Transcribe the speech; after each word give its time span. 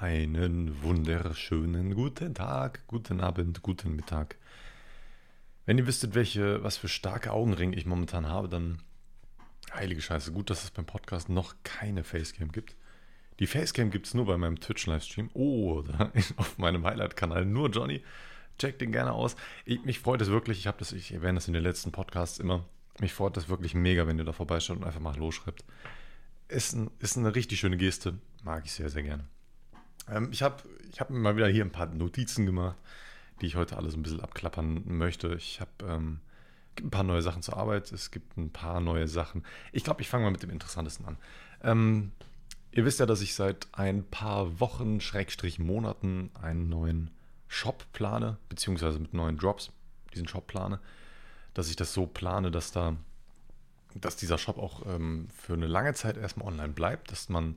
Einen 0.00 0.80
wunderschönen 0.80 1.92
guten 1.92 2.32
Tag, 2.32 2.86
guten 2.86 3.20
Abend, 3.20 3.62
guten 3.62 3.96
Mittag. 3.96 4.36
Wenn 5.66 5.76
ihr 5.76 5.88
wüsstet, 5.88 6.14
welche, 6.14 6.62
was 6.62 6.76
für 6.76 6.86
starke 6.86 7.32
Augenringe 7.32 7.76
ich 7.76 7.84
momentan 7.84 8.28
habe, 8.28 8.48
dann 8.48 8.78
heilige 9.74 10.00
Scheiße, 10.00 10.30
gut, 10.30 10.50
dass 10.50 10.62
es 10.62 10.70
beim 10.70 10.86
Podcast 10.86 11.28
noch 11.28 11.56
keine 11.64 12.04
Facecam 12.04 12.52
gibt. 12.52 12.76
Die 13.40 13.48
Facecam 13.48 13.90
gibt 13.90 14.06
es 14.06 14.14
nur 14.14 14.26
bei 14.26 14.36
meinem 14.36 14.60
Twitch-Livestream 14.60 15.30
oder 15.34 16.12
auf 16.36 16.58
meinem 16.58 16.84
Highlight-Kanal 16.86 17.44
nur 17.44 17.68
Johnny. 17.68 18.04
Checkt 18.56 18.80
den 18.80 18.92
gerne 18.92 19.10
aus. 19.12 19.34
Ich, 19.64 19.82
mich 19.82 19.98
freut 19.98 20.22
es 20.22 20.28
wirklich, 20.28 20.60
ich 20.60 20.68
habe 20.68 20.78
das, 20.78 20.92
ich 20.92 21.12
erwähne 21.12 21.38
das 21.38 21.48
in 21.48 21.54
den 21.54 21.64
letzten 21.64 21.90
Podcasts 21.90 22.38
immer. 22.38 22.64
Mich 23.00 23.14
freut 23.14 23.36
das 23.36 23.48
wirklich 23.48 23.74
mega, 23.74 24.06
wenn 24.06 24.18
ihr 24.18 24.24
da 24.24 24.32
vorbeischaut 24.32 24.76
und 24.76 24.84
einfach 24.84 25.00
mal 25.00 25.16
losschreibt. 25.16 25.64
Ist, 26.46 26.74
ein, 26.74 26.88
ist 27.00 27.18
eine 27.18 27.34
richtig 27.34 27.58
schöne 27.58 27.76
Geste. 27.76 28.14
Mag 28.44 28.64
ich 28.64 28.70
sehr, 28.70 28.90
sehr 28.90 29.02
gerne. 29.02 29.24
Ähm, 30.10 30.28
ich 30.32 30.42
habe 30.42 30.56
ich 30.90 31.00
hab 31.00 31.10
mal 31.10 31.36
wieder 31.36 31.48
hier 31.48 31.64
ein 31.64 31.72
paar 31.72 31.86
Notizen 31.86 32.46
gemacht, 32.46 32.76
die 33.40 33.46
ich 33.46 33.56
heute 33.56 33.76
alle 33.76 33.90
so 33.90 33.96
ein 33.96 34.02
bisschen 34.02 34.20
abklappern 34.20 34.82
möchte. 34.86 35.34
Ich 35.34 35.60
habe 35.60 35.70
ähm, 35.82 36.20
ein 36.80 36.90
paar 36.90 37.04
neue 37.04 37.22
Sachen 37.22 37.42
zur 37.42 37.56
Arbeit. 37.56 37.92
Es 37.92 38.10
gibt 38.10 38.36
ein 38.36 38.50
paar 38.50 38.80
neue 38.80 39.08
Sachen. 39.08 39.44
Ich 39.72 39.84
glaube, 39.84 40.02
ich 40.02 40.08
fange 40.08 40.24
mal 40.24 40.30
mit 40.30 40.42
dem 40.42 40.50
Interessantesten 40.50 41.06
an. 41.06 41.18
Ähm, 41.62 42.12
ihr 42.72 42.84
wisst 42.84 43.00
ja, 43.00 43.06
dass 43.06 43.20
ich 43.20 43.34
seit 43.34 43.68
ein 43.72 44.04
paar 44.04 44.60
Wochen, 44.60 45.00
Schrägstrich 45.00 45.58
Monaten, 45.58 46.30
einen 46.40 46.68
neuen 46.68 47.10
Shop 47.48 47.84
plane, 47.92 48.38
beziehungsweise 48.48 48.98
mit 48.98 49.14
neuen 49.14 49.38
Drops 49.38 49.70
diesen 50.14 50.28
Shop 50.28 50.46
plane. 50.46 50.80
Dass 51.54 51.68
ich 51.68 51.76
das 51.76 51.92
so 51.92 52.06
plane, 52.06 52.50
dass 52.50 52.72
da, 52.72 52.96
dass 53.94 54.16
dieser 54.16 54.38
Shop 54.38 54.58
auch 54.58 54.86
ähm, 54.86 55.28
für 55.36 55.54
eine 55.54 55.66
lange 55.66 55.94
Zeit 55.94 56.16
erstmal 56.16 56.48
online 56.48 56.72
bleibt, 56.72 57.10
dass 57.10 57.28
man 57.28 57.56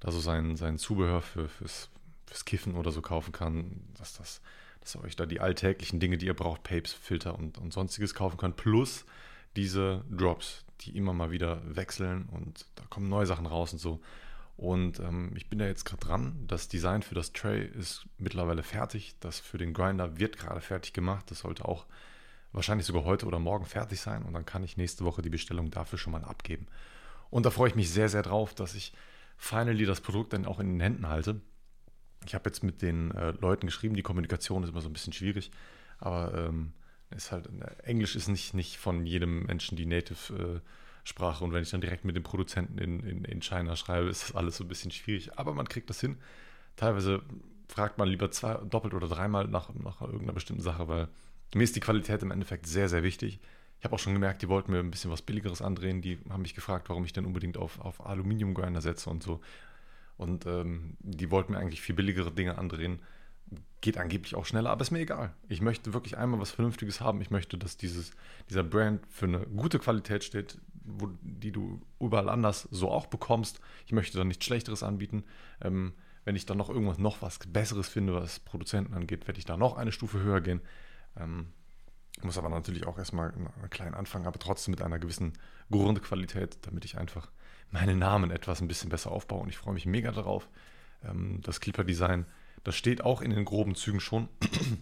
da 0.00 0.10
so 0.10 0.20
sein, 0.20 0.56
sein 0.56 0.78
Zubehör 0.78 1.22
für, 1.22 1.48
fürs, 1.48 1.90
fürs 2.26 2.44
Kiffen 2.44 2.74
oder 2.74 2.90
so 2.90 3.02
kaufen 3.02 3.32
kann, 3.32 3.82
dass, 3.98 4.14
das, 4.14 4.40
dass 4.80 4.94
ihr 4.94 5.02
euch 5.02 5.16
da 5.16 5.26
die 5.26 5.40
alltäglichen 5.40 6.00
Dinge, 6.00 6.18
die 6.18 6.26
ihr 6.26 6.34
braucht, 6.34 6.62
Papes, 6.62 6.92
Filter 6.92 7.38
und, 7.38 7.58
und 7.58 7.72
sonstiges 7.72 8.14
kaufen 8.14 8.36
könnt, 8.36 8.56
plus 8.56 9.04
diese 9.56 10.04
Drops, 10.10 10.64
die 10.82 10.96
immer 10.96 11.12
mal 11.12 11.30
wieder 11.30 11.62
wechseln 11.64 12.28
und 12.30 12.66
da 12.76 12.84
kommen 12.88 13.08
neue 13.08 13.26
Sachen 13.26 13.46
raus 13.46 13.72
und 13.72 13.78
so. 13.78 14.00
Und 14.56 14.98
ähm, 14.98 15.32
ich 15.36 15.48
bin 15.48 15.60
da 15.60 15.66
jetzt 15.66 15.84
gerade 15.84 16.04
dran. 16.04 16.44
Das 16.48 16.66
Design 16.66 17.02
für 17.02 17.14
das 17.14 17.32
Tray 17.32 17.64
ist 17.64 18.06
mittlerweile 18.18 18.64
fertig. 18.64 19.14
Das 19.20 19.38
für 19.38 19.56
den 19.56 19.72
Grinder 19.72 20.18
wird 20.18 20.36
gerade 20.36 20.60
fertig 20.60 20.92
gemacht. 20.92 21.30
Das 21.30 21.40
sollte 21.40 21.64
auch 21.64 21.86
wahrscheinlich 22.52 22.84
sogar 22.84 23.04
heute 23.04 23.26
oder 23.26 23.38
morgen 23.38 23.66
fertig 23.66 24.00
sein. 24.00 24.24
Und 24.24 24.32
dann 24.32 24.44
kann 24.46 24.64
ich 24.64 24.76
nächste 24.76 25.04
Woche 25.04 25.22
die 25.22 25.30
Bestellung 25.30 25.70
dafür 25.70 25.96
schon 25.96 26.12
mal 26.12 26.24
abgeben. 26.24 26.66
Und 27.30 27.46
da 27.46 27.50
freue 27.50 27.68
ich 27.68 27.76
mich 27.76 27.90
sehr, 27.90 28.08
sehr 28.08 28.22
drauf, 28.22 28.52
dass 28.52 28.74
ich 28.74 28.92
finally 29.38 29.86
das 29.86 30.00
Produkt 30.00 30.34
dann 30.34 30.44
auch 30.44 30.60
in 30.60 30.68
den 30.68 30.80
Händen 30.80 31.08
halte. 31.08 31.40
Ich 32.26 32.34
habe 32.34 32.50
jetzt 32.50 32.62
mit 32.62 32.82
den 32.82 33.12
äh, 33.12 33.30
Leuten 33.40 33.66
geschrieben, 33.66 33.94
die 33.94 34.02
Kommunikation 34.02 34.62
ist 34.64 34.70
immer 34.70 34.82
so 34.82 34.88
ein 34.88 34.92
bisschen 34.92 35.12
schwierig, 35.12 35.50
aber 35.98 36.34
ähm, 36.34 36.72
ist 37.10 37.32
halt, 37.32 37.46
äh, 37.46 37.82
Englisch 37.84 38.16
ist 38.16 38.28
nicht, 38.28 38.52
nicht 38.52 38.76
von 38.76 39.06
jedem 39.06 39.46
Menschen 39.46 39.76
die 39.76 39.86
Native-Sprache 39.86 41.42
äh, 41.42 41.46
und 41.46 41.52
wenn 41.52 41.62
ich 41.62 41.70
dann 41.70 41.80
direkt 41.80 42.04
mit 42.04 42.16
dem 42.16 42.24
Produzenten 42.24 42.78
in, 42.78 43.00
in, 43.00 43.24
in 43.24 43.40
China 43.40 43.76
schreibe, 43.76 44.08
ist 44.08 44.24
das 44.24 44.36
alles 44.36 44.56
so 44.56 44.64
ein 44.64 44.68
bisschen 44.68 44.90
schwierig, 44.90 45.38
aber 45.38 45.54
man 45.54 45.68
kriegt 45.68 45.88
das 45.88 46.00
hin. 46.00 46.18
Teilweise 46.76 47.22
fragt 47.68 47.98
man 47.98 48.08
lieber 48.08 48.30
zwei, 48.30 48.54
doppelt 48.54 48.94
oder 48.94 49.08
dreimal 49.08 49.46
nach, 49.46 49.72
nach 49.74 50.00
irgendeiner 50.00 50.32
bestimmten 50.32 50.62
Sache, 50.62 50.88
weil 50.88 51.08
mir 51.54 51.62
ist 51.62 51.76
die 51.76 51.80
Qualität 51.80 52.22
im 52.22 52.30
Endeffekt 52.30 52.66
sehr, 52.66 52.88
sehr 52.88 53.02
wichtig. 53.02 53.40
Ich 53.78 53.84
habe 53.84 53.94
auch 53.94 53.98
schon 53.98 54.14
gemerkt, 54.14 54.42
die 54.42 54.48
wollten 54.48 54.72
mir 54.72 54.80
ein 54.80 54.90
bisschen 54.90 55.10
was 55.10 55.22
Billigeres 55.22 55.62
andrehen. 55.62 56.02
Die 56.02 56.18
haben 56.30 56.42
mich 56.42 56.54
gefragt, 56.54 56.88
warum 56.88 57.04
ich 57.04 57.12
denn 57.12 57.24
unbedingt 57.24 57.56
auf, 57.56 57.80
auf 57.80 58.04
Aluminium-Grinder 58.04 58.80
setze 58.80 59.08
und 59.08 59.22
so. 59.22 59.40
Und 60.16 60.46
ähm, 60.46 60.96
die 60.98 61.30
wollten 61.30 61.52
mir 61.52 61.58
eigentlich 61.58 61.80
viel 61.80 61.94
billigere 61.94 62.32
Dinge 62.32 62.58
andrehen. 62.58 63.00
Geht 63.80 63.96
angeblich 63.96 64.34
auch 64.34 64.44
schneller, 64.44 64.70
aber 64.70 64.82
ist 64.82 64.90
mir 64.90 64.98
egal. 64.98 65.32
Ich 65.48 65.60
möchte 65.60 65.94
wirklich 65.94 66.18
einmal 66.18 66.40
was 66.40 66.50
Vernünftiges 66.50 67.00
haben. 67.00 67.20
Ich 67.20 67.30
möchte, 67.30 67.56
dass 67.56 67.76
dieses, 67.76 68.10
dieser 68.50 68.64
Brand 68.64 69.06
für 69.08 69.26
eine 69.26 69.40
gute 69.46 69.78
Qualität 69.78 70.24
steht, 70.24 70.58
wo, 70.84 71.08
die 71.22 71.52
du 71.52 71.80
überall 72.00 72.28
anders 72.28 72.68
so 72.72 72.90
auch 72.90 73.06
bekommst. 73.06 73.60
Ich 73.86 73.92
möchte 73.92 74.18
da 74.18 74.24
nichts 74.24 74.44
Schlechteres 74.44 74.82
anbieten. 74.82 75.22
Ähm, 75.60 75.92
wenn 76.24 76.34
ich 76.34 76.46
dann 76.46 76.58
noch 76.58 76.68
irgendwas, 76.68 76.98
noch 76.98 77.22
was 77.22 77.38
Besseres 77.38 77.88
finde, 77.88 78.12
was 78.14 78.40
Produzenten 78.40 78.94
angeht, 78.94 79.28
werde 79.28 79.38
ich 79.38 79.44
da 79.44 79.56
noch 79.56 79.76
eine 79.76 79.92
Stufe 79.92 80.20
höher 80.20 80.40
gehen. 80.40 80.60
Ähm, 81.16 81.52
muss 82.22 82.38
aber 82.38 82.48
natürlich 82.48 82.86
auch 82.86 82.98
erstmal 82.98 83.32
einen 83.32 83.70
kleinen 83.70 83.94
Anfang, 83.94 84.26
aber 84.26 84.38
trotzdem 84.38 84.72
mit 84.72 84.82
einer 84.82 84.98
gewissen 84.98 85.34
Grundqualität, 85.70 86.58
damit 86.62 86.84
ich 86.84 86.98
einfach 86.98 87.30
meinen 87.70 87.98
Namen 87.98 88.30
etwas 88.30 88.60
ein 88.60 88.68
bisschen 88.68 88.90
besser 88.90 89.10
aufbaue. 89.12 89.42
Und 89.42 89.48
ich 89.48 89.58
freue 89.58 89.74
mich 89.74 89.86
mega 89.86 90.10
darauf. 90.10 90.48
Ähm, 91.04 91.40
das 91.42 91.60
Clipper-Design, 91.60 92.26
das 92.64 92.76
steht 92.76 93.04
auch 93.04 93.20
in 93.20 93.30
den 93.30 93.44
groben 93.44 93.74
Zügen 93.74 94.00
schon. 94.00 94.28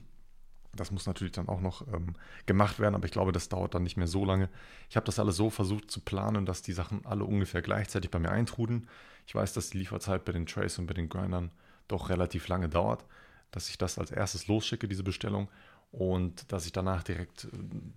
Das 0.74 0.90
muss 0.90 1.06
natürlich 1.06 1.32
dann 1.32 1.48
auch 1.48 1.62
noch 1.62 1.88
ähm, 1.90 2.16
gemacht 2.44 2.78
werden, 2.78 2.94
aber 2.94 3.06
ich 3.06 3.10
glaube, 3.10 3.32
das 3.32 3.48
dauert 3.48 3.74
dann 3.74 3.82
nicht 3.82 3.96
mehr 3.96 4.06
so 4.06 4.26
lange. 4.26 4.50
Ich 4.90 4.96
habe 4.96 5.06
das 5.06 5.18
alles 5.18 5.34
so 5.34 5.48
versucht 5.48 5.90
zu 5.90 6.00
planen, 6.00 6.44
dass 6.44 6.60
die 6.60 6.74
Sachen 6.74 7.06
alle 7.06 7.24
ungefähr 7.24 7.62
gleichzeitig 7.62 8.10
bei 8.10 8.18
mir 8.18 8.30
eintrudeln. 8.30 8.86
Ich 9.26 9.34
weiß, 9.34 9.54
dass 9.54 9.70
die 9.70 9.78
Lieferzeit 9.78 10.26
bei 10.26 10.32
den 10.32 10.44
Trays 10.44 10.78
und 10.78 10.86
bei 10.86 10.92
den 10.92 11.08
Grindern 11.08 11.50
doch 11.88 12.10
relativ 12.10 12.46
lange 12.48 12.68
dauert, 12.68 13.06
dass 13.52 13.70
ich 13.70 13.78
das 13.78 13.98
als 13.98 14.10
erstes 14.10 14.48
losschicke, 14.48 14.86
diese 14.86 15.02
Bestellung 15.02 15.48
und 15.96 16.52
dass 16.52 16.66
ich 16.66 16.72
danach 16.72 17.02
direkt 17.02 17.44
äh, 17.44 17.48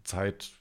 Zeit, 0.05 0.51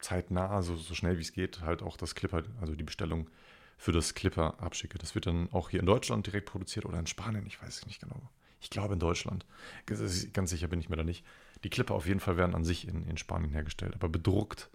zeitnah, 0.00 0.50
also 0.50 0.74
so 0.74 0.96
schnell 0.96 1.16
wie 1.16 1.22
es 1.22 1.32
geht, 1.32 1.60
halt 1.60 1.80
auch 1.80 1.96
das 1.96 2.16
Clipper, 2.16 2.42
also 2.60 2.74
die 2.74 2.82
Bestellung 2.82 3.30
für 3.76 3.92
das 3.92 4.14
Clipper 4.14 4.60
abschicke. 4.60 4.98
Das 4.98 5.14
wird 5.14 5.26
dann 5.26 5.48
auch 5.52 5.70
hier 5.70 5.78
in 5.78 5.86
Deutschland 5.86 6.26
direkt 6.26 6.46
produziert 6.46 6.84
oder 6.84 6.98
in 6.98 7.06
Spanien, 7.06 7.46
ich 7.46 7.62
weiß 7.62 7.86
nicht 7.86 8.00
genau. 8.00 8.20
Ich 8.60 8.70
glaube 8.70 8.94
in 8.94 8.98
Deutschland. 8.98 9.46
Ganz 9.86 10.50
sicher 10.50 10.66
bin 10.66 10.80
ich 10.80 10.88
mir 10.88 10.96
da 10.96 11.04
nicht. 11.04 11.24
Die 11.62 11.70
Clipper 11.70 11.94
auf 11.94 12.08
jeden 12.08 12.18
Fall 12.18 12.36
werden 12.36 12.56
an 12.56 12.64
sich 12.64 12.88
in, 12.88 13.06
in 13.06 13.16
Spanien 13.16 13.52
hergestellt, 13.52 13.94
aber 13.94 14.08
bedruckt 14.08 14.68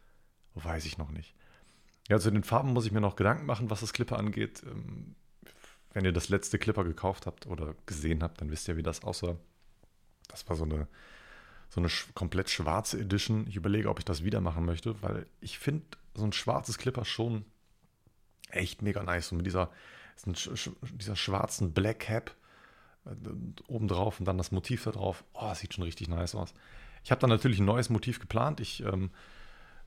weiß 0.56 0.85
ich 0.85 0.97
noch 0.97 1.12
nicht. 1.12 1.35
Ja, 2.07 2.19
zu 2.19 2.31
den 2.31 2.45
Farben 2.45 2.72
muss 2.72 2.85
ich 2.85 2.94
mir 2.94 3.01
noch 3.01 3.17
Gedanken 3.17 3.45
machen, 3.45 3.69
was 3.69 3.81
das 3.81 3.91
Clipper 3.91 4.17
angeht. 4.17 4.63
Ähm, 4.63 5.16
wenn 5.91 6.06
ihr 6.06 6.13
das 6.13 6.29
letzte 6.29 6.57
Clipper 6.57 6.85
gekauft 6.85 7.25
habt 7.25 7.47
oder 7.47 7.75
gesehen 7.85 8.23
habt, 8.23 8.39
dann 8.39 8.50
wisst 8.50 8.69
ihr, 8.69 8.78
wie 8.78 8.83
das 8.83 9.03
aussah. 9.03 9.35
Das 10.29 10.47
war 10.47 10.56
so 10.56 10.63
eine 10.63 10.88
so 11.73 11.81
eine 11.81 11.89
komplett 12.13 12.51
schwarze 12.51 13.00
Edition. 13.00 13.47
Ich 13.47 13.56
überlege, 13.56 13.89
ob 13.89 13.97
ich 13.97 14.06
das 14.06 14.23
wieder 14.23 14.41
machen 14.41 14.63
möchte, 14.63 15.01
weil 15.01 15.25
ich 15.41 15.57
finde 15.57 15.84
so 16.13 16.23
ein 16.23 16.31
schwarzes 16.31 16.78
Clipper 16.78 17.03
schon 17.03 17.45
echt 18.51 18.84
mega 18.84 19.01
nice. 19.01 19.31
Und 19.31 19.38
mit 19.38 19.47
dieser, 19.47 19.72
dieser 20.23 21.16
schwarzen 21.16 21.73
Black 21.73 22.01
Cap 22.01 22.35
äh, 23.06 23.09
obendrauf 23.67 24.19
und 24.19 24.28
dann 24.28 24.38
das 24.38 24.51
Motiv 24.51 24.83
da 24.83 24.91
drauf. 24.91 25.23
Oh, 25.33 25.47
das 25.47 25.62
sieht 25.62 25.73
schon 25.73 25.83
richtig 25.83 26.09
nice 26.09 26.35
aus. 26.35 26.53
Ich 27.03 27.09
habe 27.09 27.19
da 27.19 27.25
natürlich 27.25 27.57
ein 27.57 27.66
neues 27.66 27.89
Motiv 27.89 28.19
geplant. 28.19 28.59
Ich, 28.59 28.83
ähm, 28.83 29.09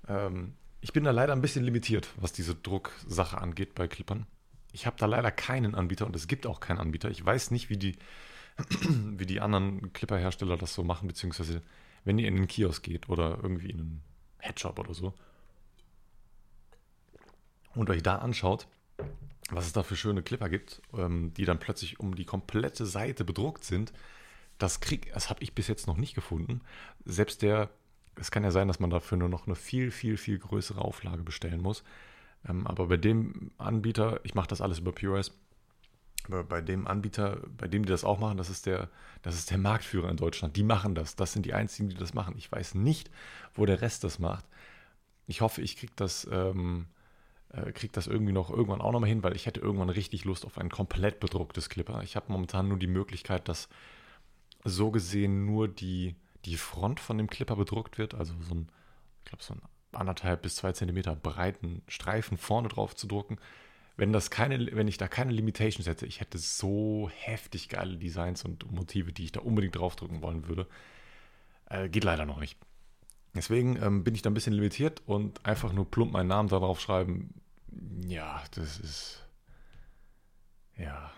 ähm, 0.08 0.54
ich 0.80 0.92
bin 0.92 1.04
da 1.04 1.12
leider 1.12 1.34
ein 1.34 1.41
bisschen 1.41 1.64
limitiert, 1.64 2.08
was 2.16 2.32
diese 2.32 2.56
Drucksache 2.56 3.38
angeht 3.38 3.76
bei 3.76 3.86
Clippern. 3.86 4.26
Ich 4.72 4.86
habe 4.86 4.96
da 4.98 5.06
leider 5.06 5.30
keinen 5.30 5.76
Anbieter 5.76 6.06
und 6.06 6.16
es 6.16 6.26
gibt 6.26 6.48
auch 6.48 6.58
keinen 6.58 6.78
Anbieter. 6.78 7.10
Ich 7.10 7.25
weiß 7.25 7.52
nicht, 7.52 7.70
wie 7.70 7.76
die 7.76 7.96
wie 9.19 9.27
die 9.27 9.41
anderen 9.41 9.93
Clipper-Hersteller 9.93 10.56
das 10.56 10.75
so 10.75 10.83
machen, 10.83 11.09
beziehungsweise 11.09 11.62
wenn 12.05 12.19
ihr 12.19 12.28
in 12.28 12.37
den 12.37 12.49
Kiosk 12.49 12.83
geht 12.83 13.09
oder 13.09 13.39
irgendwie 13.43 13.71
in 13.71 13.81
einen 13.81 14.03
Headshop 14.39 14.78
oder 14.78 14.94
so 14.94 15.15
und 17.75 17.91
euch 17.91 18.03
da 18.03 18.17
anschaut, 18.17 18.67
was 19.50 19.67
es 19.67 19.72
da 19.72 19.83
für 19.83 19.97
schöne 19.97 20.22
Clipper 20.22 20.49
gibt, 20.49 20.83
ähm, 20.94 21.33
die 21.34 21.44
dann 21.44 21.59
plötzlich 21.59 22.00
um 22.00 22.17
die 22.17 22.25
komplette 22.25 22.87
Seite 22.87 23.25
bedruckt 23.25 23.65
sind, 23.65 23.93
das 24.59 24.81
das 25.12 25.31
habe 25.31 25.43
ich 25.43 25.55
bis 25.55 25.69
jetzt 25.69 25.87
noch 25.87 25.99
nicht 25.99 26.15
gefunden. 26.15 26.62
Selbst 27.05 27.43
der, 27.43 27.69
es 28.17 28.31
kann 28.31 28.43
ja 28.43 28.50
sein, 28.50 28.69
dass 28.69 28.81
man 28.81 28.91
dafür 28.91 29.19
nur 29.19 29.28
noch 29.28 29.47
eine 29.47 29.55
viel, 29.55 29.91
viel, 29.91 30.17
viel 30.17 30.38
größere 30.38 30.81
Auflage 30.81 31.23
bestellen 31.23 31.61
muss. 31.61 31.84
Ähm, 32.49 32.67
aber 32.67 32.87
bei 32.87 32.97
dem 32.97 33.50
Anbieter, 33.59 34.21
ich 34.25 34.34
mache 34.34 34.49
das 34.49 34.61
alles 34.61 34.78
über 34.78 34.93
POS, 34.93 35.33
bei 36.28 36.60
dem 36.60 36.87
Anbieter, 36.87 37.41
bei 37.56 37.69
dem 37.69 37.84
die 37.84 37.91
das 37.91 38.04
auch 38.04 38.19
machen, 38.19 38.37
das 38.37 38.50
ist 38.50 38.66
der, 38.66 38.88
das 39.22 39.37
ist 39.37 39.50
der 39.50 39.58
Marktführer 39.58 40.11
in 40.11 40.17
Deutschland. 40.17 40.56
Die 40.56 40.62
machen 40.62 40.94
das. 40.94 41.17
Das 41.17 41.32
sind 41.32 41.46
die 41.46 41.55
einzigen, 41.55 41.88
die 41.88 41.96
das 41.96 42.14
machen. 42.14 42.34
Ich 42.37 42.50
weiß 42.50 42.75
nicht, 42.75 43.11
wo 43.55 43.67
der 43.67 43.81
Rest 43.81 44.05
das 44.05 44.19
macht. 44.19 44.44
Ich 45.26 45.40
hoffe, 45.40 45.62
ich 45.62 45.76
kriege 45.76 45.93
das, 45.96 46.26
ähm, 46.31 46.87
äh, 47.50 47.73
krieg 47.73 47.93
das 47.93 48.06
irgendwie 48.06 48.32
noch 48.32 48.50
irgendwann 48.50 48.81
auch 48.81 48.93
nochmal 48.93 49.08
hin, 49.08 49.23
weil 49.23 49.37
ich 49.37 49.46
hätte 49.46 49.61
irgendwann 49.61 49.90
richtig 49.90 50.25
Lust 50.25 50.44
auf 50.44 50.58
ein 50.58 50.70
komplett 50.70 51.20
bedrucktes 51.20 51.69
Clipper. 51.69 52.02
Ich 52.02 52.17
habe 52.17 52.32
momentan 52.32 52.69
nur 52.69 52.78
die 52.78 52.87
Möglichkeit, 52.87 53.49
dass 53.49 53.69
so 54.64 54.90
gesehen 54.90 55.46
nur 55.46 55.69
die, 55.69 56.17
die 56.44 56.56
Front 56.56 57.00
von 57.00 57.19
dem 57.19 57.28
Clipper 57.28 57.56
bedruckt 57.56 57.99
wird, 57.99 58.14
also 58.14 58.34
so 58.40 58.55
ein, 58.55 58.69
ich 59.20 59.31
glaube, 59.31 59.43
so 59.43 59.55
ein 59.55 59.62
anderthalb 59.93 60.43
bis 60.43 60.56
zwei 60.56 60.73
Zentimeter 60.73 61.17
breiten 61.17 61.82
Streifen 61.88 62.37
vorne 62.37 62.69
drauf 62.69 62.94
zu 62.94 63.06
drucken 63.06 63.38
wenn 63.96 64.12
das 64.12 64.31
keine, 64.31 64.75
wenn 64.76 64.88
ich 64.88 64.98
da 64.98 65.08
keine 65.08 65.32
Limitations 65.32 65.87
hätte, 65.87 66.06
ich 66.06 66.20
hätte 66.20 66.38
so 66.38 67.10
heftig 67.14 67.69
geile 67.69 67.96
Designs 67.96 68.44
und 68.44 68.70
Motive, 68.70 69.12
die 69.12 69.25
ich 69.25 69.32
da 69.32 69.40
unbedingt 69.40 69.76
draufdrücken 69.76 70.22
wollen 70.22 70.48
würde. 70.48 70.66
Äh, 71.66 71.88
geht 71.88 72.04
leider 72.04 72.26
noch 72.26 72.38
nicht. 72.38 72.58
Deswegen 73.34 73.76
ähm, 73.82 74.04
bin 74.04 74.14
ich 74.14 74.22
da 74.22 74.31
ein 74.31 74.34
bisschen 74.34 74.52
limitiert 74.52 75.02
und 75.06 75.44
einfach 75.44 75.72
nur 75.72 75.90
plump 75.90 76.12
meinen 76.12 76.28
Namen 76.28 76.48
da 76.48 76.58
drauf 76.58 76.81
schreiben. 76.81 77.34
Ja, 78.06 78.43
das 78.54 78.78
ist. 78.78 79.26
Ja, 80.76 81.10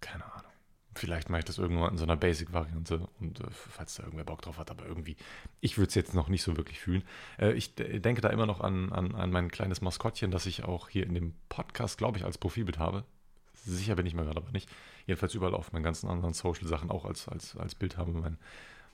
keine 0.00 0.24
Ahnung. 0.24 0.49
Vielleicht 0.94 1.30
mache 1.30 1.40
ich 1.40 1.44
das 1.44 1.58
irgendwann 1.58 1.92
in 1.92 1.98
so 1.98 2.04
einer 2.04 2.16
Basic-Variante 2.16 3.08
und 3.20 3.40
äh, 3.40 3.50
falls 3.50 3.94
da 3.94 4.02
irgendwer 4.02 4.24
Bock 4.24 4.42
drauf 4.42 4.58
hat, 4.58 4.72
aber 4.72 4.86
irgendwie, 4.86 5.16
ich 5.60 5.78
würde 5.78 5.88
es 5.88 5.94
jetzt 5.94 6.14
noch 6.14 6.28
nicht 6.28 6.42
so 6.42 6.56
wirklich 6.56 6.80
fühlen. 6.80 7.04
Äh, 7.38 7.52
ich 7.52 7.76
denke 7.76 8.20
da 8.20 8.28
immer 8.28 8.46
noch 8.46 8.60
an, 8.60 8.92
an, 8.92 9.14
an 9.14 9.30
mein 9.30 9.50
kleines 9.50 9.82
Maskottchen, 9.82 10.32
das 10.32 10.46
ich 10.46 10.64
auch 10.64 10.88
hier 10.88 11.06
in 11.06 11.14
dem 11.14 11.34
Podcast, 11.48 11.96
glaube 11.96 12.18
ich, 12.18 12.24
als 12.24 12.38
Profilbild 12.38 12.78
habe. 12.78 13.04
Sicher 13.52 13.94
bin 13.94 14.06
ich 14.06 14.14
mir 14.14 14.24
gerade 14.24 14.38
aber 14.38 14.50
nicht. 14.50 14.68
Jedenfalls 15.06 15.34
überall 15.34 15.54
auf 15.54 15.72
meinen 15.72 15.84
ganzen 15.84 16.08
anderen 16.08 16.34
Social-Sachen 16.34 16.90
auch 16.90 17.04
als, 17.04 17.28
als, 17.28 17.56
als 17.56 17.76
Bild 17.76 17.96
habe, 17.96 18.12
mein, 18.12 18.38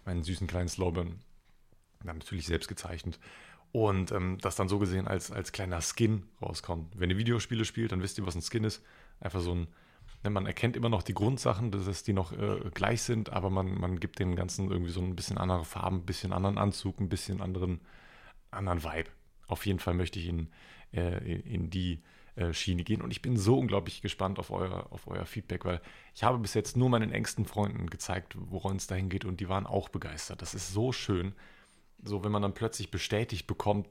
meinen 0.05 0.23
süßen 0.23 0.47
kleinen 0.47 0.69
Slowburn. 0.69 1.21
Dann 2.05 2.19
natürlich 2.19 2.47
selbst 2.47 2.69
gezeichnet. 2.69 3.19
Und 3.73 4.13
ähm, 4.13 4.39
das 4.41 4.57
dann 4.57 4.69
so 4.69 4.79
gesehen 4.79 5.09
als, 5.09 5.31
als 5.31 5.53
kleiner 5.53 5.81
Skin 5.81 6.25
rauskommt. 6.43 6.99
Wenn 6.99 7.11
ihr 7.11 7.19
Videospiele 7.19 7.65
spielt, 7.65 7.93
dann 7.93 8.03
wisst 8.03 8.19
ihr, 8.19 8.27
was 8.27 8.35
ein 8.35 8.43
Skin 8.43 8.65
ist. 8.65 8.83
Einfach 9.21 9.41
so 9.41 9.55
ein, 9.55 9.69
man 10.33 10.47
erkennt 10.47 10.77
immer 10.77 10.89
noch 10.89 11.03
die 11.03 11.15
Grundsachen, 11.15 11.71
dass 11.71 12.03
die 12.03 12.13
noch 12.13 12.33
äh, 12.33 12.71
gleich 12.73 13.03
sind, 13.03 13.31
aber 13.31 13.51
man, 13.51 13.79
man 13.79 14.01
gibt 14.01 14.19
dem 14.19 14.37
Ganzen 14.37 14.71
irgendwie 14.71 14.93
so 14.93 15.01
ein 15.01 15.17
bisschen 15.17 15.39
andere 15.39 15.65
Farben, 15.65 15.99
ein 15.99 16.07
bisschen 16.07 16.33
anderen 16.33 16.59
Anzug, 16.59 17.01
ein 17.01 17.09
bisschen 17.09 17.41
anderen, 17.41 17.81
anderen 18.51 18.83
Vibe. 18.83 19.11
Auf 19.47 19.67
jeden 19.67 19.79
Fall 19.79 19.95
möchte 19.95 20.19
ich 20.19 20.29
in, 20.29 20.49
äh, 20.93 21.41
in 21.41 21.71
die 21.71 22.03
äh, 22.37 22.53
Schiene 22.53 22.85
gehen. 22.85 23.01
Und 23.01 23.11
ich 23.11 23.23
bin 23.23 23.37
so 23.37 23.59
unglaublich 23.59 24.03
gespannt 24.03 24.39
auf 24.39 24.51
euer, 24.51 24.87
auf 24.91 25.07
euer 25.07 25.25
Feedback, 25.25 25.65
weil 25.65 25.81
ich 26.15 26.23
habe 26.23 26.39
bis 26.39 26.55
jetzt 26.55 26.77
nur 26.77 26.91
meinen 26.91 27.11
engsten 27.11 27.47
Freunden 27.47 27.89
gezeigt, 27.89 28.37
woran 28.39 28.77
es 28.77 28.87
dahin 28.87 29.09
geht 29.09 29.25
und 29.25 29.41
die 29.41 29.49
waren 29.49 29.67
auch 29.67 29.89
begeistert. 29.89 30.43
Das 30.43 30.55
ist 30.55 30.73
so 30.73 30.93
schön, 30.93 31.35
so 32.05 32.25
wenn 32.25 32.33
man 32.33 32.43
dann 32.43 32.55
plötzlich 32.55 32.91
bestätigt 32.91 33.47
bekommt, 33.47 33.89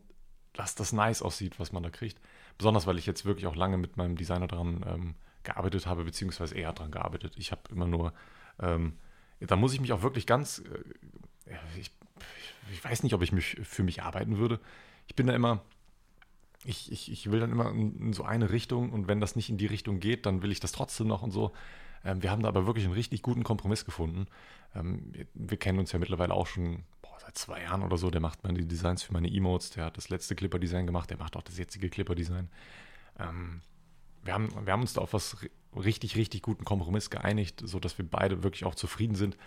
dass 0.53 0.75
das 0.75 0.93
nice 0.93 1.21
aussieht, 1.21 1.59
was 1.59 1.71
man 1.71 1.83
da 1.83 1.89
kriegt. 1.89 2.19
Besonders, 2.57 2.87
weil 2.87 2.97
ich 2.97 3.05
jetzt 3.05 3.25
wirklich 3.25 3.47
auch 3.47 3.55
lange 3.55 3.77
mit 3.77 3.97
meinem 3.97 4.15
Designer 4.15 4.47
dran 4.47 4.85
ähm, 4.87 5.15
gearbeitet 5.43 5.85
habe, 5.85 6.03
beziehungsweise 6.03 6.55
er 6.55 6.73
dran 6.73 6.91
gearbeitet. 6.91 7.33
Ich 7.37 7.51
habe 7.51 7.61
immer 7.71 7.87
nur, 7.87 8.13
ähm, 8.59 8.93
da 9.39 9.55
muss 9.55 9.73
ich 9.73 9.81
mich 9.81 9.93
auch 9.93 10.01
wirklich 10.01 10.25
ganz, 10.25 10.59
äh, 10.59 11.53
ich, 11.79 11.91
ich 12.71 12.83
weiß 12.83 13.03
nicht, 13.03 13.13
ob 13.13 13.21
ich 13.21 13.31
mich 13.31 13.57
für 13.63 13.83
mich 13.83 14.03
arbeiten 14.03 14.37
würde. 14.37 14.59
Ich 15.07 15.15
bin 15.15 15.27
da 15.27 15.33
immer, 15.33 15.61
ich, 16.63 16.91
ich, 16.91 17.11
ich 17.11 17.31
will 17.31 17.39
dann 17.39 17.51
immer 17.51 17.69
in, 17.69 17.97
in, 17.97 18.13
so 18.13 18.23
eine 18.23 18.49
Richtung 18.49 18.91
und 18.91 19.07
wenn 19.07 19.21
das 19.21 19.35
nicht 19.35 19.49
in 19.49 19.57
die 19.57 19.67
Richtung 19.67 19.99
geht, 19.99 20.25
dann 20.25 20.41
will 20.41 20.51
ich 20.51 20.59
das 20.59 20.71
trotzdem 20.71 21.07
noch 21.07 21.21
und 21.21 21.31
so. 21.31 21.51
Ähm, 22.03 22.23
wir 22.23 22.31
haben 22.31 22.41
da 22.41 22.49
aber 22.49 22.65
wirklich 22.65 22.85
einen 22.85 22.93
richtig 22.93 23.21
guten 23.21 23.43
Kompromiss 23.43 23.85
gefunden. 23.85 24.27
Ähm, 24.73 25.11
wir, 25.33 25.57
kennen 25.57 25.79
uns 25.79 25.91
ja 25.91 25.99
mittlerweile 25.99 26.33
auch 26.33 26.47
schon 26.47 26.83
boah, 27.15 27.25
seit 27.25 27.37
zwei 27.37 27.61
Jahren 27.63 27.83
oder 27.83 27.97
so. 27.97 28.09
Der 28.09 28.21
macht 28.21 28.43
meine 28.43 28.65
Designs 28.65 29.03
für 29.03 29.13
meine 29.13 29.31
Emotes, 29.31 29.71
der 29.71 29.85
hat 29.85 29.97
das 29.97 30.09
letzte 30.09 30.35
Clipper-Design 30.35 30.85
gemacht, 30.85 31.09
der 31.09 31.17
macht 31.17 31.35
auch 31.35 31.43
das 31.43 31.57
jetzige 31.57 31.89
Clipper-Design. 31.89 32.49
Ähm, 33.19 33.61
wir, 34.23 34.33
haben, 34.33 34.49
wir 34.65 34.73
haben 34.73 34.81
uns 34.81 34.93
da 34.93 35.01
auf 35.01 35.13
was 35.13 35.37
richtig, 35.75 36.15
richtig 36.15 36.41
guten 36.41 36.65
Kompromiss 36.65 37.09
geeinigt, 37.09 37.61
sodass 37.63 37.97
wir 37.97 38.09
beide 38.09 38.43
wirklich 38.43 38.65
auch 38.65 38.75
zufrieden 38.75 39.15
sind. 39.15 39.37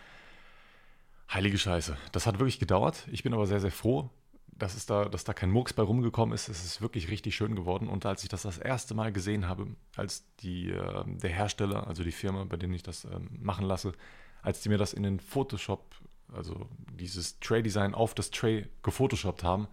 Heilige 1.33 1.59
Scheiße. 1.59 1.97
Das 2.13 2.27
hat 2.27 2.39
wirklich 2.39 2.59
gedauert. 2.59 3.07
Ich 3.11 3.23
bin 3.23 3.35
aber 3.35 3.47
sehr, 3.47 3.61
sehr 3.61 3.71
froh, 3.71 4.09
dass, 4.47 4.75
es 4.75 4.87
da, 4.87 5.05
dass 5.05 5.25
da 5.25 5.35
kein 5.35 5.51
Murks 5.51 5.75
bei 5.75 5.83
rumgekommen 5.83 6.35
ist. 6.35 6.49
Es 6.49 6.65
ist 6.65 6.81
wirklich 6.81 7.11
richtig 7.11 7.35
schön 7.37 7.55
geworden. 7.55 7.89
Und 7.89 8.07
als 8.07 8.23
ich 8.23 8.31
das 8.31 8.43
das 8.43 8.57
erste 8.57 8.95
Mal 8.95 9.13
gesehen 9.13 9.47
habe, 9.47 9.69
als 9.97 10.25
die, 10.41 10.71
äh, 10.71 11.05
der 11.07 11.31
Hersteller, 11.31 11.87
also 11.87 12.03
die 12.03 12.13
Firma, 12.13 12.45
bei 12.45 12.57
denen 12.57 12.73
ich 12.73 12.83
das 12.83 13.05
äh, 13.05 13.21
machen 13.31 13.67
lasse, 13.67 13.93
als 14.43 14.63
die 14.63 14.71
mir 14.71 14.79
das 14.79 14.95
in 14.95 15.03
den 15.03 15.21
Photoshop, 15.21 15.95
also 16.33 16.69
dieses 16.93 17.39
Tray-Design 17.41 17.95
auf 17.95 18.15
das 18.15 18.31
Tray 18.31 18.69
gefotoshoppt 18.83 19.45
haben 19.45 19.69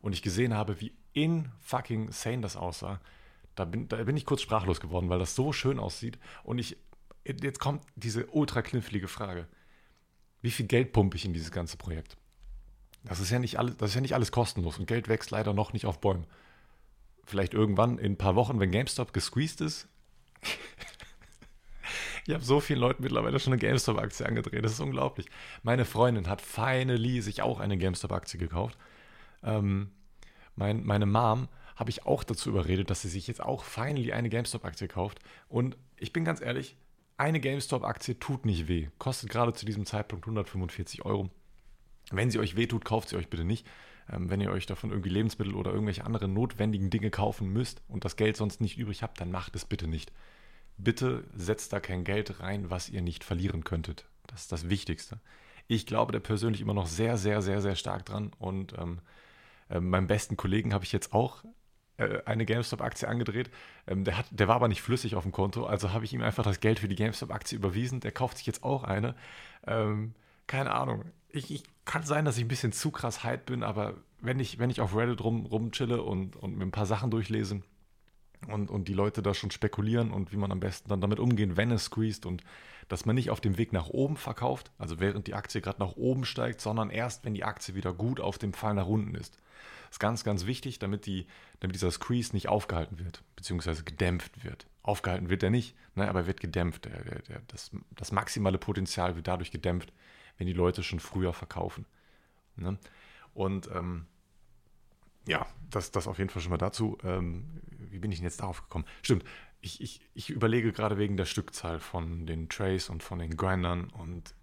und 0.00 0.12
ich 0.12 0.22
gesehen 0.22 0.54
habe, 0.54 0.80
wie 0.80 0.92
in 1.12 1.50
fucking 1.60 2.12
sane 2.12 2.42
das 2.42 2.56
aussah, 2.56 3.00
da 3.54 3.64
bin, 3.64 3.88
da 3.88 3.96
bin 4.04 4.16
ich 4.16 4.26
kurz 4.26 4.42
sprachlos 4.42 4.80
geworden, 4.80 5.08
weil 5.08 5.18
das 5.18 5.34
so 5.34 5.52
schön 5.52 5.78
aussieht. 5.78 6.18
Und 6.44 6.58
ich, 6.58 6.76
jetzt 7.24 7.58
kommt 7.58 7.82
diese 7.96 8.26
ultra 8.26 8.62
knifflige 8.62 9.08
Frage. 9.08 9.48
Wie 10.42 10.50
viel 10.50 10.66
Geld 10.66 10.92
pumpe 10.92 11.16
ich 11.16 11.24
in 11.24 11.32
dieses 11.32 11.50
ganze 11.50 11.78
Projekt? 11.78 12.16
Das 13.04 13.20
ist 13.20 13.30
ja 13.30 13.38
nicht 13.38 13.58
alles, 13.58 13.76
das 13.78 13.90
ist 13.90 13.94
ja 13.94 14.00
nicht 14.00 14.14
alles 14.14 14.30
kostenlos 14.30 14.78
und 14.78 14.86
Geld 14.86 15.08
wächst 15.08 15.30
leider 15.30 15.54
noch 15.54 15.72
nicht 15.72 15.86
auf 15.86 16.00
Bäumen. 16.00 16.26
Vielleicht 17.24 17.54
irgendwann 17.54 17.98
in 17.98 18.12
ein 18.12 18.18
paar 18.18 18.36
Wochen, 18.36 18.60
wenn 18.60 18.70
GameStop 18.70 19.12
gesqueezed 19.12 19.60
ist. 19.62 19.88
Ich 22.26 22.34
habe 22.34 22.44
so 22.44 22.60
vielen 22.60 22.80
Leuten 22.80 23.02
mittlerweile 23.02 23.38
schon 23.38 23.52
eine 23.52 23.60
GameStop-Aktie 23.60 24.26
angedreht. 24.26 24.64
Das 24.64 24.72
ist 24.72 24.80
unglaublich. 24.80 25.26
Meine 25.62 25.84
Freundin 25.84 26.28
hat 26.28 26.40
finally 26.40 27.20
sich 27.20 27.42
auch 27.42 27.60
eine 27.60 27.78
GameStop-Aktie 27.78 28.38
gekauft. 28.38 28.76
Ähm, 29.42 29.90
mein, 30.56 30.84
meine 30.84 31.06
Mom 31.06 31.48
habe 31.76 31.90
ich 31.90 32.06
auch 32.06 32.24
dazu 32.24 32.48
überredet, 32.48 32.90
dass 32.90 33.02
sie 33.02 33.08
sich 33.08 33.26
jetzt 33.26 33.42
auch 33.42 33.62
finally 33.62 34.12
eine 34.12 34.28
GameStop-Aktie 34.28 34.88
kauft. 34.88 35.20
Und 35.48 35.76
ich 35.96 36.12
bin 36.12 36.24
ganz 36.24 36.40
ehrlich, 36.40 36.76
eine 37.16 37.38
GameStop-Aktie 37.38 38.18
tut 38.18 38.44
nicht 38.44 38.66
weh. 38.66 38.88
Kostet 38.98 39.30
gerade 39.30 39.52
zu 39.52 39.64
diesem 39.64 39.86
Zeitpunkt 39.86 40.24
145 40.24 41.04
Euro. 41.04 41.30
Wenn 42.10 42.30
sie 42.30 42.38
euch 42.38 42.56
wehtut, 42.56 42.84
kauft 42.84 43.10
sie 43.10 43.16
euch 43.16 43.28
bitte 43.28 43.44
nicht. 43.44 43.66
Ähm, 44.10 44.30
wenn 44.30 44.40
ihr 44.40 44.50
euch 44.50 44.66
davon 44.66 44.90
irgendwie 44.90 45.10
Lebensmittel 45.10 45.54
oder 45.54 45.70
irgendwelche 45.70 46.04
anderen 46.04 46.32
notwendigen 46.32 46.90
Dinge 46.90 47.10
kaufen 47.10 47.52
müsst 47.52 47.82
und 47.88 48.04
das 48.04 48.16
Geld 48.16 48.36
sonst 48.36 48.60
nicht 48.60 48.78
übrig 48.78 49.02
habt, 49.02 49.20
dann 49.20 49.30
macht 49.30 49.54
es 49.54 49.64
bitte 49.64 49.86
nicht. 49.86 50.12
Bitte 50.78 51.24
setzt 51.34 51.72
da 51.72 51.80
kein 51.80 52.04
Geld 52.04 52.40
rein, 52.40 52.70
was 52.70 52.88
ihr 52.88 53.02
nicht 53.02 53.24
verlieren 53.24 53.64
könntet. 53.64 54.06
Das 54.26 54.42
ist 54.42 54.52
das 54.52 54.68
Wichtigste. 54.68 55.20
Ich 55.68 55.86
glaube 55.86 56.12
da 56.12 56.20
persönlich 56.20 56.60
immer 56.60 56.74
noch 56.74 56.86
sehr, 56.86 57.16
sehr, 57.16 57.42
sehr, 57.42 57.60
sehr 57.60 57.76
stark 57.76 58.04
dran. 58.04 58.32
Und 58.38 58.74
ähm, 58.78 59.00
äh, 59.70 59.80
meinem 59.80 60.06
besten 60.06 60.36
Kollegen 60.36 60.74
habe 60.74 60.84
ich 60.84 60.92
jetzt 60.92 61.12
auch 61.12 61.44
äh, 61.96 62.22
eine 62.24 62.44
GameStop-Aktie 62.44 63.08
angedreht. 63.08 63.50
Ähm, 63.86 64.04
der, 64.04 64.18
hat, 64.18 64.26
der 64.30 64.48
war 64.48 64.56
aber 64.56 64.68
nicht 64.68 64.82
flüssig 64.82 65.16
auf 65.16 65.22
dem 65.22 65.32
Konto, 65.32 65.64
also 65.64 65.92
habe 65.92 66.04
ich 66.04 66.12
ihm 66.12 66.22
einfach 66.22 66.44
das 66.44 66.60
Geld 66.60 66.78
für 66.78 66.88
die 66.88 66.96
GameStop-Aktie 66.96 67.56
überwiesen. 67.56 68.00
Der 68.00 68.12
kauft 68.12 68.36
sich 68.36 68.46
jetzt 68.46 68.62
auch 68.62 68.84
eine. 68.84 69.14
Ähm, 69.66 70.14
keine 70.46 70.72
Ahnung. 70.72 71.04
Ich, 71.30 71.50
ich, 71.50 71.64
kann 71.86 72.02
sein, 72.02 72.24
dass 72.24 72.36
ich 72.36 72.44
ein 72.44 72.48
bisschen 72.48 72.72
zu 72.72 72.90
krass 72.90 73.22
hype 73.22 73.46
bin, 73.46 73.62
aber 73.62 73.94
wenn 74.20 74.40
ich, 74.40 74.58
wenn 74.58 74.70
ich 74.70 74.80
auf 74.80 74.96
Reddit 74.96 75.22
rum, 75.22 75.46
rumchille 75.46 76.02
und, 76.02 76.34
und 76.34 76.58
mir 76.58 76.64
ein 76.64 76.72
paar 76.72 76.84
Sachen 76.84 77.12
durchlese 77.12 77.62
und, 78.48 78.70
und 78.70 78.88
die 78.88 78.94
Leute 78.94 79.22
da 79.22 79.34
schon 79.34 79.50
spekulieren 79.50 80.10
und 80.10 80.32
wie 80.32 80.36
man 80.36 80.52
am 80.52 80.60
besten 80.60 80.88
dann 80.88 81.00
damit 81.00 81.18
umgehen, 81.18 81.56
wenn 81.56 81.70
es 81.70 81.84
squeezed 81.84 82.26
und 82.26 82.42
dass 82.88 83.04
man 83.04 83.16
nicht 83.16 83.30
auf 83.30 83.40
dem 83.40 83.58
Weg 83.58 83.72
nach 83.72 83.88
oben 83.88 84.16
verkauft, 84.16 84.70
also 84.78 85.00
während 85.00 85.26
die 85.26 85.34
Aktie 85.34 85.60
gerade 85.60 85.80
nach 85.80 85.96
oben 85.96 86.24
steigt, 86.24 86.60
sondern 86.60 86.90
erst, 86.90 87.24
wenn 87.24 87.34
die 87.34 87.44
Aktie 87.44 87.74
wieder 87.74 87.92
gut 87.92 88.20
auf 88.20 88.38
dem 88.38 88.52
Fall 88.52 88.74
nach 88.74 88.86
unten 88.86 89.14
ist. 89.14 89.38
Das 89.86 89.96
ist 89.96 90.00
ganz, 90.00 90.24
ganz 90.24 90.46
wichtig, 90.46 90.78
damit, 90.78 91.06
die, 91.06 91.26
damit 91.60 91.74
dieser 91.74 91.90
Squeeze 91.90 92.32
nicht 92.32 92.48
aufgehalten 92.48 92.98
wird, 92.98 93.22
beziehungsweise 93.34 93.82
gedämpft 93.82 94.44
wird. 94.44 94.66
Aufgehalten 94.82 95.30
wird 95.30 95.42
er 95.42 95.50
nicht, 95.50 95.74
ne, 95.96 96.08
aber 96.08 96.20
er 96.20 96.26
wird 96.26 96.40
gedämpft. 96.40 96.84
Der, 96.84 97.02
der, 97.02 97.22
der, 97.22 97.42
das, 97.48 97.70
das 97.90 98.12
maximale 98.12 98.58
Potenzial 98.58 99.16
wird 99.16 99.26
dadurch 99.26 99.50
gedämpft 99.50 99.92
wenn 100.38 100.46
die 100.46 100.52
Leute 100.52 100.82
schon 100.82 101.00
früher 101.00 101.32
verkaufen. 101.32 101.86
Ne? 102.56 102.78
Und 103.34 103.68
ähm, 103.74 104.06
ja, 105.26 105.46
das, 105.70 105.90
das 105.90 106.06
auf 106.06 106.18
jeden 106.18 106.30
Fall 106.30 106.42
schon 106.42 106.50
mal 106.50 106.58
dazu. 106.58 106.98
Ähm, 107.02 107.60
wie 107.90 107.98
bin 107.98 108.12
ich 108.12 108.18
denn 108.18 108.26
jetzt 108.26 108.40
darauf 108.40 108.62
gekommen? 108.62 108.84
Stimmt, 109.02 109.24
ich, 109.60 109.80
ich, 109.80 110.00
ich 110.14 110.30
überlege 110.30 110.72
gerade 110.72 110.98
wegen 110.98 111.16
der 111.16 111.24
Stückzahl 111.24 111.80
von 111.80 112.26
den 112.26 112.48
Trays 112.48 112.88
und 112.88 113.02
von 113.02 113.18
den 113.18 113.36
Grindern 113.36 113.90
und 113.90 114.34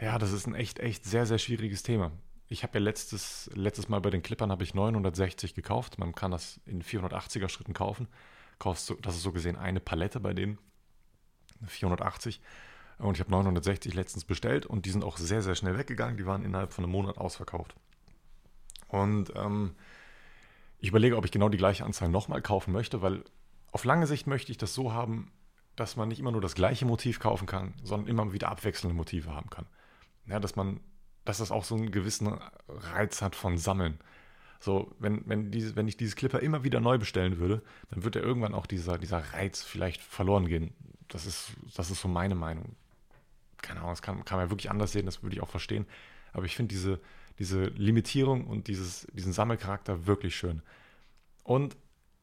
ja, 0.00 0.18
das 0.18 0.32
ist 0.32 0.46
ein 0.46 0.54
echt, 0.54 0.80
echt 0.80 1.04
sehr, 1.04 1.26
sehr 1.26 1.38
schwieriges 1.38 1.82
Thema. 1.82 2.10
Ich 2.48 2.64
habe 2.64 2.78
ja 2.78 2.84
letztes, 2.84 3.50
letztes 3.54 3.88
Mal 3.88 4.00
bei 4.00 4.10
den 4.10 4.22
Clippern 4.22 4.50
habe 4.50 4.64
ich 4.64 4.74
960 4.74 5.54
gekauft. 5.54 5.98
Man 5.98 6.14
kann 6.14 6.32
das 6.32 6.60
in 6.66 6.82
480er 6.82 7.48
Schritten 7.48 7.72
kaufen. 7.72 8.08
das 8.58 8.90
ist 8.90 9.22
so 9.22 9.32
gesehen 9.32 9.56
eine 9.56 9.80
Palette 9.80 10.20
bei 10.20 10.34
denen. 10.34 10.58
480. 11.66 12.40
Und 12.98 13.16
ich 13.16 13.20
habe 13.20 13.30
960 13.30 13.94
letztens 13.94 14.24
bestellt 14.24 14.66
und 14.66 14.86
die 14.86 14.90
sind 14.90 15.04
auch 15.04 15.16
sehr, 15.16 15.40
sehr 15.40 15.54
schnell 15.54 15.78
weggegangen. 15.78 16.16
Die 16.16 16.26
waren 16.26 16.44
innerhalb 16.44 16.72
von 16.72 16.84
einem 16.84 16.92
Monat 16.92 17.16
ausverkauft. 17.16 17.74
Und 18.92 19.32
ähm, 19.34 19.74
ich 20.78 20.88
überlege, 20.88 21.16
ob 21.16 21.24
ich 21.24 21.32
genau 21.32 21.48
die 21.48 21.58
gleiche 21.58 21.84
Anzahl 21.84 22.08
nochmal 22.08 22.42
kaufen 22.42 22.72
möchte, 22.72 23.02
weil 23.02 23.24
auf 23.72 23.84
lange 23.84 24.06
Sicht 24.06 24.26
möchte 24.26 24.52
ich 24.52 24.58
das 24.58 24.74
so 24.74 24.92
haben, 24.92 25.32
dass 25.76 25.96
man 25.96 26.08
nicht 26.08 26.20
immer 26.20 26.32
nur 26.32 26.40
das 26.40 26.54
gleiche 26.54 26.84
Motiv 26.84 27.18
kaufen 27.18 27.46
kann, 27.46 27.74
sondern 27.82 28.08
immer 28.08 28.32
wieder 28.32 28.50
abwechselnde 28.50 28.94
Motive 28.94 29.34
haben 29.34 29.48
kann. 29.48 29.66
Ja, 30.26 30.38
dass 30.38 30.54
man, 30.54 30.80
dass 31.24 31.38
das 31.38 31.50
auch 31.50 31.64
so 31.64 31.74
einen 31.74 31.90
gewissen 31.90 32.38
Reiz 32.68 33.22
hat 33.22 33.34
von 33.34 33.58
Sammeln. 33.58 33.98
So, 34.60 34.94
wenn, 34.98 35.26
wenn, 35.26 35.50
diese, 35.50 35.74
wenn 35.74 35.88
ich 35.88 35.96
dieses 35.96 36.14
Clipper 36.14 36.40
immer 36.40 36.62
wieder 36.62 36.78
neu 36.78 36.98
bestellen 36.98 37.38
würde, 37.38 37.62
dann 37.90 38.04
wird 38.04 38.14
ja 38.14 38.20
irgendwann 38.20 38.54
auch 38.54 38.66
dieser, 38.66 38.98
dieser 38.98 39.18
Reiz 39.32 39.62
vielleicht 39.62 40.02
verloren 40.02 40.46
gehen. 40.46 40.74
Das 41.08 41.26
ist, 41.26 41.52
das 41.74 41.90
ist 41.90 42.00
so 42.00 42.08
meine 42.08 42.34
Meinung 42.34 42.76
keine 43.62 43.80
Ahnung, 43.80 43.92
das 43.92 44.02
kann, 44.02 44.24
kann 44.24 44.38
man 44.38 44.46
ja 44.46 44.50
wirklich 44.50 44.70
anders 44.70 44.92
sehen, 44.92 45.06
das 45.06 45.22
würde 45.22 45.36
ich 45.36 45.42
auch 45.42 45.48
verstehen. 45.48 45.86
Aber 46.32 46.44
ich 46.44 46.56
finde 46.56 46.74
diese, 46.74 47.00
diese 47.38 47.64
Limitierung 47.64 48.46
und 48.46 48.68
dieses, 48.68 49.06
diesen 49.12 49.32
Sammelcharakter 49.32 50.06
wirklich 50.06 50.36
schön. 50.36 50.62
Und 51.44 51.76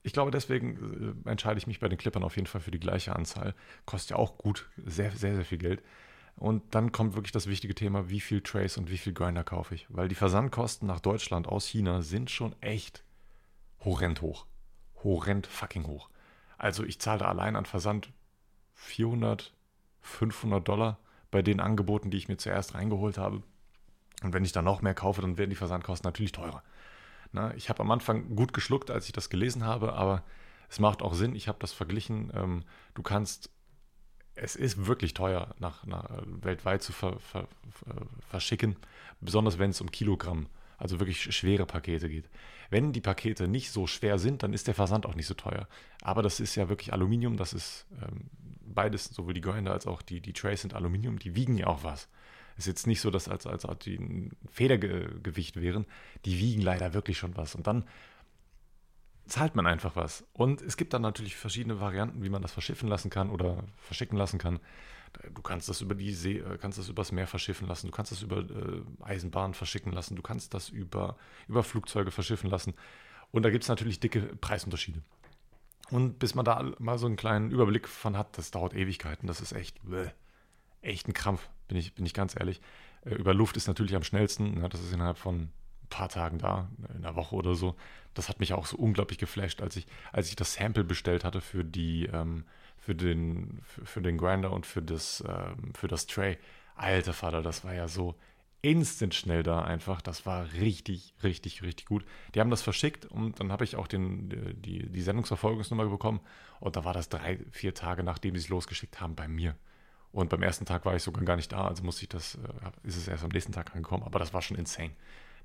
ich 0.03 0.13
glaube, 0.13 0.31
deswegen 0.31 1.23
äh, 1.25 1.29
entscheide 1.29 1.57
ich 1.57 1.67
mich 1.67 1.79
bei 1.79 1.89
den 1.89 1.97
Clippern 1.97 2.23
auf 2.23 2.35
jeden 2.35 2.47
Fall 2.47 2.61
für 2.61 2.71
die 2.71 2.79
gleiche 2.79 3.15
Anzahl. 3.15 3.53
Kostet 3.85 4.11
ja 4.11 4.15
auch 4.17 4.37
gut, 4.37 4.69
sehr, 4.85 5.11
sehr, 5.11 5.35
sehr 5.35 5.45
viel 5.45 5.57
Geld. 5.57 5.83
Und 6.35 6.63
dann 6.73 6.93
kommt 6.93 7.15
wirklich 7.15 7.33
das 7.33 7.47
wichtige 7.47 7.75
Thema, 7.75 8.09
wie 8.09 8.21
viel 8.21 8.41
Trace 8.41 8.77
und 8.77 8.89
wie 8.89 8.97
viel 8.97 9.13
Grinder 9.13 9.43
kaufe 9.43 9.75
ich. 9.75 9.87
Weil 9.89 10.07
die 10.07 10.15
Versandkosten 10.15 10.87
nach 10.87 11.01
Deutschland 11.01 11.47
aus 11.47 11.67
China 11.67 12.01
sind 12.01 12.31
schon 12.31 12.55
echt 12.61 13.03
horrend 13.83 14.21
hoch. 14.21 14.45
Horrend 15.03 15.47
fucking 15.47 15.85
hoch. 15.85 16.09
Also 16.57 16.85
ich 16.85 16.99
zahle 16.99 17.19
da 17.19 17.25
allein 17.27 17.57
an 17.57 17.65
Versand 17.65 18.13
400, 18.75 19.53
500 20.01 20.65
Dollar 20.65 20.99
bei 21.29 21.41
den 21.41 21.59
Angeboten, 21.59 22.09
die 22.09 22.17
ich 22.17 22.29
mir 22.29 22.37
zuerst 22.37 22.73
reingeholt 22.73 23.17
habe. 23.17 23.43
Und 24.23 24.33
wenn 24.33 24.43
ich 24.43 24.51
dann 24.51 24.65
noch 24.65 24.81
mehr 24.81 24.93
kaufe, 24.93 25.21
dann 25.21 25.37
werden 25.37 25.49
die 25.49 25.55
Versandkosten 25.55 26.07
natürlich 26.07 26.31
teurer. 26.31 26.63
Na, 27.31 27.53
ich 27.55 27.69
habe 27.69 27.81
am 27.81 27.91
Anfang 27.91 28.35
gut 28.35 28.53
geschluckt, 28.53 28.89
als 28.91 29.05
ich 29.05 29.11
das 29.11 29.29
gelesen 29.29 29.63
habe, 29.63 29.93
aber 29.93 30.23
es 30.69 30.79
macht 30.79 31.01
auch 31.01 31.13
Sinn. 31.13 31.35
Ich 31.35 31.47
habe 31.47 31.59
das 31.59 31.73
verglichen. 31.73 32.31
Ähm, 32.33 32.63
du 32.93 33.03
kannst, 33.03 33.49
es 34.35 34.55
ist 34.55 34.87
wirklich 34.87 35.13
teuer, 35.13 35.53
nach, 35.59 35.85
nach 35.85 36.05
weltweit 36.25 36.81
zu 36.81 36.91
ver, 36.91 37.19
ver, 37.19 37.47
verschicken, 38.29 38.75
besonders 39.21 39.59
wenn 39.59 39.71
es 39.71 39.81
um 39.81 39.91
Kilogramm, 39.91 40.47
also 40.77 40.99
wirklich 40.99 41.35
schwere 41.35 41.65
Pakete 41.65 42.09
geht. 42.09 42.29
Wenn 42.69 42.93
die 42.93 43.01
Pakete 43.01 43.47
nicht 43.47 43.71
so 43.71 43.87
schwer 43.87 44.19
sind, 44.19 44.43
dann 44.43 44.53
ist 44.53 44.67
der 44.67 44.75
Versand 44.75 45.05
auch 45.05 45.15
nicht 45.15 45.27
so 45.27 45.33
teuer. 45.33 45.67
Aber 46.01 46.21
das 46.21 46.39
ist 46.39 46.55
ja 46.55 46.69
wirklich 46.69 46.93
Aluminium, 46.93 47.35
das 47.35 47.53
ist 47.53 47.87
ähm, 48.01 48.29
beides, 48.61 49.05
sowohl 49.05 49.33
die 49.33 49.41
Grinder 49.41 49.73
als 49.73 49.87
auch 49.87 50.01
die, 50.01 50.21
die 50.21 50.33
Trays 50.33 50.61
sind 50.61 50.73
Aluminium, 50.73 51.19
die 51.19 51.35
wiegen 51.35 51.57
ja 51.57 51.67
auch 51.67 51.83
was. 51.83 52.07
Ist 52.59 52.67
jetzt 52.67 52.87
nicht 52.87 52.99
so, 52.99 53.09
dass 53.09 53.29
als, 53.29 53.47
als, 53.47 53.63
als 53.63 53.79
die 53.85 53.95
ein 53.95 54.35
Federgewicht 54.51 55.61
wären. 55.61 55.85
Die 56.25 56.39
wiegen 56.39 56.61
leider 56.61 56.93
wirklich 56.93 57.17
schon 57.17 57.37
was. 57.37 57.55
Und 57.55 57.67
dann 57.67 57.85
zahlt 59.27 59.55
man 59.55 59.65
einfach 59.65 59.95
was. 59.95 60.25
Und 60.33 60.61
es 60.61 60.75
gibt 60.75 60.93
dann 60.93 61.01
natürlich 61.01 61.37
verschiedene 61.37 61.79
Varianten, 61.79 62.21
wie 62.21 62.29
man 62.29 62.41
das 62.41 62.51
verschiffen 62.51 62.89
lassen 62.89 63.09
kann 63.09 63.29
oder 63.29 63.63
verschicken 63.77 64.17
lassen 64.17 64.39
kann. 64.39 64.59
Du 65.33 65.41
kannst 65.41 65.69
das 65.69 65.79
über 65.79 65.95
die 65.95 66.13
See, 66.13 66.39
äh, 66.39 66.57
kannst 66.59 66.77
das 66.77 66.89
übers 66.89 67.13
Meer 67.13 67.27
verschiffen 67.27 67.65
lassen, 67.65 67.87
du 67.87 67.93
kannst 67.93 68.11
das 68.11 68.21
über 68.21 68.39
äh, 68.39 68.83
Eisenbahn 68.99 69.53
verschicken 69.53 69.93
lassen, 69.93 70.17
du 70.17 70.21
kannst 70.21 70.53
das 70.53 70.67
über, 70.67 71.15
über 71.47 71.63
Flugzeuge 71.63 72.11
verschiffen 72.11 72.49
lassen. 72.49 72.73
Und 73.31 73.43
da 73.43 73.49
gibt 73.51 73.63
es 73.63 73.69
natürlich 73.69 74.01
dicke 74.01 74.21
Preisunterschiede. 74.21 75.01
Und 75.91 76.19
bis 76.19 76.35
man 76.35 76.43
da 76.43 76.73
mal 76.77 76.97
so 76.97 77.05
einen 77.05 77.15
kleinen 77.15 77.51
Überblick 77.51 77.87
von 77.87 78.17
hat, 78.17 78.37
das 78.37 78.51
dauert 78.51 78.75
Ewigkeiten. 78.75 79.27
Das 79.27 79.39
ist 79.39 79.53
echt, 79.53 79.79
bäh, 79.81 80.09
echt 80.81 81.07
ein 81.07 81.13
Krampf, 81.13 81.49
bin 81.69 81.77
ich, 81.77 81.93
bin 81.93 82.05
ich 82.05 82.13
ganz 82.13 82.35
ehrlich. 82.37 82.59
Äh, 83.05 83.15
über 83.15 83.33
Luft 83.33 83.55
ist 83.55 83.67
natürlich 83.67 83.95
am 83.95 84.03
schnellsten. 84.03 84.59
Ja, 84.59 84.67
das 84.67 84.81
ist 84.81 84.91
innerhalb 84.91 85.17
von 85.17 85.35
ein 85.43 85.51
paar 85.89 86.09
Tagen 86.09 86.37
da, 86.39 86.67
in 86.89 87.05
einer 87.05 87.15
Woche 87.15 87.35
oder 87.35 87.55
so. 87.55 87.75
Das 88.13 88.27
hat 88.27 88.41
mich 88.41 88.53
auch 88.53 88.65
so 88.65 88.75
unglaublich 88.75 89.17
geflasht, 89.17 89.61
als 89.61 89.77
ich, 89.77 89.87
als 90.11 90.27
ich 90.27 90.35
das 90.35 90.55
Sample 90.55 90.83
bestellt 90.83 91.23
hatte 91.23 91.39
für 91.39 91.63
die, 91.63 92.07
ähm, 92.07 92.43
für 92.77 92.95
den, 92.95 93.61
für, 93.63 94.01
den 94.01 94.17
Grinder 94.17 94.51
und 94.51 94.65
für 94.65 94.81
das, 94.81 95.23
ähm, 95.25 95.73
für 95.73 95.87
das 95.87 96.05
Tray. 96.07 96.37
Alter 96.75 97.13
Vater, 97.13 97.41
das 97.41 97.63
war 97.63 97.73
ja 97.73 97.87
so 97.87 98.15
instant 98.61 99.13
schnell 99.13 99.43
da 99.43 99.61
einfach. 99.61 100.01
Das 100.01 100.25
war 100.25 100.51
richtig, 100.53 101.13
richtig, 101.23 101.61
richtig 101.61 101.85
gut. 101.85 102.05
Die 102.33 102.39
haben 102.39 102.49
das 102.49 102.61
verschickt 102.61 103.05
und 103.05 103.39
dann 103.39 103.51
habe 103.51 103.63
ich 103.63 103.75
auch 103.75 103.87
den, 103.87 104.29
die, 104.61 104.89
die 104.89 105.01
Sendungsverfolgungsnummer 105.01 105.85
bekommen 105.85 106.19
und 106.59 106.75
da 106.75 106.83
war 106.83 106.93
das 106.93 107.09
drei, 107.09 107.39
vier 107.51 107.73
Tage, 107.73 108.03
nachdem 108.03 108.35
sie 108.35 108.41
es 108.41 108.49
losgeschickt 108.49 108.99
haben, 108.99 109.15
bei 109.15 109.27
mir. 109.27 109.55
Und 110.11 110.29
beim 110.29 110.41
ersten 110.41 110.65
Tag 110.65 110.85
war 110.85 110.95
ich 110.95 111.03
sogar 111.03 111.23
gar 111.23 111.35
nicht 111.35 111.51
da, 111.51 111.67
also 111.67 111.83
musste 111.83 112.03
ich 112.03 112.09
das, 112.09 112.35
äh, 112.35 112.87
ist 112.87 112.97
es 112.97 113.07
erst 113.07 113.23
am 113.23 113.29
nächsten 113.29 113.51
Tag 113.51 113.75
angekommen, 113.75 114.03
aber 114.03 114.19
das 114.19 114.33
war 114.33 114.41
schon 114.41 114.57
insane. 114.57 114.91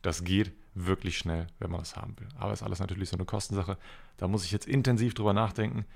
Das 0.03 0.25
geht 0.25 0.53
wirklich 0.75 1.17
schnell, 1.19 1.47
wenn 1.59 1.71
man 1.71 1.81
das 1.81 1.97
haben 1.97 2.19
will. 2.19 2.29
Aber 2.37 2.53
ist 2.53 2.63
alles 2.63 2.79
natürlich 2.79 3.09
so 3.09 3.17
eine 3.17 3.25
Kostensache. 3.25 3.79
Da 4.19 4.29
muss 4.29 4.45
ich 4.45 4.53
jetzt 4.53 4.67
intensiv 4.67 5.15
drüber 5.15 5.33
nachdenken. 5.33 5.87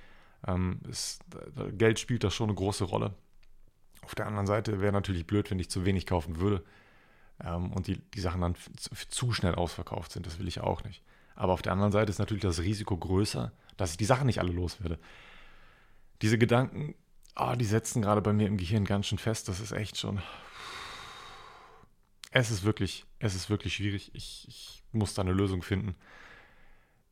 Ähm, 0.46 0.80
ist, 0.88 1.22
Geld 1.72 1.98
spielt 1.98 2.25
da 2.25 2.30
schon 2.30 2.48
eine 2.48 2.54
große 2.54 2.84
Rolle. 2.84 3.14
Auf 4.02 4.14
der 4.14 4.26
anderen 4.26 4.46
Seite 4.46 4.80
wäre 4.80 4.92
natürlich 4.92 5.26
blöd, 5.26 5.50
wenn 5.50 5.58
ich 5.58 5.68
zu 5.68 5.84
wenig 5.84 6.06
kaufen 6.06 6.40
würde 6.40 6.64
ähm, 7.44 7.72
und 7.72 7.87
die, 7.87 7.98
die 7.98 8.20
Sachen 8.20 8.40
dann 8.40 8.54
zu 9.10 9.32
schnell 9.32 9.54
ausverkauft 9.54 10.12
sind. 10.12 10.26
Das 10.26 10.38
will 10.38 10.48
ich 10.48 10.60
auch 10.60 10.84
nicht. 10.84 11.02
Aber 11.34 11.52
auf 11.52 11.62
der 11.62 11.72
anderen 11.72 11.92
Seite 11.92 12.10
ist 12.10 12.18
natürlich 12.18 12.42
das 12.42 12.60
Risiko 12.60 12.96
größer, 12.96 13.52
dass 13.76 13.90
ich 13.90 13.96
die 13.96 14.04
Sachen 14.06 14.26
nicht 14.26 14.40
alle 14.40 14.52
loswerde. 14.52 14.98
Diese 16.22 16.38
Gedanken, 16.38 16.94
oh, 17.38 17.54
die 17.57 17.64
setzen 17.64 18.02
gerade 18.02 18.21
bei 18.21 18.33
mir 18.33 18.47
im 18.47 18.57
Gehirn 18.57 18.85
ganz 18.85 19.07
schön 19.07 19.18
fest. 19.18 19.49
Das 19.49 19.61
ist 19.61 19.73
echt 19.73 19.97
schon. 19.97 20.21
Es 22.30 22.50
ist 22.50 22.64
wirklich, 22.64 23.07
es 23.18 23.35
ist 23.35 23.49
wirklich 23.49 23.75
schwierig. 23.75 24.14
Ich, 24.14 24.47
ich 24.49 24.83
muss 24.92 25.14
da 25.14 25.23
eine 25.23 25.33
Lösung 25.33 25.62
finden. 25.62 25.95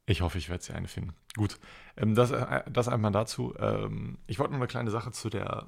Ich 0.04 0.21
hoffe, 0.21 0.38
ich 0.38 0.49
werde 0.49 0.62
sie 0.62 0.73
eine 0.73 0.88
finden. 0.88 1.14
Gut, 1.37 1.59
ähm, 1.97 2.14
das, 2.14 2.30
äh, 2.30 2.62
das 2.71 2.88
einmal 2.88 3.12
dazu. 3.12 3.54
Ähm, 3.59 4.18
ich 4.26 4.38
wollte 4.38 4.52
noch 4.52 4.61
eine 4.61 4.68
kleine 4.68 4.90
Sache 4.90 5.11
zu 5.11 5.30
der 5.30 5.66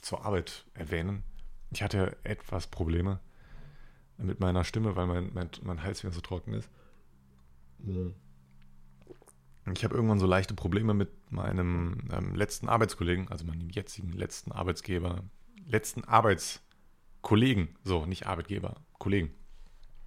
zur 0.00 0.24
Arbeit 0.24 0.64
erwähnen. 0.74 1.24
Ich 1.70 1.82
hatte 1.82 2.16
etwas 2.22 2.68
Probleme 2.68 3.20
mit 4.16 4.40
meiner 4.40 4.64
Stimme, 4.64 4.96
weil 4.96 5.06
mein, 5.06 5.30
mein, 5.34 5.50
mein 5.62 5.82
Hals 5.82 6.02
wieder 6.02 6.12
so 6.12 6.20
trocken 6.20 6.54
ist. 6.54 6.70
Mhm. 7.78 8.14
Ich 9.74 9.84
habe 9.84 9.94
irgendwann 9.94 10.18
so 10.18 10.26
leichte 10.26 10.54
Probleme 10.54 10.94
mit 10.94 11.10
meinem 11.30 11.98
ähm, 12.12 12.34
letzten 12.34 12.68
Arbeitskollegen, 12.68 13.28
also 13.28 13.44
meinem 13.44 13.70
jetzigen 13.70 14.12
letzten 14.12 14.52
Arbeitsgeber, 14.52 15.24
letzten 15.66 16.04
Arbeitskollegen, 16.04 17.68
so 17.84 18.06
nicht 18.06 18.26
Arbeitgeber, 18.26 18.76
Kollegen 18.98 19.32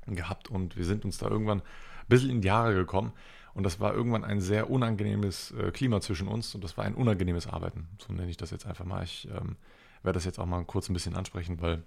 gehabt 0.08 0.50
und 0.50 0.78
wir 0.78 0.86
sind 0.86 1.06
uns 1.06 1.18
da 1.18 1.30
irgendwann 1.30 1.60
ein 1.60 2.08
bisschen 2.08 2.30
in 2.30 2.42
die 2.42 2.52
Haare 2.52 2.74
gekommen 2.74 3.14
und 3.54 3.64
das 3.64 3.80
war 3.80 3.94
irgendwann 3.94 4.24
ein 4.24 4.42
sehr 4.42 4.70
unangenehmes 4.70 5.52
äh, 5.52 5.72
Klima 5.72 6.02
zwischen 6.02 6.28
uns 6.28 6.56
und 6.56 6.64
das 6.64 6.78
war 6.78 6.86
ein 6.86 6.96
unangenehmes 6.96 7.48
Arbeiten, 7.48 7.88
so 8.00 8.14
nenne 8.14 8.30
ich 8.30 8.38
das 8.38 8.52
jetzt 8.52 8.66
einfach 8.66 8.86
mal. 8.86 9.04
Ich 9.04 9.28
ähm, 9.28 9.58
werde 10.04 10.18
das 10.18 10.26
jetzt 10.26 10.40
auch 10.40 10.46
mal 10.46 10.64
kurz 10.66 10.90
ein 10.90 10.94
bisschen 10.94 11.16
ansprechen, 11.16 11.62
weil 11.62 11.84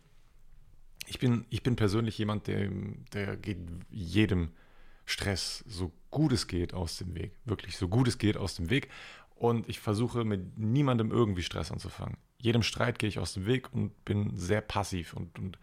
ich 1.06 1.18
bin, 1.18 1.44
ich 1.50 1.62
bin 1.62 1.76
persönlich 1.76 2.16
jemand, 2.18 2.46
der, 2.46 2.70
der 3.12 3.36
geht 3.36 3.58
jedem 3.90 4.50
Stress 5.06 5.64
so 5.66 5.92
gut 6.10 6.32
es 6.32 6.46
geht 6.46 6.74
aus 6.74 6.98
dem 6.98 7.14
Weg. 7.14 7.32
Wirklich 7.44 7.76
so 7.76 7.88
gut 7.88 8.08
es 8.08 8.18
geht 8.18 8.36
aus 8.36 8.54
dem 8.56 8.70
Weg. 8.70 8.88
Und 9.34 9.68
ich 9.68 9.80
versuche 9.80 10.24
mit 10.24 10.58
niemandem 10.58 11.10
irgendwie 11.10 11.42
Stress 11.42 11.70
anzufangen. 11.70 12.16
Jedem 12.38 12.62
Streit 12.62 12.98
gehe 12.98 13.08
ich 13.08 13.18
aus 13.18 13.34
dem 13.34 13.46
Weg 13.46 13.72
und 13.72 14.04
bin 14.04 14.36
sehr 14.36 14.60
passiv 14.60 15.14
und, 15.14 15.38
und 15.38 15.58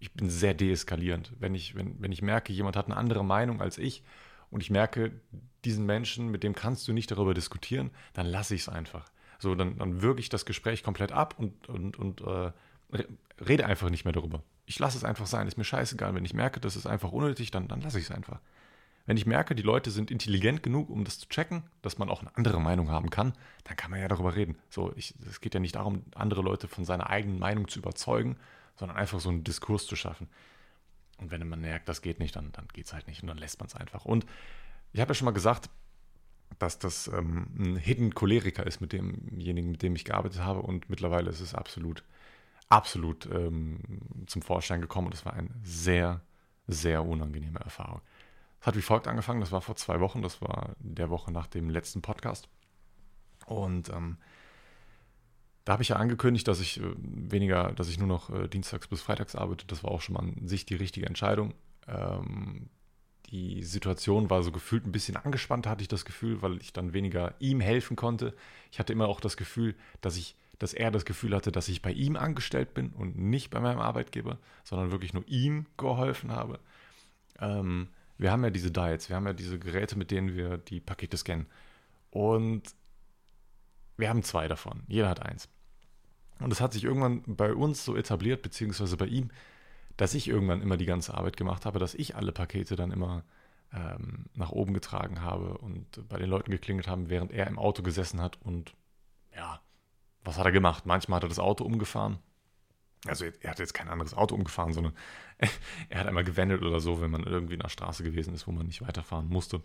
ich 0.00 0.12
bin 0.12 0.28
sehr 0.28 0.54
deeskalierend. 0.54 1.32
Wenn 1.38 1.54
ich, 1.54 1.74
wenn, 1.74 2.00
wenn 2.00 2.12
ich 2.12 2.22
merke, 2.22 2.52
jemand 2.52 2.76
hat 2.76 2.86
eine 2.86 2.96
andere 2.96 3.24
Meinung 3.24 3.60
als 3.60 3.78
ich 3.78 4.02
und 4.50 4.62
ich 4.62 4.70
merke, 4.70 5.12
diesen 5.64 5.86
Menschen, 5.86 6.28
mit 6.28 6.42
dem 6.42 6.54
kannst 6.54 6.86
du 6.86 6.92
nicht 6.92 7.10
darüber 7.10 7.34
diskutieren, 7.34 7.90
dann 8.12 8.26
lasse 8.26 8.54
ich 8.54 8.62
es 8.62 8.68
einfach. 8.68 9.10
So, 9.38 9.54
dann, 9.54 9.78
dann 9.78 10.02
wirke 10.02 10.20
ich 10.20 10.28
das 10.28 10.44
Gespräch 10.44 10.82
komplett 10.82 11.12
ab 11.12 11.34
und, 11.38 11.68
und, 11.68 11.98
und 11.98 12.20
äh, 12.20 12.52
rede 13.46 13.66
einfach 13.66 13.90
nicht 13.90 14.04
mehr 14.04 14.12
darüber. 14.12 14.42
Ich 14.66 14.78
lasse 14.78 14.96
es 14.96 15.04
einfach 15.04 15.26
sein, 15.26 15.46
ist 15.46 15.58
mir 15.58 15.64
scheißegal. 15.64 16.14
Wenn 16.14 16.24
ich 16.24 16.34
merke, 16.34 16.60
das 16.60 16.76
ist 16.76 16.86
einfach 16.86 17.12
unnötig, 17.12 17.50
dann, 17.50 17.68
dann 17.68 17.80
lasse 17.80 17.98
ich 17.98 18.04
es 18.04 18.10
einfach. 18.10 18.40
Wenn 19.06 19.16
ich 19.18 19.26
merke, 19.26 19.54
die 19.54 19.62
Leute 19.62 19.90
sind 19.90 20.10
intelligent 20.10 20.62
genug, 20.62 20.88
um 20.88 21.04
das 21.04 21.18
zu 21.18 21.28
checken, 21.28 21.62
dass 21.82 21.98
man 21.98 22.08
auch 22.08 22.22
eine 22.22 22.34
andere 22.36 22.60
Meinung 22.60 22.90
haben 22.90 23.10
kann, 23.10 23.34
dann 23.64 23.76
kann 23.76 23.90
man 23.90 24.00
ja 24.00 24.08
darüber 24.08 24.34
reden. 24.34 24.56
So, 24.70 24.94
es 24.96 25.40
geht 25.40 25.52
ja 25.52 25.60
nicht 25.60 25.74
darum, 25.74 26.04
andere 26.14 26.40
Leute 26.40 26.68
von 26.68 26.84
seiner 26.84 27.10
eigenen 27.10 27.38
Meinung 27.38 27.68
zu 27.68 27.80
überzeugen, 27.80 28.36
sondern 28.76 28.96
einfach 28.96 29.20
so 29.20 29.28
einen 29.28 29.44
Diskurs 29.44 29.86
zu 29.86 29.94
schaffen. 29.94 30.28
Und 31.18 31.30
wenn 31.30 31.46
man 31.46 31.60
merkt, 31.60 31.88
das 31.88 32.02
geht 32.02 32.18
nicht, 32.18 32.34
dann, 32.34 32.50
dann 32.52 32.66
geht 32.72 32.86
es 32.86 32.92
halt 32.92 33.06
nicht 33.06 33.22
und 33.22 33.28
dann 33.28 33.38
lässt 33.38 33.60
man 33.60 33.66
es 33.66 33.74
einfach. 33.74 34.04
Und 34.04 34.26
ich 34.92 35.00
habe 35.00 35.10
ja 35.10 35.14
schon 35.14 35.26
mal 35.26 35.32
gesagt, 35.32 35.68
dass 36.58 36.78
das 36.78 37.08
ähm, 37.08 37.46
ein 37.58 37.76
Hidden 37.76 38.14
Choleriker 38.14 38.66
ist 38.66 38.80
mit 38.80 38.92
demjenigen, 38.92 39.72
mit 39.72 39.82
dem 39.82 39.96
ich 39.96 40.04
gearbeitet 40.04 40.40
habe. 40.40 40.62
Und 40.62 40.88
mittlerweile 40.88 41.30
ist 41.30 41.40
es 41.40 41.54
absolut, 41.54 42.04
absolut 42.68 43.26
ähm, 43.26 43.80
zum 44.26 44.42
Vorschein 44.42 44.80
gekommen. 44.80 45.08
Und 45.08 45.14
es 45.14 45.24
war 45.24 45.34
eine 45.34 45.50
sehr, 45.62 46.20
sehr 46.66 47.04
unangenehme 47.04 47.60
Erfahrung. 47.60 48.00
Hat 48.64 48.76
wie 48.76 48.82
folgt 48.82 49.06
angefangen. 49.06 49.40
Das 49.40 49.52
war 49.52 49.60
vor 49.60 49.76
zwei 49.76 50.00
Wochen. 50.00 50.22
Das 50.22 50.40
war 50.40 50.74
der 50.78 51.10
Woche 51.10 51.30
nach 51.30 51.46
dem 51.46 51.68
letzten 51.68 52.00
Podcast. 52.00 52.48
Und 53.46 53.90
ähm, 53.90 54.16
da 55.64 55.74
habe 55.74 55.82
ich 55.82 55.90
ja 55.90 55.96
angekündigt, 55.96 56.48
dass 56.48 56.60
ich 56.60 56.80
äh, 56.80 56.94
weniger, 56.96 57.72
dass 57.72 57.88
ich 57.88 57.98
nur 57.98 58.08
noch 58.08 58.30
äh, 58.30 58.48
dienstags 58.48 58.88
bis 58.88 59.02
freitags 59.02 59.34
arbeite. 59.36 59.66
Das 59.66 59.84
war 59.84 59.90
auch 59.90 60.00
schon 60.00 60.14
mal 60.14 60.20
an 60.20 60.48
sich 60.48 60.64
die 60.64 60.76
richtige 60.76 61.06
Entscheidung. 61.06 61.52
Ähm, 61.86 62.70
die 63.30 63.62
Situation 63.62 64.30
war 64.30 64.42
so 64.42 64.50
gefühlt 64.50 64.86
ein 64.86 64.92
bisschen 64.92 65.16
angespannt, 65.16 65.66
hatte 65.66 65.82
ich 65.82 65.88
das 65.88 66.04
Gefühl, 66.04 66.40
weil 66.40 66.58
ich 66.58 66.72
dann 66.72 66.92
weniger 66.92 67.34
ihm 67.40 67.60
helfen 67.60 67.96
konnte. 67.96 68.34
Ich 68.70 68.78
hatte 68.78 68.92
immer 68.92 69.08
auch 69.08 69.20
das 69.20 69.36
Gefühl, 69.36 69.74
dass 70.00 70.16
ich, 70.16 70.36
dass 70.58 70.72
er 70.72 70.90
das 70.90 71.04
Gefühl 71.04 71.34
hatte, 71.34 71.50
dass 71.50 71.68
ich 71.68 71.82
bei 71.82 71.92
ihm 71.92 72.16
angestellt 72.16 72.72
bin 72.72 72.90
und 72.90 73.18
nicht 73.18 73.50
bei 73.50 73.60
meinem 73.60 73.80
Arbeitgeber, 73.80 74.38
sondern 74.62 74.90
wirklich 74.90 75.12
nur 75.12 75.26
ihm 75.26 75.66
geholfen 75.76 76.32
habe. 76.32 76.60
Ähm, 77.40 77.88
wir 78.18 78.30
haben 78.30 78.44
ja 78.44 78.50
diese 78.50 78.70
Diets, 78.70 79.08
wir 79.08 79.16
haben 79.16 79.26
ja 79.26 79.32
diese 79.32 79.58
Geräte, 79.58 79.96
mit 79.96 80.10
denen 80.10 80.34
wir 80.34 80.58
die 80.58 80.80
Pakete 80.80 81.16
scannen. 81.16 81.46
Und 82.10 82.62
wir 83.96 84.08
haben 84.08 84.22
zwei 84.22 84.48
davon. 84.48 84.82
Jeder 84.86 85.08
hat 85.08 85.22
eins. 85.22 85.48
Und 86.40 86.52
es 86.52 86.60
hat 86.60 86.72
sich 86.72 86.84
irgendwann 86.84 87.22
bei 87.26 87.54
uns 87.54 87.84
so 87.84 87.96
etabliert, 87.96 88.42
beziehungsweise 88.42 88.96
bei 88.96 89.06
ihm, 89.06 89.30
dass 89.96 90.14
ich 90.14 90.28
irgendwann 90.28 90.62
immer 90.62 90.76
die 90.76 90.86
ganze 90.86 91.14
Arbeit 91.14 91.36
gemacht 91.36 91.66
habe, 91.66 91.78
dass 91.78 91.94
ich 91.94 92.16
alle 92.16 92.32
Pakete 92.32 92.76
dann 92.76 92.90
immer 92.90 93.24
ähm, 93.72 94.26
nach 94.34 94.50
oben 94.50 94.74
getragen 94.74 95.22
habe 95.22 95.58
und 95.58 96.08
bei 96.08 96.18
den 96.18 96.28
Leuten 96.28 96.50
geklingelt 96.50 96.88
haben, 96.88 97.08
während 97.08 97.32
er 97.32 97.46
im 97.46 97.58
Auto 97.58 97.82
gesessen 97.82 98.20
hat. 98.20 98.38
Und 98.42 98.74
ja, 99.34 99.60
was 100.24 100.38
hat 100.38 100.46
er 100.46 100.52
gemacht? 100.52 100.86
Manchmal 100.86 101.16
hat 101.16 101.24
er 101.24 101.28
das 101.28 101.38
Auto 101.38 101.64
umgefahren. 101.64 102.18
Also 103.06 103.26
er 103.40 103.50
hat 103.50 103.58
jetzt 103.58 103.74
kein 103.74 103.88
anderes 103.88 104.14
Auto 104.14 104.34
umgefahren, 104.34 104.72
sondern 104.72 104.94
er 105.88 106.00
hat 106.00 106.06
einmal 106.06 106.24
gewendet 106.24 106.62
oder 106.62 106.80
so, 106.80 107.00
wenn 107.00 107.10
man 107.10 107.24
irgendwie 107.24 107.54
in 107.54 107.60
der 107.60 107.68
Straße 107.68 108.02
gewesen 108.02 108.34
ist, 108.34 108.46
wo 108.46 108.52
man 108.52 108.66
nicht 108.66 108.82
weiterfahren 108.82 109.28
musste. 109.28 109.62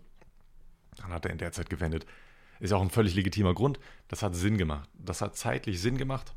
Dann 0.98 1.12
hat 1.12 1.24
er 1.24 1.30
in 1.30 1.38
der 1.38 1.52
Zeit 1.52 1.70
gewendet. 1.70 2.06
Ist 2.58 2.72
auch 2.72 2.82
ein 2.82 2.90
völlig 2.90 3.14
legitimer 3.14 3.54
Grund. 3.54 3.80
Das 4.08 4.22
hat 4.22 4.34
Sinn 4.34 4.58
gemacht. 4.58 4.88
Das 4.94 5.22
hat 5.22 5.36
zeitlich 5.36 5.80
Sinn 5.80 5.96
gemacht. 5.96 6.34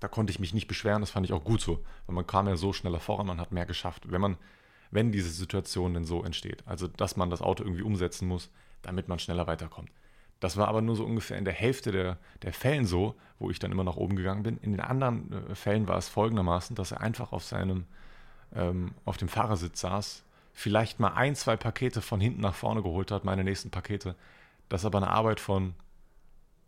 Da 0.00 0.08
konnte 0.08 0.32
ich 0.32 0.40
mich 0.40 0.52
nicht 0.52 0.66
beschweren. 0.66 1.00
Das 1.00 1.12
fand 1.12 1.26
ich 1.26 1.32
auch 1.32 1.44
gut 1.44 1.60
so. 1.60 1.84
Weil 2.06 2.16
man 2.16 2.26
kam 2.26 2.48
ja 2.48 2.56
so 2.56 2.72
schneller 2.72 2.98
voran, 2.98 3.28
man 3.28 3.40
hat 3.40 3.52
mehr 3.52 3.66
geschafft. 3.66 4.10
Wenn 4.10 4.20
man, 4.20 4.36
wenn 4.90 5.12
diese 5.12 5.30
Situation 5.30 5.94
denn 5.94 6.04
so 6.04 6.24
entsteht. 6.24 6.66
Also, 6.66 6.88
dass 6.88 7.16
man 7.16 7.30
das 7.30 7.40
Auto 7.40 7.62
irgendwie 7.62 7.82
umsetzen 7.82 8.26
muss, 8.26 8.50
damit 8.82 9.06
man 9.06 9.20
schneller 9.20 9.46
weiterkommt. 9.46 9.90
Das 10.42 10.56
war 10.56 10.66
aber 10.66 10.82
nur 10.82 10.96
so 10.96 11.04
ungefähr 11.04 11.38
in 11.38 11.44
der 11.44 11.54
Hälfte 11.54 11.92
der, 11.92 12.18
der 12.42 12.52
Fällen 12.52 12.84
so, 12.84 13.14
wo 13.38 13.48
ich 13.50 13.60
dann 13.60 13.70
immer 13.70 13.84
nach 13.84 13.94
oben 13.94 14.16
gegangen 14.16 14.42
bin. 14.42 14.58
In 14.58 14.72
den 14.72 14.80
anderen 14.80 15.32
äh, 15.32 15.54
Fällen 15.54 15.86
war 15.86 15.96
es 15.96 16.08
folgendermaßen, 16.08 16.74
dass 16.74 16.90
er 16.90 17.00
einfach 17.00 17.30
auf 17.30 17.44
seinem, 17.44 17.84
ähm, 18.52 18.90
auf 19.04 19.16
dem 19.16 19.28
Fahrersitz 19.28 19.78
saß, 19.78 20.24
vielleicht 20.52 20.98
mal 20.98 21.12
ein, 21.12 21.36
zwei 21.36 21.56
Pakete 21.56 22.00
von 22.00 22.20
hinten 22.20 22.40
nach 22.40 22.56
vorne 22.56 22.82
geholt 22.82 23.12
hat, 23.12 23.24
meine 23.24 23.44
nächsten 23.44 23.70
Pakete. 23.70 24.16
Das 24.68 24.84
aber 24.84 24.98
eine 24.98 25.10
Arbeit 25.10 25.38
von 25.38 25.74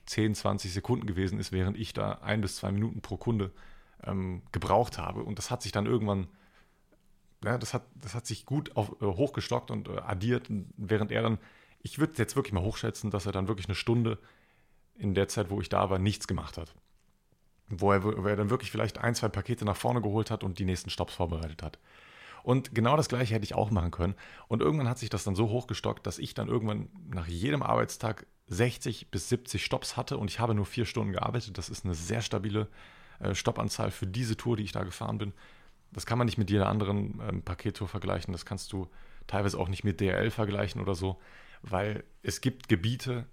10, 0.07 0.37
20 0.37 0.73
Sekunden 0.73 1.09
gewesen 1.09 1.41
ist, 1.41 1.51
während 1.51 1.77
ich 1.77 1.93
da 1.93 2.21
ein 2.23 2.43
bis 2.43 2.55
zwei 2.55 2.71
Minuten 2.71 3.01
pro 3.01 3.17
Kunde 3.17 3.51
ähm, 4.05 4.43
gebraucht 4.53 4.99
habe. 4.99 5.25
Und 5.25 5.37
das 5.37 5.51
hat 5.51 5.63
sich 5.63 5.73
dann 5.73 5.87
irgendwann, 5.87 6.29
ja, 7.45 7.59
das 7.59 7.75
hat, 7.75 7.83
das 7.97 8.15
hat 8.15 8.25
sich 8.25 8.47
gut 8.47 8.77
auf, 8.77 8.93
äh, 9.03 9.05
hochgestockt 9.05 9.73
und 9.73 9.89
äh, 9.89 9.99
addiert, 9.99 10.47
während 10.77 11.11
er 11.11 11.23
dann 11.23 11.39
ich 11.85 11.99
würde 11.99 12.15
jetzt 12.17 12.35
wirklich 12.35 12.55
mal 12.55 12.63
hochschätzen, 12.63 13.11
dass 13.11 13.27
er 13.27 13.33
dann 13.33 13.47
wirklich 13.47 13.69
eine 13.69 13.75
Stunde 13.75 14.19
in 14.97 15.15
der 15.15 15.29
Zeit, 15.29 15.51
wo 15.51 15.61
ich 15.61 15.69
da 15.69 15.91
war, 15.91 15.99
nichts 15.99 16.27
gemacht 16.27 16.57
hat. 16.57 16.75
Wo 17.69 17.93
er, 17.93 18.03
wo 18.03 18.27
er 18.27 18.37
dann 18.37 18.51
wirklich 18.51 18.71
vielleicht 18.71 18.99
ein, 18.99 19.15
zwei 19.15 19.29
Pakete 19.29 19.65
nach 19.65 19.77
vorne 19.77 20.01
geholt 20.01 20.31
hat 20.31 20.43
und 20.43 20.59
die 20.59 20.65
nächsten 20.65 20.91
Stops 20.91 21.15
vorbereitet 21.15 21.63
hat. 21.63 21.79
Und 22.43 22.75
genau 22.75 22.97
das 22.97 23.09
gleiche 23.09 23.35
hätte 23.35 23.45
ich 23.45 23.55
auch 23.55 23.71
machen 23.71 23.91
können. 23.91 24.15
Und 24.49 24.63
irgendwann 24.63 24.89
hat 24.89 24.99
sich 24.99 25.11
das 25.11 25.25
dann 25.25 25.35
so 25.35 25.51
hochgestockt, 25.51 26.07
dass 26.07 26.19
ich 26.19 26.33
dann 26.35 26.49
irgendwann 26.49 26.89
nach 27.09 27.27
jedem 27.27 27.63
Arbeitstag 27.63 28.27
60 28.47 29.11
bis 29.11 29.29
70 29.29 29.63
Stops 29.63 29.97
hatte 29.97 30.17
und 30.17 30.31
ich 30.31 30.41
habe 30.41 30.55
nur 30.55 30.67
vier 30.67 30.87
Stunden 30.87 31.13
gearbeitet. 31.13 31.59
Das 31.59 31.69
ist 31.69 31.85
eine 31.85 31.95
sehr 31.95 32.23
stabile 32.23 32.69
äh, 33.21 33.35
Stoppanzahl 33.35 33.91
für 33.91 34.07
diese 34.07 34.37
Tour, 34.37 34.57
die 34.57 34.63
ich 34.63 34.73
da 34.73 34.85
gefahren 34.85 35.19
bin. 35.19 35.33
Das 35.93 36.07
kann 36.07 36.19
man 36.19 36.27
nicht 36.27 36.39
mit 36.39 36.51
jeder 36.51 36.69
anderen 36.69 37.21
ähm, 37.29 37.43
Pakettour 37.43 37.89
vergleichen. 37.89 38.33
Das 38.33 38.47
kannst 38.47 38.73
du 38.73 38.89
teilweise 39.27 39.59
auch 39.59 39.69
nicht 39.69 39.85
mit 39.85 40.01
DRL 40.01 40.31
vergleichen 40.31 40.81
oder 40.81 40.95
so 40.95 41.19
weil 41.71 42.05
es 42.23 42.41
gibt 42.41 42.69
Gebiete, 42.69 43.27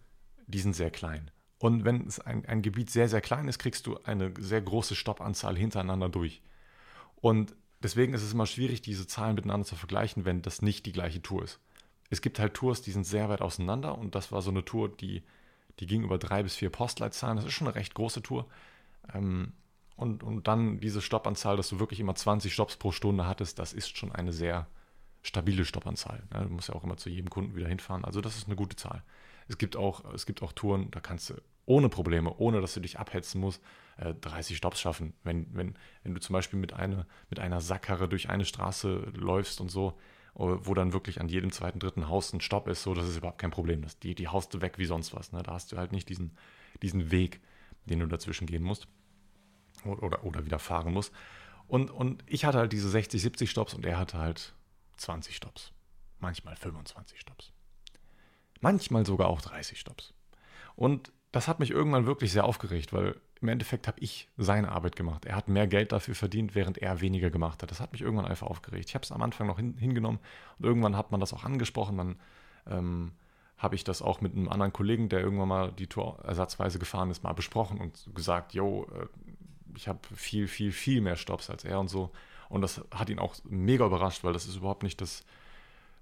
die 0.47 0.59
sind 0.59 0.73
sehr 0.73 0.91
klein. 0.91 1.31
Und 1.59 1.85
wenn 1.85 2.07
es 2.07 2.19
ein, 2.19 2.45
ein 2.45 2.61
Gebiet 2.61 2.89
sehr, 2.89 3.07
sehr 3.07 3.21
klein 3.21 3.47
ist, 3.47 3.59
kriegst 3.59 3.85
du 3.85 3.97
eine 4.03 4.33
sehr 4.39 4.61
große 4.61 4.95
Stoppanzahl 4.95 5.55
hintereinander 5.55 6.09
durch. 6.09 6.41
Und 7.17 7.55
deswegen 7.83 8.13
ist 8.13 8.23
es 8.23 8.33
immer 8.33 8.47
schwierig, 8.47 8.81
diese 8.81 9.05
Zahlen 9.05 9.35
miteinander 9.35 9.67
zu 9.67 9.75
vergleichen, 9.75 10.25
wenn 10.25 10.41
das 10.41 10.61
nicht 10.61 10.85
die 10.85 10.91
gleiche 10.91 11.21
Tour 11.21 11.43
ist. 11.43 11.59
Es 12.09 12.21
gibt 12.21 12.39
halt 12.39 12.55
Tours, 12.55 12.81
die 12.81 12.91
sind 12.91 13.05
sehr 13.05 13.29
weit 13.29 13.41
auseinander 13.41 13.97
und 13.97 14.15
das 14.15 14.31
war 14.31 14.41
so 14.41 14.49
eine 14.49 14.65
Tour, 14.65 14.89
die, 14.89 15.23
die 15.79 15.85
ging 15.85 16.03
über 16.03 16.17
drei 16.17 16.43
bis 16.43 16.55
vier 16.55 16.69
Postleitzahlen. 16.69 17.37
Das 17.37 17.45
ist 17.45 17.53
schon 17.53 17.67
eine 17.67 17.75
recht 17.75 17.93
große 17.93 18.21
Tour. 18.21 18.47
Ähm, 19.13 19.53
und, 19.95 20.23
und 20.23 20.47
dann 20.47 20.79
diese 20.79 21.01
Stoppanzahl, 21.01 21.57
dass 21.57 21.69
du 21.69 21.79
wirklich 21.79 21.99
immer 21.99 22.15
20 22.15 22.51
Stops 22.51 22.75
pro 22.77 22.91
Stunde 22.91 23.27
hattest, 23.27 23.59
das 23.59 23.71
ist 23.71 23.97
schon 23.97 24.11
eine 24.11 24.33
sehr, 24.33 24.67
stabile 25.21 25.65
Stoppanzahl. 25.65 26.23
Ne? 26.33 26.43
Du 26.43 26.49
musst 26.49 26.69
ja 26.69 26.75
auch 26.75 26.83
immer 26.83 26.97
zu 26.97 27.09
jedem 27.09 27.29
Kunden 27.29 27.55
wieder 27.55 27.67
hinfahren. 27.67 28.05
Also 28.05 28.21
das 28.21 28.37
ist 28.37 28.47
eine 28.47 28.55
gute 28.55 28.75
Zahl. 28.75 29.03
Es 29.47 29.57
gibt 29.57 29.75
auch, 29.75 30.11
es 30.13 30.25
gibt 30.25 30.41
auch 30.41 30.53
Touren, 30.53 30.89
da 30.91 30.99
kannst 30.99 31.29
du 31.29 31.35
ohne 31.65 31.89
Probleme, 31.89 32.33
ohne 32.37 32.61
dass 32.61 32.73
du 32.73 32.79
dich 32.79 32.99
abhetzen 32.99 33.39
musst, 33.39 33.61
30 33.97 34.53
äh, 34.53 34.57
Stops 34.57 34.79
schaffen. 34.79 35.13
Wenn, 35.23 35.47
wenn, 35.55 35.75
wenn 36.03 36.13
du 36.13 36.19
zum 36.19 36.33
Beispiel 36.33 36.59
mit, 36.59 36.73
eine, 36.73 37.05
mit 37.29 37.39
einer 37.39 37.61
Sackkarre 37.61 38.09
durch 38.09 38.29
eine 38.29 38.45
Straße 38.45 39.11
läufst 39.15 39.61
und 39.61 39.69
so, 39.69 39.97
äh, 40.35 40.39
wo 40.39 40.73
dann 40.73 40.93
wirklich 40.93 41.21
an 41.21 41.29
jedem 41.29 41.51
zweiten, 41.51 41.79
dritten 41.79 42.07
Haus 42.07 42.33
ein 42.33 42.41
Stopp 42.41 42.67
ist, 42.67 42.83
so, 42.83 42.93
das 42.93 43.07
ist 43.07 43.17
überhaupt 43.17 43.39
kein 43.39 43.51
Problem. 43.51 43.81
Das, 43.81 43.99
die, 43.99 44.15
die 44.15 44.27
haust 44.27 44.53
du 44.53 44.61
weg 44.61 44.77
wie 44.77 44.85
sonst 44.85 45.13
was. 45.13 45.31
Ne? 45.31 45.43
Da 45.43 45.53
hast 45.53 45.71
du 45.71 45.77
halt 45.77 45.91
nicht 45.91 46.09
diesen, 46.09 46.35
diesen 46.81 47.11
Weg, 47.11 47.41
den 47.85 47.99
du 47.99 48.07
dazwischen 48.07 48.47
gehen 48.47 48.63
musst 48.63 48.87
oder, 49.85 50.23
oder 50.23 50.45
wieder 50.45 50.59
fahren 50.59 50.93
musst. 50.93 51.13
Und, 51.67 51.91
und 51.91 52.23
ich 52.27 52.43
hatte 52.45 52.57
halt 52.57 52.73
diese 52.73 52.89
60, 52.89 53.21
70 53.21 53.49
Stops 53.49 53.73
und 53.73 53.85
er 53.85 53.97
hatte 53.97 54.17
halt 54.17 54.53
20 54.97 55.35
Stops, 55.35 55.71
manchmal 56.19 56.55
25 56.55 57.19
Stops, 57.19 57.51
manchmal 58.59 59.05
sogar 59.05 59.27
auch 59.27 59.41
30 59.41 59.79
Stops. 59.79 60.13
Und 60.75 61.11
das 61.31 61.47
hat 61.47 61.59
mich 61.59 61.71
irgendwann 61.71 62.05
wirklich 62.05 62.31
sehr 62.31 62.43
aufgeregt, 62.43 62.93
weil 62.93 63.15
im 63.41 63.47
Endeffekt 63.47 63.87
habe 63.87 63.99
ich 63.99 64.29
seine 64.37 64.69
Arbeit 64.71 64.95
gemacht. 64.95 65.25
Er 65.25 65.35
hat 65.35 65.47
mehr 65.47 65.65
Geld 65.65 65.91
dafür 65.91 66.13
verdient, 66.13 66.53
während 66.53 66.77
er 66.77 67.01
weniger 67.01 67.31
gemacht 67.31 67.63
hat. 67.63 67.71
Das 67.71 67.79
hat 67.79 67.91
mich 67.91 68.01
irgendwann 68.01 68.27
einfach 68.27 68.47
aufgeregt. 68.47 68.87
Ich 68.87 68.95
habe 68.95 69.03
es 69.03 69.11
am 69.11 69.21
Anfang 69.21 69.47
noch 69.47 69.57
hin, 69.57 69.75
hingenommen 69.77 70.19
und 70.59 70.65
irgendwann 70.65 70.95
hat 70.95 71.11
man 71.11 71.19
das 71.19 71.33
auch 71.33 71.43
angesprochen. 71.43 71.97
Dann 71.97 72.19
ähm, 72.67 73.11
habe 73.57 73.75
ich 73.75 73.83
das 73.83 74.01
auch 74.01 74.21
mit 74.21 74.35
einem 74.35 74.49
anderen 74.49 74.73
Kollegen, 74.73 75.09
der 75.09 75.21
irgendwann 75.21 75.47
mal 75.47 75.71
die 75.71 75.87
Tour 75.87 76.19
ersatzweise 76.23 76.77
gefahren 76.77 77.09
ist, 77.09 77.23
mal 77.23 77.33
besprochen 77.33 77.79
und 77.79 78.09
gesagt, 78.13 78.53
yo, 78.53 78.87
äh, 78.93 79.07
ich 79.75 79.87
habe 79.87 79.99
viel, 80.15 80.47
viel, 80.47 80.71
viel 80.71 81.01
mehr 81.01 81.15
Stops 81.15 81.49
als 81.49 81.63
er 81.63 81.79
und 81.79 81.87
so. 81.87 82.11
Und 82.51 82.61
das 82.61 82.81
hat 82.91 83.09
ihn 83.09 83.19
auch 83.19 83.35
mega 83.43 83.85
überrascht, 83.85 84.23
weil 84.23 84.33
das 84.33 84.45
ist 84.45 84.57
überhaupt 84.57 84.83
nicht 84.83 84.99
das, 85.01 85.23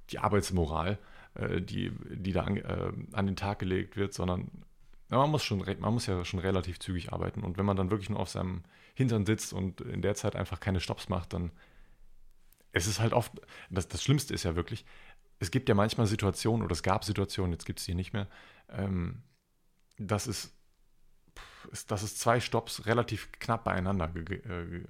die 0.10 0.20
Arbeitsmoral, 0.20 0.98
äh, 1.36 1.62
die, 1.62 1.92
die 2.10 2.32
da 2.32 2.44
an, 2.44 2.58
äh, 2.58 2.92
an 3.12 3.26
den 3.28 3.36
Tag 3.36 3.60
gelegt 3.60 3.98
wird, 3.98 4.14
sondern 4.14 4.50
ja, 5.12 5.18
man, 5.18 5.32
muss 5.32 5.44
schon, 5.44 5.60
man 5.80 5.94
muss 5.94 6.08
ja 6.08 6.26
schon 6.26 6.40
relativ 6.40 6.80
zügig 6.80 7.14
arbeiten. 7.14 7.44
Und 7.44 7.58
wenn 7.58 7.66
man 7.66 7.78
dann 7.78 7.92
wirklich 7.92 8.10
nur 8.10 8.20
auf 8.20 8.30
seinem 8.30 8.64
Hintern 8.96 9.26
sitzt 9.26 9.54
und 9.54 9.82
in 9.82 10.02
der 10.02 10.16
Zeit 10.16 10.36
einfach 10.36 10.60
keine 10.60 10.80
Stops 10.80 11.10
macht, 11.10 11.34
dann 11.34 11.52
es 12.72 12.86
ist 12.86 13.00
halt 13.00 13.14
oft, 13.14 13.32
das, 13.70 13.88
das 13.88 14.04
Schlimmste 14.04 14.34
ist 14.34 14.44
ja 14.44 14.56
wirklich, 14.56 14.86
es 15.40 15.52
gibt 15.52 15.70
ja 15.70 15.76
manchmal 15.76 16.06
Situationen, 16.06 16.64
oder 16.64 16.74
es 16.74 16.84
gab 16.84 17.04
Situationen, 17.04 17.54
jetzt 17.54 17.66
gibt 17.66 17.80
es 17.80 17.86
die 17.86 17.96
nicht 17.96 18.14
mehr, 18.14 18.28
ähm, 18.70 19.24
dass 19.98 20.28
es 20.28 20.56
dass 21.88 22.04
es 22.04 22.18
zwei 22.18 22.40
Stops 22.40 22.86
relativ 22.86 23.32
knapp 23.34 23.64
beieinander 23.64 24.12
äh, 24.16 24.84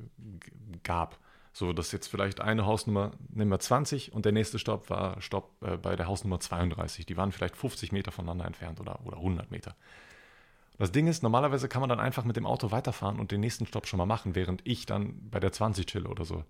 gab. 0.84 1.20
So, 1.60 1.74
dass 1.74 1.92
jetzt 1.92 2.08
vielleicht 2.08 2.40
eine 2.40 2.66
Hausnummer, 2.66 3.12
nehmen 3.34 3.52
wir 3.52 3.60
20 3.60 4.14
und 4.14 4.24
der 4.24 4.32
nächste 4.32 4.60
Stopp 4.60 4.90
war 4.90 5.22
Stopp 5.22 5.62
äh, 5.62 5.76
bei 5.76 5.98
der 5.98 6.08
Hausnummer 6.08 6.40
32. 6.40 7.06
Die 7.06 7.18
waren 7.18 7.34
vielleicht 7.34 7.58
50 7.58 7.92
Meter 7.92 8.14
voneinander 8.14 8.46
entfernt 8.46 8.80
oder, 8.80 9.06
oder 9.06 9.18
100 9.18 9.52
Meter. 9.52 9.76
Das 10.78 10.94
Ding 10.94 11.08
ist, 11.08 11.22
normalerweise 11.22 11.68
kann 11.68 11.82
man 11.82 11.90
dann 11.90 12.00
einfach 12.00 12.24
mit 12.24 12.38
dem 12.38 12.46
Auto 12.46 12.72
weiterfahren 12.72 13.20
und 13.20 13.32
den 13.32 13.42
nächsten 13.42 13.66
Stopp 13.66 13.88
schon 13.88 13.98
mal 13.98 14.06
machen, 14.06 14.36
während 14.36 14.62
ich 14.64 14.86
dann 14.86 15.30
bei 15.30 15.42
der 15.42 15.52
20 15.52 15.86
chille 15.86 16.08
oder 16.08 16.24
so. 16.24 16.46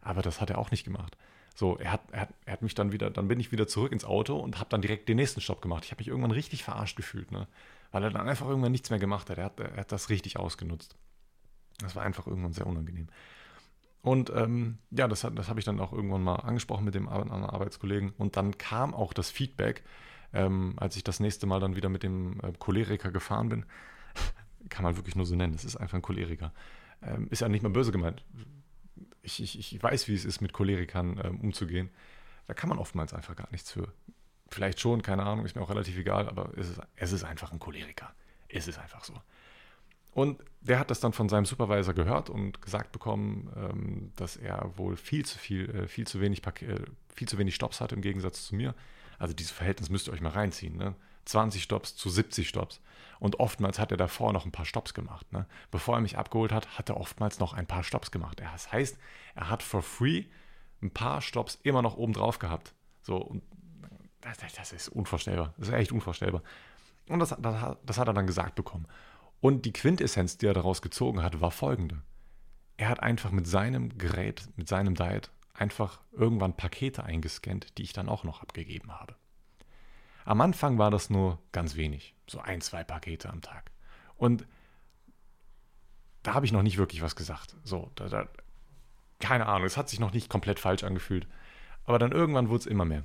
Aber 0.00 0.22
das 0.22 0.40
hat 0.40 0.48
er 0.48 0.56
auch 0.56 0.70
nicht 0.70 0.84
gemacht. 0.84 1.18
So, 1.54 1.76
er 1.76 1.92
hat, 1.92 2.00
er 2.10 2.22
hat, 2.22 2.30
er 2.46 2.54
hat 2.54 2.62
mich 2.62 2.74
dann 2.74 2.90
wieder, 2.90 3.10
dann 3.10 3.28
bin 3.28 3.40
ich 3.40 3.52
wieder 3.52 3.68
zurück 3.68 3.92
ins 3.92 4.06
Auto 4.06 4.38
und 4.38 4.60
habe 4.60 4.70
dann 4.70 4.80
direkt 4.80 5.10
den 5.10 5.16
nächsten 5.16 5.42
Stopp 5.42 5.60
gemacht. 5.60 5.84
Ich 5.84 5.90
habe 5.90 6.00
mich 6.00 6.08
irgendwann 6.08 6.30
richtig 6.30 6.64
verarscht 6.64 6.96
gefühlt, 6.96 7.32
ne? 7.32 7.48
Weil 7.92 8.02
er 8.02 8.10
dann 8.10 8.26
einfach 8.26 8.48
irgendwann 8.48 8.72
nichts 8.72 8.88
mehr 8.88 8.98
gemacht 8.98 9.28
hat. 9.28 9.36
Er 9.36 9.44
hat, 9.44 9.60
er 9.60 9.76
hat 9.76 9.92
das 9.92 10.08
richtig 10.08 10.38
ausgenutzt. 10.38 10.96
Das 11.80 11.94
war 11.94 12.02
einfach 12.02 12.26
irgendwann 12.26 12.54
sehr 12.54 12.66
unangenehm. 12.66 13.08
Und 14.04 14.30
ähm, 14.36 14.76
ja, 14.90 15.08
das, 15.08 15.22
das 15.34 15.48
habe 15.48 15.60
ich 15.60 15.64
dann 15.64 15.80
auch 15.80 15.94
irgendwann 15.94 16.22
mal 16.22 16.36
angesprochen 16.36 16.84
mit 16.84 16.94
dem 16.94 17.08
anderen 17.08 17.42
Arbeitskollegen. 17.42 18.12
Und 18.18 18.36
dann 18.36 18.58
kam 18.58 18.92
auch 18.92 19.14
das 19.14 19.30
Feedback, 19.30 19.82
ähm, 20.34 20.74
als 20.76 20.96
ich 20.96 21.04
das 21.04 21.20
nächste 21.20 21.46
Mal 21.46 21.58
dann 21.58 21.74
wieder 21.74 21.88
mit 21.88 22.02
dem 22.02 22.38
äh, 22.40 22.52
Choleriker 22.58 23.10
gefahren 23.10 23.48
bin. 23.48 23.64
Kann 24.68 24.82
man 24.82 24.96
wirklich 24.96 25.16
nur 25.16 25.24
so 25.24 25.34
nennen. 25.34 25.54
Es 25.54 25.64
ist 25.64 25.76
einfach 25.76 25.96
ein 25.96 26.02
Choleriker. 26.02 26.52
Ähm, 27.02 27.28
ist 27.30 27.40
ja 27.40 27.48
nicht 27.48 27.62
mal 27.62 27.70
böse 27.70 27.92
gemeint. 27.92 28.22
Ich, 29.22 29.42
ich, 29.42 29.58
ich 29.58 29.82
weiß, 29.82 30.06
wie 30.08 30.14
es 30.14 30.26
ist, 30.26 30.42
mit 30.42 30.52
Cholerikern 30.52 31.18
ähm, 31.24 31.40
umzugehen. 31.40 31.88
Da 32.46 32.52
kann 32.52 32.68
man 32.68 32.78
oftmals 32.78 33.14
einfach 33.14 33.34
gar 33.34 33.50
nichts 33.52 33.72
für. 33.72 33.88
Vielleicht 34.48 34.80
schon, 34.80 35.00
keine 35.00 35.22
Ahnung, 35.22 35.46
ist 35.46 35.56
mir 35.56 35.62
auch 35.62 35.70
relativ 35.70 35.96
egal, 35.96 36.28
aber 36.28 36.52
es 36.58 36.68
ist, 36.68 36.80
es 36.96 37.12
ist 37.12 37.24
einfach 37.24 37.52
ein 37.52 37.58
Choleriker. 37.58 38.12
Es 38.48 38.68
ist 38.68 38.78
einfach 38.78 39.02
so. 39.02 39.14
Und 40.14 40.42
der 40.60 40.78
hat 40.78 40.90
das 40.90 41.00
dann 41.00 41.12
von 41.12 41.28
seinem 41.28 41.44
Supervisor 41.44 41.92
gehört 41.92 42.30
und 42.30 42.62
gesagt 42.62 42.92
bekommen, 42.92 43.52
ähm, 43.56 44.12
dass 44.16 44.36
er 44.36 44.70
wohl 44.76 44.96
viel 44.96 45.26
zu 45.26 45.38
viel, 45.38 45.68
äh, 45.70 45.88
viel 45.88 46.06
zu 46.06 46.20
wenig 46.20 46.46
äh, 46.46 46.80
viel 47.14 47.28
zu 47.28 47.36
wenig 47.36 47.54
Stops 47.54 47.80
hat 47.80 47.92
im 47.92 48.00
Gegensatz 48.00 48.46
zu 48.46 48.54
mir. 48.54 48.74
Also 49.18 49.34
dieses 49.34 49.52
Verhältnis 49.52 49.90
müsst 49.90 50.08
ihr 50.08 50.12
euch 50.12 50.20
mal 50.20 50.30
reinziehen. 50.30 50.76
Ne? 50.76 50.94
20 51.24 51.62
Stops 51.62 51.96
zu 51.96 52.08
70 52.08 52.48
Stops. 52.48 52.80
Und 53.18 53.40
oftmals 53.40 53.78
hat 53.78 53.90
er 53.90 53.96
davor 53.96 54.32
noch 54.32 54.44
ein 54.44 54.52
paar 54.52 54.64
Stops 54.64 54.94
gemacht. 54.94 55.30
Ne? 55.32 55.46
Bevor 55.70 55.96
er 55.96 56.00
mich 56.00 56.16
abgeholt 56.16 56.52
hat, 56.52 56.78
hat 56.78 56.88
er 56.88 56.96
oftmals 56.96 57.38
noch 57.40 57.52
ein 57.52 57.66
paar 57.66 57.82
Stops 57.82 58.10
gemacht. 58.10 58.40
Das 58.40 58.72
heißt, 58.72 58.98
er 59.34 59.50
hat 59.50 59.62
for 59.62 59.82
free 59.82 60.24
ein 60.82 60.90
paar 60.90 61.22
Stops 61.22 61.58
immer 61.62 61.82
noch 61.82 61.96
oben 61.96 62.12
drauf 62.12 62.38
gehabt. 62.38 62.74
So, 63.02 63.16
und 63.16 63.42
das, 64.20 64.38
das 64.54 64.72
ist 64.72 64.88
unvorstellbar. 64.88 65.54
Das 65.58 65.68
ist 65.68 65.74
echt 65.74 65.92
unvorstellbar. 65.92 66.42
Und 67.08 67.18
das, 67.18 67.34
das, 67.38 67.76
das 67.84 67.98
hat 67.98 68.08
er 68.08 68.14
dann 68.14 68.26
gesagt 68.26 68.54
bekommen. 68.54 68.86
Und 69.44 69.66
die 69.66 69.74
Quintessenz, 69.74 70.38
die 70.38 70.46
er 70.46 70.54
daraus 70.54 70.80
gezogen 70.80 71.22
hat, 71.22 71.42
war 71.42 71.50
folgende. 71.50 72.00
Er 72.78 72.88
hat 72.88 73.02
einfach 73.02 73.30
mit 73.30 73.46
seinem 73.46 73.98
Gerät, 73.98 74.48
mit 74.56 74.68
seinem 74.68 74.94
Diet 74.94 75.30
einfach 75.52 76.00
irgendwann 76.12 76.56
Pakete 76.56 77.04
eingescannt, 77.04 77.76
die 77.76 77.82
ich 77.82 77.92
dann 77.92 78.08
auch 78.08 78.24
noch 78.24 78.40
abgegeben 78.40 78.90
habe. 78.90 79.16
Am 80.24 80.40
Anfang 80.40 80.78
war 80.78 80.90
das 80.90 81.10
nur 81.10 81.42
ganz 81.52 81.76
wenig, 81.76 82.14
so 82.26 82.40
ein, 82.40 82.62
zwei 82.62 82.84
Pakete 82.84 83.28
am 83.28 83.42
Tag. 83.42 83.70
Und 84.16 84.46
da 86.22 86.32
habe 86.32 86.46
ich 86.46 86.52
noch 86.52 86.62
nicht 86.62 86.78
wirklich 86.78 87.02
was 87.02 87.14
gesagt. 87.14 87.54
So, 87.64 87.90
da, 87.96 88.08
da, 88.08 88.28
keine 89.18 89.44
Ahnung, 89.44 89.66
es 89.66 89.76
hat 89.76 89.90
sich 89.90 90.00
noch 90.00 90.14
nicht 90.14 90.30
komplett 90.30 90.58
falsch 90.58 90.84
angefühlt. 90.84 91.28
Aber 91.84 91.98
dann 91.98 92.12
irgendwann 92.12 92.48
wurde 92.48 92.60
es 92.60 92.66
immer 92.66 92.86
mehr. 92.86 93.04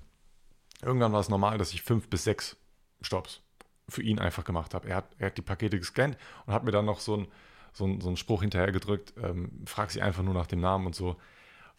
Irgendwann 0.82 1.12
war 1.12 1.20
es 1.20 1.28
normal, 1.28 1.58
dass 1.58 1.74
ich 1.74 1.82
fünf 1.82 2.10
bis 2.10 2.24
sechs 2.24 2.56
Stops 3.02 3.42
für 3.90 4.02
ihn 4.02 4.20
einfach 4.20 4.44
gemacht 4.44 4.74
habe. 4.74 4.90
Er 4.90 4.98
hat, 4.98 5.16
er 5.18 5.28
hat 5.28 5.38
die 5.38 5.42
Pakete 5.42 5.80
gescannt 5.80 6.18
und 6.46 6.54
hat 6.54 6.64
mir 6.64 6.72
dann 6.72 6.86
noch 6.86 7.00
so, 7.00 7.18
ein, 7.18 7.28
so, 7.74 7.86
ein, 7.86 8.02
so 8.02 8.08
einen 8.08 8.18
Spruch 8.18 8.42
hinterher 8.42 8.72
gedrückt, 8.72 9.14
ähm, 9.22 9.64
frag 9.66 9.92
sie 9.92 10.02
einfach 10.02 10.24
nur 10.24 10.34
nach 10.34 10.48
dem 10.48 10.60
Namen 10.60 10.86
und 10.86 10.96
so. 10.96 11.18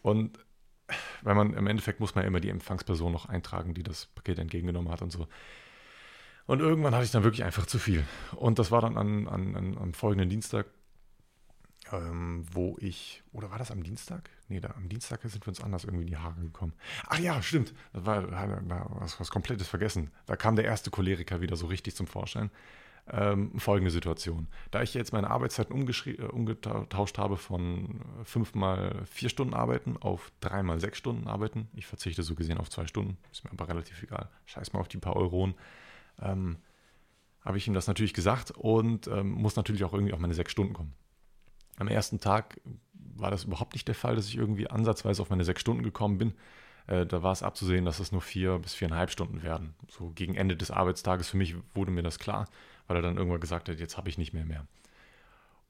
Und 0.01 0.39
weil 1.21 1.35
man 1.35 1.53
im 1.53 1.67
Endeffekt 1.67 1.99
muss 1.99 2.15
man 2.15 2.23
ja 2.23 2.27
immer 2.27 2.39
die 2.39 2.49
Empfangsperson 2.49 3.11
noch 3.11 3.27
eintragen, 3.27 3.73
die 3.73 3.83
das 3.83 4.07
Paket 4.07 4.39
entgegengenommen 4.39 4.91
hat 4.91 5.01
und 5.01 5.11
so. 5.11 5.27
Und 6.47 6.59
irgendwann 6.59 6.93
hatte 6.93 7.05
ich 7.05 7.11
dann 7.11 7.23
wirklich 7.23 7.43
einfach 7.43 7.65
zu 7.65 7.79
viel. 7.79 8.03
Und 8.35 8.59
das 8.59 8.71
war 8.71 8.81
dann 8.81 8.97
an, 8.97 9.27
an, 9.27 9.55
an, 9.55 9.77
am 9.77 9.93
folgenden 9.93 10.29
Dienstag, 10.29 10.67
ähm, 11.91 12.45
wo 12.51 12.77
ich, 12.79 13.23
oder 13.31 13.51
war 13.51 13.57
das 13.57 13.71
am 13.71 13.83
Dienstag? 13.83 14.29
Nee, 14.51 14.59
da, 14.59 14.71
am 14.75 14.89
Dienstag 14.89 15.21
sind 15.23 15.45
wir 15.45 15.47
uns 15.47 15.61
anders 15.61 15.85
irgendwie 15.85 16.03
in 16.03 16.07
die 16.07 16.17
Haare 16.17 16.41
gekommen. 16.41 16.73
Ach 17.07 17.17
ja, 17.19 17.41
stimmt. 17.41 17.73
Das 17.93 18.05
war, 18.05 18.27
da 18.27 18.85
was, 18.99 19.17
was 19.17 19.31
komplettes 19.31 19.69
vergessen. 19.69 20.11
Da 20.25 20.35
kam 20.35 20.57
der 20.57 20.65
erste 20.65 20.91
Choleriker 20.91 21.39
wieder 21.39 21.55
so 21.55 21.67
richtig 21.67 21.95
zum 21.95 22.05
Vorschein. 22.05 22.51
Ähm, 23.09 23.57
folgende 23.57 23.91
Situation. 23.91 24.49
Da 24.69 24.81
ich 24.83 24.93
jetzt 24.93 25.13
meine 25.13 25.29
Arbeitszeiten 25.29 25.73
äh, 25.87 26.21
umgetauscht 26.23 27.17
habe 27.17 27.37
von 27.37 28.01
fünf 28.25 28.53
mal 28.53 29.05
vier 29.05 29.29
Stunden 29.29 29.53
arbeiten 29.53 29.95
auf 29.95 30.33
drei 30.41 30.63
mal 30.63 30.81
sechs 30.81 30.97
Stunden 30.97 31.27
arbeiten, 31.27 31.69
ich 31.73 31.87
verzichte 31.87 32.21
so 32.21 32.35
gesehen 32.35 32.57
auf 32.57 32.69
zwei 32.69 32.85
Stunden, 32.87 33.17
ist 33.31 33.45
mir 33.45 33.51
aber 33.51 33.69
relativ 33.69 34.03
egal, 34.03 34.29
scheiß 34.45 34.73
mal 34.73 34.81
auf 34.81 34.87
die 34.87 34.97
paar 34.97 35.15
Euronen, 35.15 35.55
ähm, 36.21 36.57
habe 37.43 37.57
ich 37.57 37.67
ihm 37.67 37.73
das 37.73 37.87
natürlich 37.87 38.13
gesagt 38.13 38.51
und 38.51 39.07
ähm, 39.07 39.31
muss 39.31 39.55
natürlich 39.55 39.83
auch 39.83 39.93
irgendwie 39.93 40.13
auf 40.13 40.19
meine 40.19 40.35
sechs 40.35 40.51
Stunden 40.51 40.73
kommen. 40.73 40.93
Am 41.77 41.87
ersten 41.87 42.19
Tag 42.19 42.61
war 43.15 43.31
das 43.31 43.43
überhaupt 43.43 43.73
nicht 43.73 43.87
der 43.87 43.95
Fall, 43.95 44.15
dass 44.15 44.27
ich 44.27 44.37
irgendwie 44.37 44.69
ansatzweise 44.69 45.21
auf 45.21 45.29
meine 45.29 45.43
sechs 45.43 45.61
Stunden 45.61 45.83
gekommen 45.83 46.17
bin. 46.17 46.33
Äh, 46.87 47.05
da 47.05 47.23
war 47.23 47.31
es 47.31 47.43
abzusehen, 47.43 47.85
dass 47.85 47.99
es 47.99 48.11
nur 48.11 48.21
vier 48.21 48.59
bis 48.59 48.73
viereinhalb 48.73 49.11
Stunden 49.11 49.43
werden. 49.43 49.73
So 49.87 50.11
gegen 50.15 50.35
Ende 50.35 50.55
des 50.55 50.71
Arbeitstages 50.71 51.29
für 51.29 51.37
mich 51.37 51.55
wurde 51.73 51.91
mir 51.91 52.03
das 52.03 52.19
klar, 52.19 52.47
weil 52.87 52.97
er 52.97 53.01
dann 53.01 53.17
irgendwann 53.17 53.41
gesagt 53.41 53.69
hat, 53.69 53.79
jetzt 53.79 53.97
habe 53.97 54.09
ich 54.09 54.17
nicht 54.17 54.33
mehr 54.33 54.45
mehr. 54.45 54.65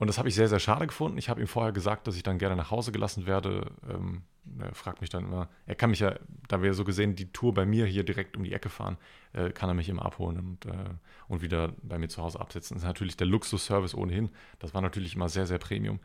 Und 0.02 0.08
das 0.08 0.17
habe 0.17 0.28
ich 0.28 0.34
sehr, 0.34 0.48
sehr 0.48 0.60
schade 0.60 0.88
gefunden. 0.88 1.20
Ich 1.20 1.30
habe 1.30 1.41
ihm 1.41 1.48
vorher 1.48 1.72
gesagt, 1.72 2.08
dass 2.08 2.15
ich 2.15 2.24
dann 2.24 2.39
gerne 2.39 2.56
nach 2.56 2.72
Hause 2.72 2.91
gelassen 2.91 3.28
werde. 3.28 3.67
Ähm, 3.88 4.24
er 4.58 4.74
fragt 4.74 5.00
mich 5.00 5.12
dann 5.12 5.26
immer, 5.26 5.48
er 5.67 5.76
kann 5.76 5.91
mich 5.91 6.00
ja, 6.00 6.15
da 6.48 6.63
wir 6.63 6.74
so 6.74 6.84
gesehen 6.84 7.15
die 7.15 7.32
Tour 7.32 7.54
bei 7.54 7.67
mir 7.67 7.86
hier 7.86 8.04
direkt 8.04 8.36
um 8.36 8.44
die 8.44 8.52
Ecke 8.52 8.70
fahren, 8.70 8.98
äh, 9.34 9.52
kann 9.52 9.70
er 9.70 9.76
mich 9.76 9.89
immer 9.89 10.04
abholen 10.04 10.39
und, 10.39 10.65
äh, 10.65 10.89
und 11.28 11.44
wieder 11.44 11.74
bei 11.84 12.00
mir 12.00 12.08
zu 12.08 12.20
Hause 12.24 12.39
absetzen. 12.39 12.74
Das 12.78 12.82
ist 12.82 12.88
natürlich 12.88 13.15
der 13.15 13.28
Luxusservice 13.28 13.94
ohnehin. 13.94 14.32
Das 14.58 14.74
war 14.74 14.82
natürlich 14.82 15.13
immer 15.13 15.30
sehr, 15.30 15.46
sehr 15.46 15.60
Premium. 15.60 16.00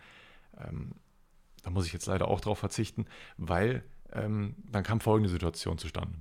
Ähm, 0.59 0.91
da 1.67 1.73
muss 1.73 1.85
ich 1.85 1.93
jetzt 1.93 2.07
leider 2.07 2.29
auch 2.29 2.41
drauf 2.41 2.61
verzichten, 2.61 3.07
weil 3.39 3.83
ähm, 4.13 4.55
dann 4.71 4.85
kam 4.85 5.01
folgende 5.01 5.29
Situation 5.29 5.79
zustande. 5.79 6.15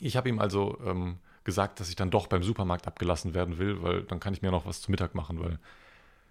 Ich 0.00 0.16
habe 0.16 0.28
ihm 0.28 0.40
also 0.40 0.76
ähm, 0.84 1.18
gesagt, 1.44 1.78
dass 1.78 1.88
ich 1.88 1.94
dann 1.94 2.10
doch 2.10 2.26
beim 2.26 2.42
Supermarkt 2.42 2.88
abgelassen 2.88 3.34
werden 3.34 3.58
will, 3.58 3.82
weil 3.82 4.02
dann 4.02 4.18
kann 4.18 4.34
ich 4.34 4.42
mir 4.42 4.50
noch 4.50 4.66
was 4.66 4.80
zu 4.80 4.90
Mittag 4.90 5.14
machen, 5.14 5.38
weil 5.38 5.60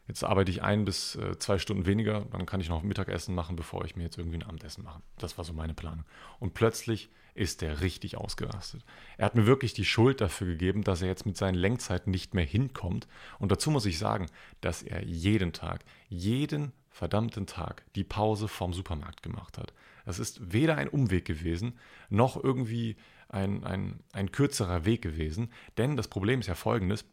Jetzt 0.08 0.24
arbeite 0.24 0.50
ich 0.50 0.64
ein 0.64 0.86
bis 0.86 1.16
äh, 1.16 1.38
zwei 1.38 1.60
Stunden 1.60 1.86
weniger, 1.86 2.22
dann 2.32 2.46
kann 2.46 2.62
ich 2.62 2.70
noch 2.70 2.82
Mittagessen 2.82 3.36
machen, 3.36 3.58
bevor 3.58 3.84
ich 3.84 3.98
mir 3.98 4.04
jetzt 4.04 4.18
irgendwie 4.18 4.38
ein 4.38 4.44
Abendessen 4.44 4.86
mache. 4.86 5.02
Das 5.18 5.38
war 5.38 5.44
so 5.44 5.52
meine 5.52 5.74
Planung. 5.74 6.06
Und 6.40 6.54
plötzlich 6.54 7.10
ist 7.34 7.62
er 7.62 7.82
richtig 7.82 8.18
ausgerastet. 8.18 8.86
Er 9.18 9.26
hat 9.26 9.36
mir 9.36 9.46
wirklich 9.46 9.74
die 9.74 9.84
Schuld 9.84 10.22
dafür 10.22 10.48
gegeben, 10.48 10.84
dass 10.84 11.02
er 11.02 11.10
jetzt 11.10 11.26
mit 11.26 11.36
seinen 11.36 11.56
Lenkzeiten 11.56 12.10
nicht 12.10 12.34
mehr 12.34 12.46
hinkommt. 12.46 13.06
Und 13.38 13.52
dazu 13.52 13.70
muss 13.70 13.86
ich 13.86 14.00
sagen, 14.00 14.28
dass 14.62 14.82
er 14.82 15.04
jeden 15.04 15.52
Tag, 15.52 15.84
jeden 16.08 16.72
verdammten 16.98 17.46
Tag 17.46 17.86
die 17.96 18.04
Pause 18.04 18.48
vorm 18.48 18.74
Supermarkt 18.74 19.22
gemacht 19.24 19.58
hat. 19.58 19.74
Das 20.06 20.20
ist 20.20 20.52
weder 20.52 20.78
ein 20.78 20.90
Umweg 20.90 21.26
gewesen, 21.26 21.78
noch 22.10 22.42
irgendwie 22.44 22.98
ein, 23.30 23.64
ein, 23.64 24.00
ein 24.14 24.32
kürzerer 24.32 24.86
Weg 24.86 25.02
gewesen. 25.02 25.52
Denn 25.78 25.96
das 25.96 26.08
Problem 26.08 26.40
ist 26.40 26.48
ja 26.48 26.56
folgendes. 26.56 27.06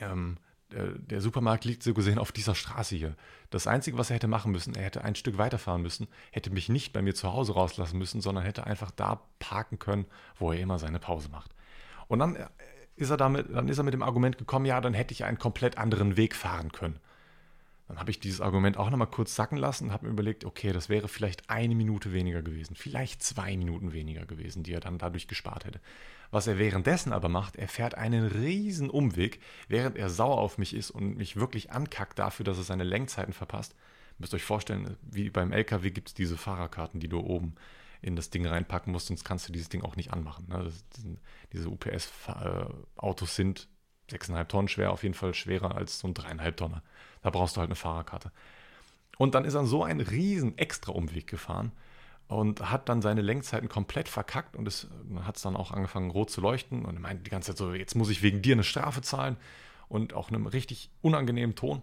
Ähm, 0.00 0.36
äh, 0.70 0.98
der 0.98 1.20
Supermarkt 1.20 1.64
liegt 1.64 1.82
so 1.82 1.94
gesehen 1.94 2.18
auf 2.18 2.32
dieser 2.32 2.54
Straße 2.54 2.96
hier. 2.96 3.16
Das 3.50 3.66
Einzige, 3.66 3.96
was 3.98 4.10
er 4.10 4.16
hätte 4.16 4.28
machen 4.28 4.52
müssen, 4.52 4.74
er 4.74 4.84
hätte 4.84 5.04
ein 5.04 5.14
Stück 5.14 5.38
weiterfahren 5.38 5.82
müssen, 5.82 6.08
hätte 6.30 6.50
mich 6.50 6.68
nicht 6.68 6.92
bei 6.92 7.02
mir 7.02 7.14
zu 7.14 7.32
Hause 7.32 7.54
rauslassen 7.54 7.98
müssen, 7.98 8.20
sondern 8.20 8.44
hätte 8.44 8.66
einfach 8.66 8.90
da 8.90 9.22
parken 9.38 9.78
können, 9.78 10.06
wo 10.36 10.52
er 10.52 10.60
immer 10.60 10.78
seine 10.78 10.98
Pause 10.98 11.30
macht. 11.30 11.54
Und 12.08 12.18
dann 12.18 12.36
äh, 12.36 12.46
ist 12.96 13.10
er 13.10 13.16
damit, 13.16 13.46
dann 13.54 13.68
ist 13.68 13.78
er 13.78 13.84
mit 13.84 13.94
dem 13.94 14.02
Argument 14.02 14.36
gekommen, 14.36 14.66
ja, 14.66 14.80
dann 14.80 14.92
hätte 14.92 15.12
ich 15.14 15.24
einen 15.24 15.38
komplett 15.38 15.78
anderen 15.78 16.16
Weg 16.16 16.34
fahren 16.34 16.72
können. 16.72 16.98
Dann 17.88 17.98
habe 17.98 18.10
ich 18.10 18.20
dieses 18.20 18.40
Argument 18.40 18.76
auch 18.76 18.90
nochmal 18.90 19.08
kurz 19.08 19.34
sacken 19.34 19.58
lassen 19.58 19.86
und 19.86 19.92
habe 19.92 20.06
mir 20.06 20.12
überlegt, 20.12 20.44
okay, 20.44 20.72
das 20.72 20.88
wäre 20.88 21.08
vielleicht 21.08 21.50
eine 21.50 21.74
Minute 21.74 22.12
weniger 22.12 22.42
gewesen, 22.42 22.74
vielleicht 22.74 23.22
zwei 23.22 23.56
Minuten 23.56 23.92
weniger 23.92 24.24
gewesen, 24.24 24.62
die 24.62 24.72
er 24.72 24.80
dann 24.80 24.98
dadurch 24.98 25.28
gespart 25.28 25.64
hätte. 25.64 25.80
Was 26.30 26.46
er 26.46 26.58
währenddessen 26.58 27.12
aber 27.12 27.28
macht, 27.28 27.56
er 27.56 27.68
fährt 27.68 27.94
einen 27.96 28.26
riesen 28.26 28.88
Umweg, 28.88 29.40
während 29.68 29.98
er 29.98 30.08
sauer 30.08 30.38
auf 30.38 30.56
mich 30.56 30.74
ist 30.74 30.90
und 30.90 31.16
mich 31.16 31.36
wirklich 31.36 31.70
ankackt 31.70 32.18
dafür, 32.18 32.44
dass 32.44 32.56
er 32.56 32.64
seine 32.64 32.84
Lenkzeiten 32.84 33.34
verpasst. 33.34 33.72
Ihr 33.72 34.20
müsst 34.20 34.34
euch 34.34 34.44
vorstellen, 34.44 34.96
wie 35.02 35.28
beim 35.28 35.52
LKW 35.52 35.90
gibt 35.90 36.08
es 36.08 36.14
diese 36.14 36.38
Fahrerkarten, 36.38 37.00
die 37.00 37.08
du 37.08 37.20
oben 37.20 37.54
in 38.00 38.16
das 38.16 38.30
Ding 38.30 38.46
reinpacken 38.46 38.92
musst, 38.92 39.08
sonst 39.08 39.24
kannst 39.24 39.48
du 39.48 39.52
dieses 39.52 39.68
Ding 39.68 39.82
auch 39.82 39.96
nicht 39.96 40.12
anmachen. 40.12 40.48
Ne? 40.48 40.64
Das, 40.64 40.84
diese 41.52 41.68
UPS-Autos 41.68 43.36
sind 43.36 43.68
6,5 44.12 44.48
Tonnen 44.48 44.68
schwer, 44.68 44.92
auf 44.92 45.02
jeden 45.02 45.14
Fall 45.14 45.34
schwerer 45.34 45.74
als 45.74 45.98
so 45.98 46.08
ein 46.08 46.14
3,5 46.14 46.56
Tonner. 46.56 46.82
Da 47.22 47.30
brauchst 47.30 47.56
du 47.56 47.60
halt 47.60 47.68
eine 47.68 47.76
Fahrerkarte. 47.76 48.30
Und 49.18 49.34
dann 49.34 49.44
ist 49.44 49.54
er 49.54 49.64
so 49.66 49.84
einen 49.84 50.00
riesen 50.00 50.58
extra 50.58 50.92
Umweg 50.92 51.26
gefahren 51.26 51.72
und 52.28 52.70
hat 52.70 52.88
dann 52.88 53.02
seine 53.02 53.20
Lenkzeiten 53.20 53.68
komplett 53.68 54.08
verkackt 54.08 54.56
und 54.56 54.66
es 54.66 54.88
hat 55.22 55.36
es 55.36 55.42
dann 55.42 55.56
auch 55.56 55.70
angefangen 55.70 56.10
rot 56.10 56.30
zu 56.30 56.40
leuchten 56.40 56.84
und 56.84 56.96
er 56.96 57.00
meinte 57.00 57.22
die 57.22 57.30
ganze 57.30 57.50
Zeit 57.50 57.58
so, 57.58 57.74
jetzt 57.74 57.94
muss 57.94 58.10
ich 58.10 58.22
wegen 58.22 58.42
dir 58.42 58.54
eine 58.54 58.64
Strafe 58.64 59.02
zahlen 59.02 59.36
und 59.88 60.14
auch 60.14 60.28
einem 60.28 60.46
richtig 60.46 60.90
unangenehmen 61.02 61.54
Ton. 61.54 61.82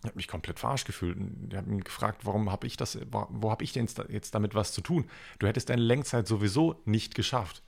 Ich 0.00 0.04
habe 0.04 0.16
mich 0.16 0.28
komplett 0.28 0.60
verarscht 0.60 0.86
gefühlt. 0.86 1.18
Ich 1.50 1.56
habe 1.56 1.70
ihn 1.70 1.82
gefragt, 1.82 2.24
warum 2.24 2.52
habe 2.52 2.66
ich 2.66 2.76
das, 2.76 2.98
wo 3.10 3.50
habe 3.50 3.64
ich 3.64 3.72
denn 3.72 3.88
jetzt 4.08 4.34
damit 4.34 4.54
was 4.54 4.72
zu 4.72 4.80
tun? 4.80 5.10
Du 5.40 5.46
hättest 5.46 5.70
deine 5.70 5.82
Lenkzeit 5.82 6.26
sowieso 6.26 6.80
nicht 6.84 7.14
geschafft. 7.14 7.62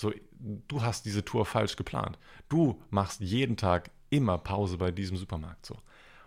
So, 0.00 0.14
du 0.40 0.80
hast 0.80 1.04
diese 1.04 1.26
Tour 1.26 1.44
falsch 1.44 1.76
geplant. 1.76 2.18
Du 2.48 2.80
machst 2.88 3.20
jeden 3.20 3.58
Tag 3.58 3.90
immer 4.08 4.38
Pause 4.38 4.78
bei 4.78 4.92
diesem 4.92 5.18
Supermarkt 5.18 5.66
so. 5.66 5.76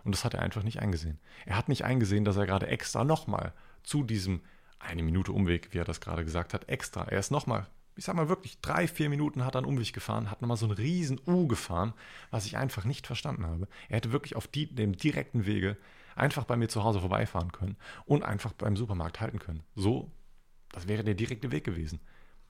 Und 0.04 0.14
das 0.14 0.24
hat 0.24 0.32
er 0.32 0.42
einfach 0.42 0.62
nicht 0.62 0.78
eingesehen. 0.78 1.18
Er 1.44 1.56
hat 1.56 1.68
nicht 1.68 1.84
eingesehen, 1.84 2.24
dass 2.24 2.36
er 2.36 2.46
gerade 2.46 2.68
extra 2.68 3.02
nochmal 3.02 3.52
zu 3.82 4.04
diesem 4.04 4.42
eine 4.78 5.02
Minute 5.02 5.32
Umweg, 5.32 5.74
wie 5.74 5.78
er 5.78 5.84
das 5.84 6.00
gerade 6.00 6.24
gesagt 6.24 6.54
hat, 6.54 6.68
extra. 6.68 7.02
Er 7.02 7.18
ist 7.18 7.32
nochmal, 7.32 7.66
ich 7.96 8.04
sag 8.04 8.14
mal 8.14 8.28
wirklich, 8.28 8.60
drei, 8.60 8.86
vier 8.86 9.10
Minuten 9.10 9.44
hat 9.44 9.56
er 9.56 9.58
einen 9.58 9.66
Umweg 9.66 9.92
gefahren, 9.92 10.30
hat 10.30 10.40
nochmal 10.40 10.56
so 10.56 10.66
einen 10.66 10.76
riesen 10.76 11.20
U 11.26 11.48
gefahren, 11.48 11.94
was 12.30 12.46
ich 12.46 12.56
einfach 12.56 12.84
nicht 12.84 13.08
verstanden 13.08 13.44
habe. 13.44 13.66
Er 13.88 13.96
hätte 13.96 14.12
wirklich 14.12 14.36
auf 14.36 14.46
die, 14.46 14.72
dem 14.72 14.96
direkten 14.96 15.46
Wege 15.46 15.76
einfach 16.14 16.44
bei 16.44 16.56
mir 16.56 16.68
zu 16.68 16.84
Hause 16.84 17.00
vorbeifahren 17.00 17.50
können 17.50 17.76
und 18.04 18.22
einfach 18.22 18.52
beim 18.52 18.76
Supermarkt 18.76 19.20
halten 19.20 19.40
können. 19.40 19.64
So, 19.74 20.12
das 20.70 20.86
wäre 20.86 21.02
der 21.02 21.14
direkte 21.14 21.50
Weg 21.50 21.64
gewesen. 21.64 21.98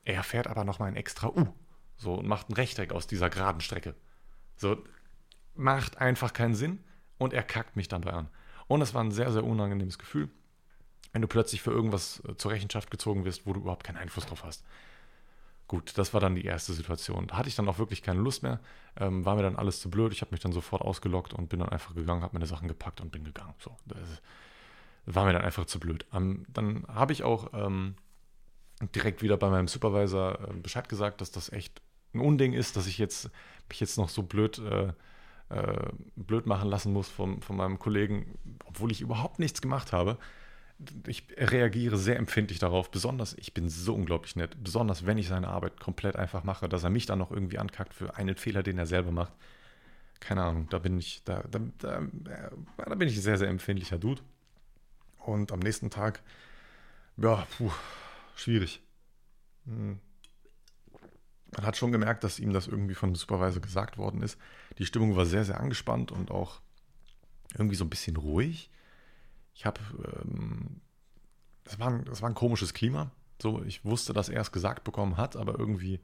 Er 0.05 0.23
fährt 0.23 0.47
aber 0.47 0.65
nochmal 0.65 0.89
ein 0.89 0.97
extra 0.97 1.29
U. 1.29 1.49
So 1.97 2.15
und 2.15 2.27
macht 2.27 2.49
ein 2.49 2.55
Rechteck 2.55 2.93
aus 2.93 3.07
dieser 3.07 3.31
geraden 3.31 3.61
Strecke. 3.61 3.95
So, 4.57 4.83
macht 5.55 5.99
einfach 5.99 6.33
keinen 6.33 6.55
Sinn 6.55 6.83
und 7.19 7.33
er 7.33 7.43
kackt 7.43 7.77
mich 7.77 7.89
dabei 7.89 8.13
an. 8.13 8.29
Und 8.67 8.83
es 8.83 8.95
war 8.95 9.03
ein 9.03 9.13
sehr, 9.13 9.33
sehr 9.33 9.45
unangenehmes 9.45 9.99
Gefühl, 9.99 10.29
wenn 11.13 11.23
du 11.23 11.29
plötzlich 11.29 11.63
für 11.63 11.71
irgendwas 11.71 12.23
äh, 12.29 12.37
zur 12.37 12.51
Rechenschaft 12.51 12.91
gezogen 12.91 13.25
wirst, 13.25 13.47
wo 13.47 13.53
du 13.53 13.61
überhaupt 13.61 13.85
keinen 13.85 13.99
Einfluss 13.99 14.27
drauf 14.27 14.45
hast. 14.45 14.65
Gut, 15.67 15.97
das 15.97 16.13
war 16.13 16.21
dann 16.21 16.35
die 16.35 16.45
erste 16.45 16.75
Situation. 16.75 17.27
Da 17.27 17.37
hatte 17.37 17.49
ich 17.49 17.55
dann 17.55 17.69
auch 17.69 17.79
wirklich 17.79 18.03
keine 18.03 18.21
Lust 18.21 18.43
mehr, 18.43 18.61
ähm, 18.97 19.25
war 19.25 19.37
mir 19.37 19.43
dann 19.43 19.57
alles 19.57 19.81
zu 19.81 19.91
blöd. 19.91 20.13
Ich 20.13 20.21
habe 20.21 20.33
mich 20.33 20.41
dann 20.41 20.53
sofort 20.53 20.83
ausgelockt 20.83 21.33
und 21.33 21.49
bin 21.49 21.61
dann 21.61 21.71
einfach 21.71 21.95
gegangen, 21.95 22.23
habe 22.23 22.35
meine 22.35 22.47
Sachen 22.47 22.69
gepackt 22.69 23.01
und 23.01 23.13
bin 23.13 23.25
gegangen. 23.25 23.55
So, 23.59 23.75
das 23.87 24.21
war 25.07 25.25
mir 25.25 25.33
dann 25.33 25.43
einfach 25.43 25.65
zu 25.67 25.81
blöd. 25.81 26.05
Ähm, 26.13 26.45
dann 26.49 26.85
habe 26.89 27.13
ich 27.13 27.23
auch 27.23 27.53
ähm, 27.55 27.97
direkt 28.95 29.23
wieder 29.23 29.37
bei 29.37 29.49
meinem 29.51 29.69
Supervisor 29.69 30.49
äh, 30.49 30.53
Bescheid 30.55 30.89
gesagt, 30.89 31.21
dass 31.21 31.31
das 31.31 31.53
echt 31.53 31.81
ein 32.13 32.21
Unding 32.21 32.53
ist, 32.53 32.77
dass 32.77 32.87
ich 32.87 32.99
jetzt 32.99 33.31
mich 33.69 33.81
jetzt 33.81 33.99
noch 33.99 34.09
so 34.09 34.23
blöd, 34.23 34.59
äh, 34.59 34.93
äh, 35.49 35.89
blöd 36.17 36.47
machen 36.47 36.69
lassen 36.69 36.93
muss 36.93 37.09
von, 37.09 37.41
von 37.43 37.57
meinem 37.57 37.79
Kollegen, 37.79 38.39
obwohl 38.65 38.93
ich 38.93 39.01
überhaupt 39.01 39.39
nichts 39.39 39.61
gemacht 39.61 39.93
habe. 39.93 40.19
Ich 41.07 41.27
reagiere 41.39 41.97
sehr 41.97 42.17
empfindlich 42.17 42.59
darauf, 42.59 42.91
besonders, 42.91 43.35
ich 43.35 43.55
bin 43.55 43.69
so 43.69 43.95
unglaublich 43.95 44.35
nett, 44.35 44.57
besonders 44.63 45.07
wenn 45.07 45.19
ich 45.19 45.29
seine 45.29 45.49
Arbeit 45.49 45.79
komplett 45.79 46.17
einfach 46.17 46.43
mache, 46.43 46.69
dass 46.69 46.83
er 46.83 46.91
mich 46.91 47.07
dann 47.07 47.21
noch 47.21 47.31
irgendwie 47.31 47.59
ankackt 47.59 47.95
für 47.95 48.17
einen 48.17 48.37
Fehler, 48.37 48.63
den 48.63 48.79
er 48.79 48.87
selber 48.87 49.13
macht. 49.13 49.33
Keine 50.19 50.43
Ahnung, 50.43 50.69
da 50.71 50.79
bin 50.79 50.99
ich, 50.99 51.23
da, 51.25 51.45
da, 51.51 51.61
da, 51.79 52.03
da 52.77 52.95
bin 52.95 53.09
ich 53.09 53.21
sehr, 53.23 53.39
sehr 53.39 53.49
empfindlicher 53.49 53.99
Dude. 53.99 54.23
Und 55.19 55.53
am 55.53 55.61
nächsten 55.61 55.91
Tag, 55.91 56.23
ja, 57.17 57.47
puh, 57.57 57.71
schwierig. 58.35 58.83
Hm. 59.67 60.01
Man 61.57 61.67
hat 61.67 61.77
schon 61.77 61.93
gemerkt, 61.93 62.25
dass 62.25 62.41
ihm 62.41 62.53
das 62.53 62.67
irgendwie 62.67 62.95
von 62.95 63.11
dem 63.11 63.17
Supervisor 63.17 63.63
gesagt 63.63 63.97
worden 63.97 64.23
ist. 64.23 64.39
Die 64.79 64.87
Stimmung 64.87 65.17
war 65.17 65.25
sehr, 65.25 65.45
sehr 65.45 65.61
angespannt 65.61 66.11
und 66.11 66.31
auch 66.31 66.61
irgendwie 67.57 67.77
so 67.77 67.85
ein 67.85 67.91
bisschen 67.91 68.17
ruhig. 68.17 68.71
Ich 69.55 69.65
habe, 69.65 69.81
ähm, 70.21 70.81
das, 71.63 71.79
war 71.79 71.89
ein, 71.89 72.07
war 72.07 72.29
ein 72.29 72.35
komisches 72.35 72.75
Klima. 72.75 73.13
So, 73.41 73.63
ich 73.63 73.85
wusste, 73.85 74.13
dass 74.13 74.29
er 74.29 74.41
es 74.41 74.53
gesagt 74.53 74.85
bekommen 74.85 75.17
hat, 75.17 75.37
aber 75.37 75.59
irgendwie 75.59 76.01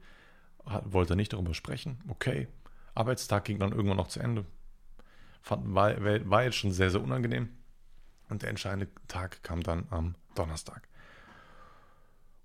hat, 0.65 0.91
wollte 0.93 1.13
er 1.13 1.17
nicht 1.17 1.33
darüber 1.33 1.53
sprechen. 1.53 1.99
Okay. 2.07 2.47
Arbeitstag 2.93 3.45
ging 3.45 3.59
dann 3.59 3.71
irgendwann 3.71 3.97
noch 3.97 4.07
zu 4.07 4.19
Ende. 4.19 4.45
Fand, 5.41 5.73
war, 5.73 6.01
war 6.01 6.43
jetzt 6.43 6.57
schon 6.57 6.71
sehr, 6.71 6.91
sehr 6.91 7.01
unangenehm. 7.01 7.49
Und 8.29 8.43
der 8.43 8.49
entscheidende 8.49 8.87
Tag 9.07 9.43
kam 9.43 9.63
dann 9.63 9.87
am 9.89 10.15
Donnerstag. 10.35 10.87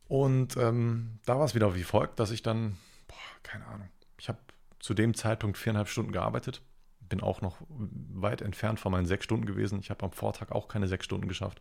Und 0.09 0.57
ähm, 0.57 1.19
da 1.25 1.38
war 1.38 1.45
es 1.45 1.55
wieder 1.55 1.75
wie 1.75 1.83
folgt, 1.83 2.21
dass 2.21 2.31
ich 2.31 2.42
dann, 2.42 2.77
boah, 3.09 3.16
keine 3.42 3.66
Ahnung, 3.66 3.88
ich 4.19 4.29
habe 4.29 4.38
zu 4.79 4.95
dem 4.95 5.14
Zeitpunkt 5.14 5.59
viereinhalb 5.59 5.88
Stunden 5.88 6.12
gearbeitet, 6.12 6.62
bin 7.01 7.21
auch 7.21 7.40
noch 7.40 7.59
weit 7.69 8.42
entfernt 8.42 8.81
von 8.81 8.92
meinen 8.92 9.07
sechs 9.07 9.25
Stunden 9.25 9.47
gewesen. 9.47 9.81
Ich 9.81 9.90
habe 9.90 10.05
am 10.05 10.12
Vortag 10.12 10.53
auch 10.53 10.69
keine 10.69 10.88
sechs 10.88 11.05
Stunden 11.05 11.29
geschafft, 11.29 11.61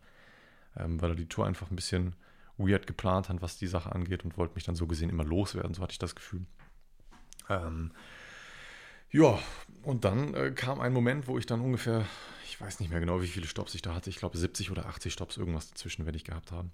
ähm, 0.76 1.00
weil 1.00 1.10
er 1.10 1.16
die 1.16 1.28
Tour 1.28 1.46
einfach 1.46 1.70
ein 1.70 1.76
bisschen 1.76 2.14
weird 2.56 2.86
geplant 2.86 3.28
hat, 3.28 3.42
was 3.42 3.58
die 3.58 3.66
Sache 3.66 3.92
angeht 3.92 4.24
und 4.24 4.36
wollte 4.38 4.54
mich 4.54 4.64
dann 4.64 4.76
so 4.76 4.86
gesehen 4.86 5.10
immer 5.10 5.24
loswerden, 5.24 5.74
so 5.74 5.82
hatte 5.82 5.92
ich 5.92 5.98
das 5.98 6.14
Gefühl. 6.14 6.46
Ähm, 7.48 7.92
ja, 9.10 9.38
und 9.82 10.04
dann 10.04 10.34
äh, 10.34 10.52
kam 10.52 10.80
ein 10.80 10.92
Moment, 10.92 11.28
wo 11.28 11.38
ich 11.38 11.46
dann 11.46 11.60
ungefähr, 11.60 12.04
ich 12.44 12.60
weiß 12.60 12.80
nicht 12.80 12.90
mehr 12.90 13.00
genau, 13.00 13.20
wie 13.22 13.28
viele 13.28 13.46
Stops 13.46 13.74
ich 13.74 13.82
da 13.82 13.94
hatte, 13.94 14.10
ich 14.10 14.16
glaube 14.16 14.36
70 14.36 14.70
oder 14.70 14.86
80 14.86 15.12
Stops, 15.12 15.36
irgendwas 15.36 15.70
dazwischen 15.70 16.06
werde 16.06 16.16
ich 16.16 16.24
gehabt 16.24 16.50
haben. 16.50 16.72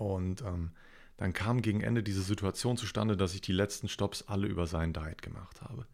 Und 0.00 0.42
ähm, 0.42 0.70
dann 1.16 1.32
kam 1.32 1.62
gegen 1.62 1.80
Ende 1.80 2.02
diese 2.02 2.22
Situation 2.22 2.76
zustande, 2.76 3.16
dass 3.16 3.34
ich 3.34 3.40
die 3.40 3.52
letzten 3.52 3.88
Stops 3.88 4.22
alle 4.28 4.46
über 4.46 4.66
sein 4.66 4.92
Diet 4.92 5.22
gemacht 5.22 5.60
habe. 5.62 5.86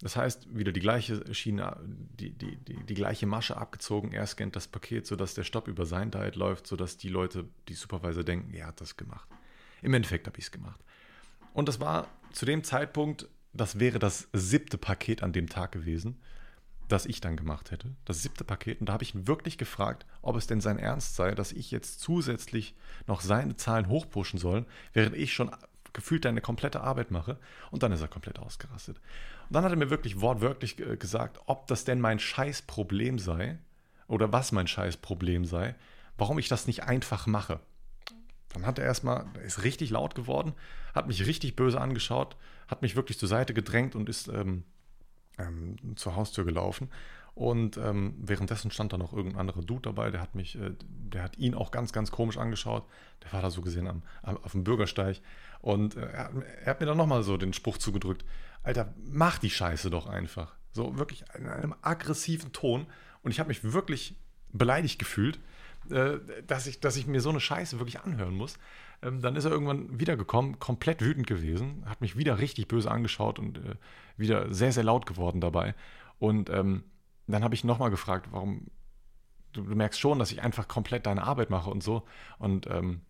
Das 0.00 0.16
heißt, 0.16 0.56
wieder 0.56 0.72
die 0.72 0.80
gleiche 0.80 1.34
Schiene, 1.34 1.76
die, 1.84 2.30
die, 2.30 2.56
die, 2.56 2.84
die 2.84 2.94
gleiche 2.94 3.26
Masche 3.26 3.56
abgezogen. 3.56 4.12
Er 4.12 4.26
scannt 4.26 4.54
das 4.54 4.68
Paket, 4.68 5.06
sodass 5.06 5.34
der 5.34 5.42
Stopp 5.42 5.66
über 5.66 5.86
sein 5.86 6.10
Diet 6.10 6.36
läuft, 6.36 6.66
sodass 6.66 6.96
die 6.96 7.08
Leute, 7.08 7.46
die 7.68 7.74
Supervisor 7.74 8.22
denken, 8.22 8.54
er 8.54 8.68
hat 8.68 8.80
das 8.80 8.96
gemacht. 8.96 9.28
Im 9.82 9.94
Endeffekt 9.94 10.26
habe 10.26 10.38
ich 10.38 10.44
es 10.44 10.50
gemacht. 10.52 10.80
Und 11.52 11.68
das 11.68 11.80
war 11.80 12.08
zu 12.32 12.46
dem 12.46 12.62
Zeitpunkt, 12.62 13.28
das 13.52 13.80
wäre 13.80 13.98
das 13.98 14.28
siebte 14.32 14.78
Paket 14.78 15.22
an 15.22 15.32
dem 15.32 15.48
Tag 15.48 15.72
gewesen 15.72 16.20
das 16.88 17.06
ich 17.06 17.20
dann 17.20 17.36
gemacht 17.36 17.70
hätte, 17.70 17.94
das 18.04 18.22
siebte 18.22 18.44
Paket. 18.44 18.80
Und 18.80 18.88
da 18.88 18.94
habe 18.94 19.04
ich 19.04 19.14
ihn 19.14 19.26
wirklich 19.26 19.58
gefragt, 19.58 20.06
ob 20.22 20.36
es 20.36 20.46
denn 20.46 20.60
sein 20.60 20.78
Ernst 20.78 21.14
sei, 21.14 21.34
dass 21.34 21.52
ich 21.52 21.70
jetzt 21.70 22.00
zusätzlich 22.00 22.74
noch 23.06 23.20
seine 23.20 23.56
Zahlen 23.56 23.88
hochpushen 23.88 24.38
soll, 24.38 24.66
während 24.92 25.16
ich 25.16 25.32
schon 25.32 25.50
gefühlt 25.92 26.26
eine 26.26 26.40
komplette 26.40 26.80
Arbeit 26.80 27.10
mache. 27.10 27.38
Und 27.70 27.82
dann 27.82 27.92
ist 27.92 28.00
er 28.00 28.08
komplett 28.08 28.38
ausgerastet. 28.38 28.98
Und 29.48 29.54
dann 29.54 29.64
hat 29.64 29.72
er 29.72 29.78
mir 29.78 29.90
wirklich 29.90 30.20
wortwörtlich 30.20 30.76
gesagt, 30.76 31.40
ob 31.46 31.66
das 31.66 31.84
denn 31.84 32.00
mein 32.00 32.18
Scheißproblem 32.18 33.18
sei 33.18 33.58
oder 34.06 34.32
was 34.32 34.52
mein 34.52 34.66
Scheißproblem 34.66 35.44
sei, 35.44 35.74
warum 36.16 36.38
ich 36.38 36.48
das 36.48 36.66
nicht 36.66 36.84
einfach 36.84 37.26
mache. 37.26 37.60
Dann 38.54 38.66
hat 38.66 38.78
er 38.78 38.84
erstmal, 38.84 39.26
er 39.34 39.42
ist 39.42 39.62
richtig 39.62 39.90
laut 39.90 40.14
geworden, 40.14 40.54
hat 40.94 41.06
mich 41.06 41.26
richtig 41.26 41.54
böse 41.54 41.80
angeschaut, 41.80 42.36
hat 42.66 42.82
mich 42.82 42.96
wirklich 42.96 43.18
zur 43.18 43.28
Seite 43.28 43.54
gedrängt 43.54 43.94
und 43.94 44.08
ist 44.08 44.28
ähm, 44.28 44.64
ähm, 45.38 45.76
zur 45.96 46.16
Haustür 46.16 46.44
gelaufen. 46.44 46.90
Und 47.34 47.76
ähm, 47.76 48.14
währenddessen 48.18 48.72
stand 48.72 48.92
da 48.92 48.98
noch 48.98 49.12
irgendein 49.12 49.38
anderer 49.38 49.62
Dude 49.62 49.82
dabei, 49.82 50.10
der 50.10 50.20
hat 50.20 50.34
mich, 50.34 50.56
äh, 50.56 50.72
der 50.80 51.22
hat 51.22 51.38
ihn 51.38 51.54
auch 51.54 51.70
ganz, 51.70 51.92
ganz 51.92 52.10
komisch 52.10 52.36
angeschaut. 52.36 52.84
Der 53.22 53.32
war 53.32 53.42
da 53.42 53.50
so 53.50 53.62
gesehen 53.62 53.86
am, 53.86 54.02
am 54.22 54.38
auf 54.38 54.52
dem 54.52 54.64
Bürgersteig. 54.64 55.20
Und 55.60 55.94
äh, 55.94 56.00
er, 56.00 56.30
er, 56.64 56.66
hat 56.66 56.80
mir 56.80 56.86
dann 56.86 56.96
nochmal 56.96 57.22
so 57.22 57.36
den 57.36 57.52
Spruch 57.52 57.78
zugedrückt: 57.78 58.24
Alter, 58.64 58.92
mach 59.04 59.38
die 59.38 59.50
Scheiße 59.50 59.88
doch 59.88 60.08
einfach. 60.08 60.56
So 60.72 60.98
wirklich 60.98 61.24
in 61.38 61.46
einem 61.46 61.76
aggressiven 61.80 62.52
Ton. 62.52 62.86
Und 63.22 63.30
ich 63.30 63.38
habe 63.38 63.48
mich 63.48 63.72
wirklich 63.72 64.16
beleidigt 64.52 64.98
gefühlt, 64.98 65.38
dass, 65.88 66.66
ich, 66.66 66.80
dass 66.80 66.96
ich 66.96 67.06
mir 67.06 67.20
so 67.20 67.30
eine 67.30 67.40
Scheiße 67.40 67.78
wirklich 67.78 68.00
anhören 68.00 68.34
muss. 68.34 68.58
Ähm, 69.02 69.20
dann 69.22 69.36
ist 69.36 69.44
er 69.44 69.50
irgendwann 69.50 69.98
wiedergekommen, 69.98 70.58
komplett 70.58 71.02
wütend 71.02 71.26
gewesen, 71.26 71.84
hat 71.86 72.00
mich 72.00 72.16
wieder 72.16 72.38
richtig 72.38 72.68
böse 72.68 72.90
angeschaut 72.90 73.38
und 73.38 73.58
äh, 73.58 73.74
wieder 74.16 74.52
sehr, 74.52 74.72
sehr 74.72 74.84
laut 74.84 75.06
geworden 75.06 75.40
dabei. 75.40 75.74
Und 76.18 76.50
ähm, 76.50 76.84
dann 77.26 77.44
habe 77.44 77.54
ich 77.54 77.62
nochmal 77.64 77.90
gefragt, 77.90 78.28
warum, 78.32 78.66
du, 79.52 79.62
du, 79.62 79.74
merkst 79.76 80.00
schon, 80.00 80.18
dass 80.18 80.32
ich 80.32 80.42
einfach 80.42 80.66
komplett 80.66 81.06
deine 81.06 81.22
Arbeit 81.22 81.50
mache 81.50 81.70
und 81.70 81.82
so. 81.82 82.04
Und 82.38 82.66
ähm, 82.66 83.02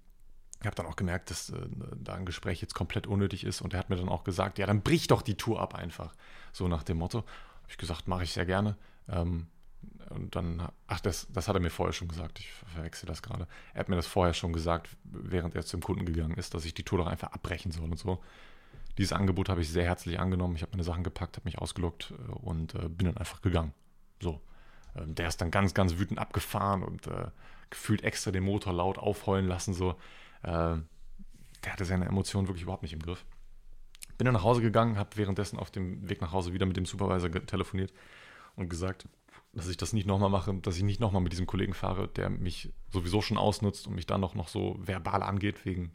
ich 0.60 0.66
habe 0.66 0.76
dann 0.76 0.86
auch 0.86 0.96
gemerkt, 0.96 1.30
dass 1.30 1.50
äh, 1.50 1.56
da 1.96 2.14
ein 2.14 2.26
Gespräch 2.26 2.60
jetzt 2.60 2.74
komplett 2.74 3.06
unnötig 3.06 3.44
ist. 3.44 3.62
Und 3.62 3.72
er 3.72 3.78
hat 3.78 3.90
mir 3.90 3.96
dann 3.96 4.08
auch 4.08 4.24
gesagt, 4.24 4.58
ja, 4.58 4.66
dann 4.66 4.82
brich 4.82 5.06
doch 5.06 5.22
die 5.22 5.36
Tour 5.36 5.60
ab 5.60 5.74
einfach. 5.74 6.14
So 6.52 6.68
nach 6.68 6.82
dem 6.82 6.98
Motto. 6.98 7.18
Habe 7.18 7.70
ich 7.70 7.78
gesagt, 7.78 8.08
mache 8.08 8.24
ich 8.24 8.32
sehr 8.32 8.46
gerne. 8.46 8.76
Ähm, 9.08 9.46
und 10.10 10.36
dann, 10.36 10.68
ach, 10.86 11.00
das, 11.00 11.26
das 11.32 11.48
hat 11.48 11.56
er 11.56 11.60
mir 11.60 11.70
vorher 11.70 11.92
schon 11.92 12.08
gesagt, 12.08 12.40
ich 12.40 12.50
verwechsel 12.50 13.06
das 13.06 13.22
gerade. 13.22 13.46
Er 13.74 13.80
hat 13.80 13.88
mir 13.88 13.96
das 13.96 14.06
vorher 14.06 14.34
schon 14.34 14.52
gesagt, 14.52 14.88
während 15.04 15.54
er 15.54 15.64
zum 15.64 15.82
Kunden 15.82 16.06
gegangen 16.06 16.36
ist, 16.36 16.54
dass 16.54 16.64
ich 16.64 16.74
die 16.74 16.82
Tour 16.82 16.98
doch 16.98 17.06
einfach 17.06 17.32
abbrechen 17.32 17.72
soll 17.72 17.90
und 17.90 17.98
so. 17.98 18.22
Dieses 18.96 19.12
Angebot 19.12 19.48
habe 19.48 19.60
ich 19.60 19.68
sehr 19.68 19.84
herzlich 19.84 20.18
angenommen. 20.18 20.56
Ich 20.56 20.62
habe 20.62 20.72
meine 20.72 20.82
Sachen 20.82 21.04
gepackt, 21.04 21.36
habe 21.36 21.46
mich 21.46 21.58
ausgelockt 21.58 22.12
äh, 22.12 22.32
und 22.32 22.74
äh, 22.74 22.88
bin 22.88 23.06
dann 23.06 23.16
einfach 23.16 23.42
gegangen. 23.42 23.72
So. 24.20 24.40
Ähm, 24.96 25.14
der 25.14 25.28
ist 25.28 25.40
dann 25.40 25.50
ganz, 25.50 25.74
ganz 25.74 25.98
wütend 25.98 26.18
abgefahren 26.18 26.82
und 26.82 27.06
äh, 27.06 27.28
gefühlt 27.70 28.02
extra 28.02 28.30
den 28.30 28.44
Motor 28.44 28.72
laut 28.72 28.98
aufheulen 28.98 29.46
lassen. 29.46 29.74
So. 29.74 29.90
Äh, 30.42 30.78
der 31.64 31.72
hatte 31.72 31.84
seine 31.84 32.06
Emotionen 32.06 32.48
wirklich 32.48 32.62
überhaupt 32.62 32.82
nicht 32.82 32.92
im 32.92 33.02
Griff. 33.02 33.24
Bin 34.16 34.24
dann 34.24 34.34
nach 34.34 34.42
Hause 34.42 34.62
gegangen, 34.62 34.98
habe 34.98 35.10
währenddessen 35.14 35.58
auf 35.58 35.70
dem 35.70 36.08
Weg 36.08 36.20
nach 36.20 36.32
Hause 36.32 36.52
wieder 36.52 36.66
mit 36.66 36.76
dem 36.76 36.86
Supervisor 36.86 37.30
telefoniert 37.46 37.92
und 38.56 38.68
gesagt, 38.68 39.06
dass 39.59 39.68
ich 39.68 39.77
das 39.77 39.92
nicht 39.92 40.07
nochmal 40.07 40.31
mache, 40.31 40.55
dass 40.55 40.77
ich 40.77 40.83
nicht 40.83 41.01
nochmal 41.01 41.23
mit 41.23 41.33
diesem 41.33 41.47
Kollegen 41.47 41.75
fahre, 41.75 42.09
der 42.09 42.31
mich 42.31 42.73
sowieso 42.90 43.21
schon 43.21 43.37
ausnutzt 43.37 43.87
und 43.87 43.94
mich 43.94 44.07
dann 44.07 44.21
noch, 44.21 44.35
noch 44.35 44.49
so 44.49 44.77
verbal 44.79 45.23
angeht, 45.23 45.64
wegen, 45.64 45.92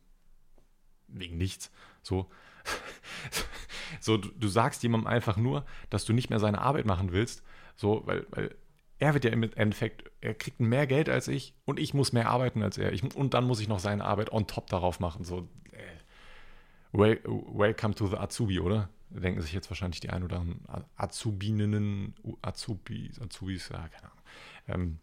wegen 1.08 1.38
nichts. 1.38 1.71
So. 2.02 2.30
so, 3.99 4.17
du, 4.17 4.30
du, 4.30 4.47
sagst 4.47 4.84
jemandem 4.84 5.08
einfach 5.08 5.38
nur, 5.38 5.65
dass 5.89 6.06
du 6.06 6.13
nicht 6.13 6.30
mehr 6.30 6.39
seine 6.39 6.62
Arbeit 6.62 6.86
machen 6.86 7.12
willst, 7.12 7.43
so, 7.76 8.04
weil, 8.06 8.26
weil 8.30 8.56
er 8.99 9.13
wird 9.13 9.26
ja 9.26 9.32
im 9.32 9.43
Endeffekt, 9.43 10.12
er 10.21 10.34
kriegt 10.34 10.60
mehr 10.60 10.88
Geld 10.88 11.10
als 11.10 11.28
ich 11.28 11.56
und 11.65 11.80
ich 11.80 11.93
muss 11.93 12.13
mehr 12.13 12.30
arbeiten 12.30 12.63
als 12.63 12.78
er. 12.78 12.93
Ich, 12.93 13.04
und 13.15 13.34
dann 13.34 13.45
muss 13.45 13.60
ich 13.60 13.67
noch 13.67 13.80
seine 13.80 14.06
Arbeit 14.06 14.32
on 14.32 14.47
top 14.47 14.67
darauf 14.67 14.99
machen. 14.99 15.26
So, 15.26 15.49
äh, 15.71 17.17
welcome 17.23 17.95
to 17.95 18.08
the 18.08 18.17
Azubi, 18.17 18.60
oder? 18.60 18.89
Denken 19.19 19.41
sich 19.41 19.54
jetzt 19.54 19.69
wahrscheinlich 19.69 19.99
die 19.99 20.10
ein 20.10 20.23
oder 20.23 20.39
anderen 20.39 20.65
Azubininnen, 20.95 22.15
Azubis, 22.41 23.19
Azubis, 23.21 23.69
ja, 23.69 23.88
keine 23.88 24.12
Ahnung. 24.12 24.23
Ähm, 24.67 24.99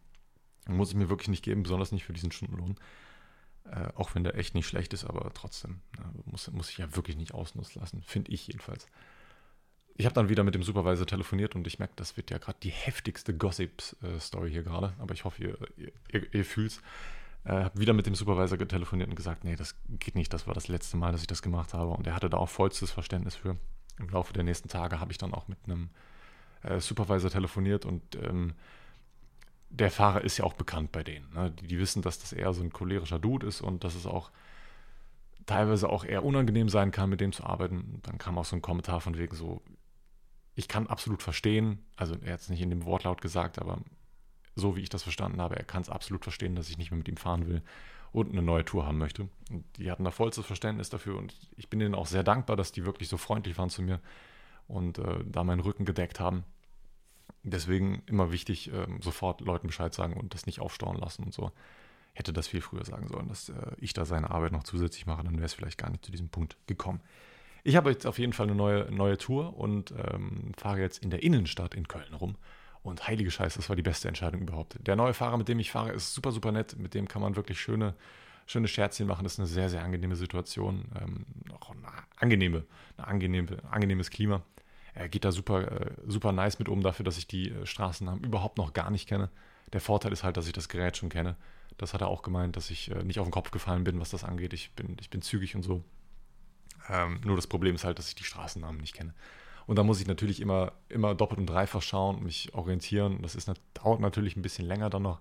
muss 0.69 0.91
ich 0.91 0.97
mir 0.97 1.09
wirklich 1.09 1.29
nicht 1.29 1.45
geben, 1.45 1.63
besonders 1.63 1.93
nicht 1.93 2.05
für 2.05 2.13
diesen 2.13 2.33
Stundenlohn. 2.33 2.77
Äh, 3.65 3.89
auch 3.95 4.15
wenn 4.15 4.25
der 4.25 4.37
echt 4.37 4.55
nicht 4.55 4.67
schlecht 4.67 4.93
ist, 4.95 5.05
aber 5.05 5.31
trotzdem 5.35 5.81
na, 5.97 6.05
ne, 6.05 6.23
muss, 6.25 6.51
muss 6.51 6.71
ich 6.71 6.79
ja 6.79 6.97
wirklich 6.97 7.17
nicht 7.17 7.35
ausnutzen 7.35 7.81
lassen, 7.81 8.03
finde 8.03 8.33
ich 8.33 8.47
jedenfalls. 8.47 8.87
Ich 9.97 10.07
habe 10.07 10.15
dann 10.15 10.31
wieder 10.31 10.45
mit 10.45 10.55
dem 10.55 10.63
Supervisor 10.63 11.07
telefoniert 11.07 11.55
und 11.55 11.67
ich 11.67 11.79
merke, 11.79 11.93
das 11.97 12.17
wird 12.17 12.31
ja 12.31 12.39
gerade 12.39 12.59
die 12.63 12.71
heftigste 12.71 13.37
Gossip-Story 13.37 14.51
hier 14.51 14.63
gerade, 14.63 14.95
aber 14.99 15.13
ich 15.13 15.25
hoffe, 15.25 15.43
ihr, 15.43 15.59
ihr, 15.77 15.93
ihr, 16.11 16.35
ihr 16.35 16.45
fühlt 16.45 16.73
es. 16.73 16.83
Äh, 17.45 17.65
habe 17.65 17.79
wieder 17.79 17.93
mit 17.93 18.07
dem 18.07 18.15
Supervisor 18.15 18.59
telefoniert 18.67 19.11
und 19.11 19.17
gesagt, 19.17 19.45
nee, 19.45 19.57
das 19.57 19.77
geht 19.89 20.15
nicht, 20.15 20.33
das 20.33 20.47
war 20.47 20.55
das 20.55 20.69
letzte 20.69 20.97
Mal, 20.97 21.13
dass 21.13 21.21
ich 21.21 21.27
das 21.27 21.43
gemacht 21.43 21.75
habe. 21.75 21.91
Und 21.91 22.07
er 22.07 22.15
hatte 22.15 22.31
da 22.31 22.39
auch 22.39 22.49
vollstes 22.49 22.91
Verständnis 22.91 23.37
für 23.37 23.57
im 24.01 24.09
Laufe 24.09 24.33
der 24.33 24.43
nächsten 24.43 24.69
Tage 24.69 25.01
habe 25.01 25.13
ich 25.13 25.19
dann 25.19 25.35
auch 25.35 25.49
mit 25.49 25.59
einem 25.65 25.91
äh, 26.63 26.81
Supervisor 26.81 27.31
telefoniert 27.31 27.85
und 27.85 28.17
ähm, 28.17 28.55
der 29.71 29.91
Fahrer 29.91 30.23
ist 30.23 30.37
ja 30.37 30.45
auch 30.45 30.55
bekannt 30.55 30.93
bei 30.93 31.03
denen. 31.03 31.33
Ne? 31.33 31.51
Die, 31.53 31.67
die, 31.67 31.79
wissen, 31.79 32.03
dass 32.03 32.19
das 32.19 32.33
eher 32.33 32.53
so 32.53 32.63
ein 32.63 32.73
cholerischer 32.73 33.19
Dude 33.19 33.47
ist 33.47 33.61
und 33.61 33.85
dass 33.85 33.95
es 33.95 34.07
auch 34.07 34.31
teilweise 35.47 35.89
auch 35.89 36.05
eher 36.05 36.25
unangenehm 36.25 36.69
sein 36.69 36.91
kann, 36.91 37.11
mit 37.11 37.21
dem 37.21 37.33
zu 37.33 37.45
arbeiten. 37.45 38.01
Dann 38.03 38.19
kam 38.19 38.37
auch 38.37 38.45
so 38.45 38.57
ein 38.57 38.63
Kommentar 38.63 39.01
von 39.01 39.17
wegen 39.17 39.35
so, 39.35 39.63
ich 40.55 40.69
kann 40.69 40.89
absolut 40.89 41.23
verstehen, 41.23 41.85
also 41.97 42.17
er 42.23 42.35
hat 42.35 42.41
es 42.41 42.51
nicht 42.51 42.61
in 42.61 42.71
dem 42.71 42.85
Wortlaut 42.85 43.21
gesagt, 43.21 43.59
aber 43.59 43.79
so 44.57 44.77
wie 44.77 44.81
ich 44.81 44.89
das 44.89 45.05
verstanden 45.05 45.41
habe, 45.41 45.57
er 45.57 45.65
kann 45.65 45.83
es 45.83 45.89
absolut 45.89 46.25
verstehen, 46.25 46.57
dass 46.57 46.69
ich 46.69 46.77
nicht 46.77 46.91
mehr 46.91 46.99
mit 46.99 47.09
ihm 47.09 47.17
fahren 47.17 47.47
will 47.47 47.63
und 48.13 48.33
eine 48.33 48.43
neue 48.43 48.65
Tour 48.65 48.87
haben 48.87 48.99
möchte. 48.99 49.29
Und 49.51 49.65
die 49.77 49.91
hatten 49.91 50.05
da 50.05 50.11
vollstes 50.11 50.47
Verständnis 50.47 50.91
dafür 50.91 51.17
und 51.17 51.35
ich 51.57 51.69
bin 51.69 51.81
ihnen 51.81 51.95
auch 51.95 52.07
sehr 52.07 52.23
dankbar, 52.23 52.57
dass 52.57 52.73
die 52.73 52.85
wirklich 52.85 53.09
so 53.09 53.17
freundlich 53.17 53.59
waren 53.59 53.71
zu 53.71 53.83
mir 53.83 54.01
und 54.69 54.99
äh, 54.99 55.25
da 55.25 55.45
meinen 55.45 55.61
Rücken 55.61 55.85
gedeckt 55.85 56.21
haben. 56.21 56.45
Deswegen 57.43 58.03
immer 58.07 58.33
wichtig, 58.33 58.73
äh, 58.73 58.87
sofort 59.01 59.41
Leuten 59.41 59.69
Bescheid 59.69 59.95
sagen 59.95 60.15
und 60.15 60.35
das 60.35 60.47
nicht 60.47 60.61
aufstauen 60.61 60.97
lassen 60.97 61.25
und 61.25 61.33
so. 61.33 61.53
Hätte 62.13 62.33
das 62.33 62.49
viel 62.49 62.61
früher 62.61 62.85
sagen 62.85 63.09
sollen, 63.09 63.29
dass 63.29 63.49
äh, 63.49 63.55
ich 63.79 63.93
da 63.93 64.05
seine 64.05 64.31
Arbeit 64.31 64.53
noch 64.53 64.65
zusätzlich 64.65 65.07
mache, 65.07 65.25
dann 65.25 65.35
wäre 65.35 65.47
es 65.47 65.55
vielleicht 65.55 65.79
gar 65.79 65.91
nicht 65.91 66.05
zu 66.05 66.11
diesem 66.11 66.29
Punkt 66.29 66.57
gekommen. 66.67 67.01
Ich 67.63 67.77
habe 67.77 67.91
jetzt 67.91 68.07
auf 68.07 68.19
jeden 68.19 68.33
Fall 68.33 68.47
eine 68.47 68.57
neue, 68.57 68.91
neue 68.91 69.19
Tour 69.19 69.57
und 69.57 69.93
ähm, 69.93 70.53
fahre 70.57 70.81
jetzt 70.81 70.99
in 70.99 71.11
der 71.11 71.23
Innenstadt 71.23 71.75
in 71.75 71.89
Köln 71.89 72.15
rum 72.15 72.37
und 72.83 73.07
heilige 73.07 73.31
Scheiße, 73.31 73.59
das 73.59 73.69
war 73.69 73.77
die 73.77 73.83
beste 73.83 74.09
Entscheidung 74.09 74.43
überhaupt. 74.43 74.77
Der 74.87 74.97
neue 74.97 75.15
Fahrer, 75.15 75.37
mit 75.37 75.49
dem 75.49 75.59
ich 75.59 75.71
fahre, 75.71 75.93
ist 75.93 76.15
super, 76.15 76.33
super 76.33 76.53
nett. 76.53 76.77
Mit 76.79 76.95
dem 76.95 77.09
kann 77.09 77.21
man 77.21 77.37
wirklich 77.37 77.61
schöne, 77.61 77.95
schöne 78.47 78.69
Scherzchen 78.69 79.07
machen. 79.07 79.25
Das 79.25 79.35
ist 79.35 79.39
eine 79.39 79.49
sehr, 79.49 79.69
sehr 79.69 79.83
angenehme 79.83 80.17
Situation. 80.17 80.87
Ähm, 81.01 81.27
auch 81.61 81.71
eine 81.71 81.87
angenehme, 82.17 82.65
eine 82.97 83.07
angenehme, 83.07 83.59
angenehmes 83.71 84.11
Klima. 84.11 84.43
Er 84.95 85.09
geht 85.09 85.25
da 85.25 85.33
super, 85.33 85.71
äh, 85.71 85.93
super 86.07 86.33
nice 86.33 86.59
mit 86.59 86.69
um, 86.69 86.83
dafür, 86.83 87.05
dass 87.05 87.19
ich 87.19 87.27
die 87.27 87.51
äh, 87.51 87.67
Straßennamen 87.67 88.25
überhaupt 88.25 88.59
noch 88.59 88.73
gar 88.73 88.91
nicht 88.91 89.09
kenne. 89.09 89.31
Der 89.73 89.81
Vorteil 89.81 90.13
ist 90.13 90.25
halt, 90.25 90.37
dass 90.37 90.47
ich 90.47 90.53
das 90.53 90.69
Gerät 90.69 90.97
schon 90.97 91.11
kenne. 91.11 91.37
Das 91.77 91.95
hat 91.95 92.01
er 92.01 92.09
auch 92.09 92.23
gemeint, 92.23 92.57
dass 92.57 92.71
ich 92.71 92.91
äh, 92.91 93.05
nicht 93.05 93.21
auf 93.21 93.27
den 93.27 93.33
Kopf 93.33 93.51
gefallen 93.51 93.85
bin, 93.85 94.01
was 94.01 94.11
das 94.11 94.25
angeht. 94.25 94.53
Ich 94.53 94.73
bin, 94.73 94.97
ich 95.01 95.11
bin 95.11 95.23
zügig 95.23 95.55
und 95.55 95.63
so. 95.63 95.85
Ähm, 96.89 97.21
nur 97.25 97.37
das 97.37 97.47
Problem 97.47 97.75
ist 97.75 97.85
halt, 97.85 97.99
dass 97.99 98.09
ich 98.09 98.15
die 98.15 98.25
Straßennamen 98.25 98.81
nicht 98.81 98.95
kenne. 98.95 99.15
Und 99.71 99.77
da 99.77 99.85
muss 99.85 100.01
ich 100.01 100.09
natürlich 100.09 100.41
immer, 100.41 100.73
immer 100.89 101.15
doppelt 101.15 101.39
und 101.39 101.47
dreifach 101.47 101.81
schauen, 101.81 102.25
mich 102.25 102.53
orientieren. 102.55 103.23
Das 103.23 103.37
ist, 103.37 103.49
dauert 103.73 104.01
natürlich 104.01 104.35
ein 104.35 104.43
bisschen 104.43 104.67
länger 104.67 104.91
dann 104.91 105.03
noch. 105.03 105.21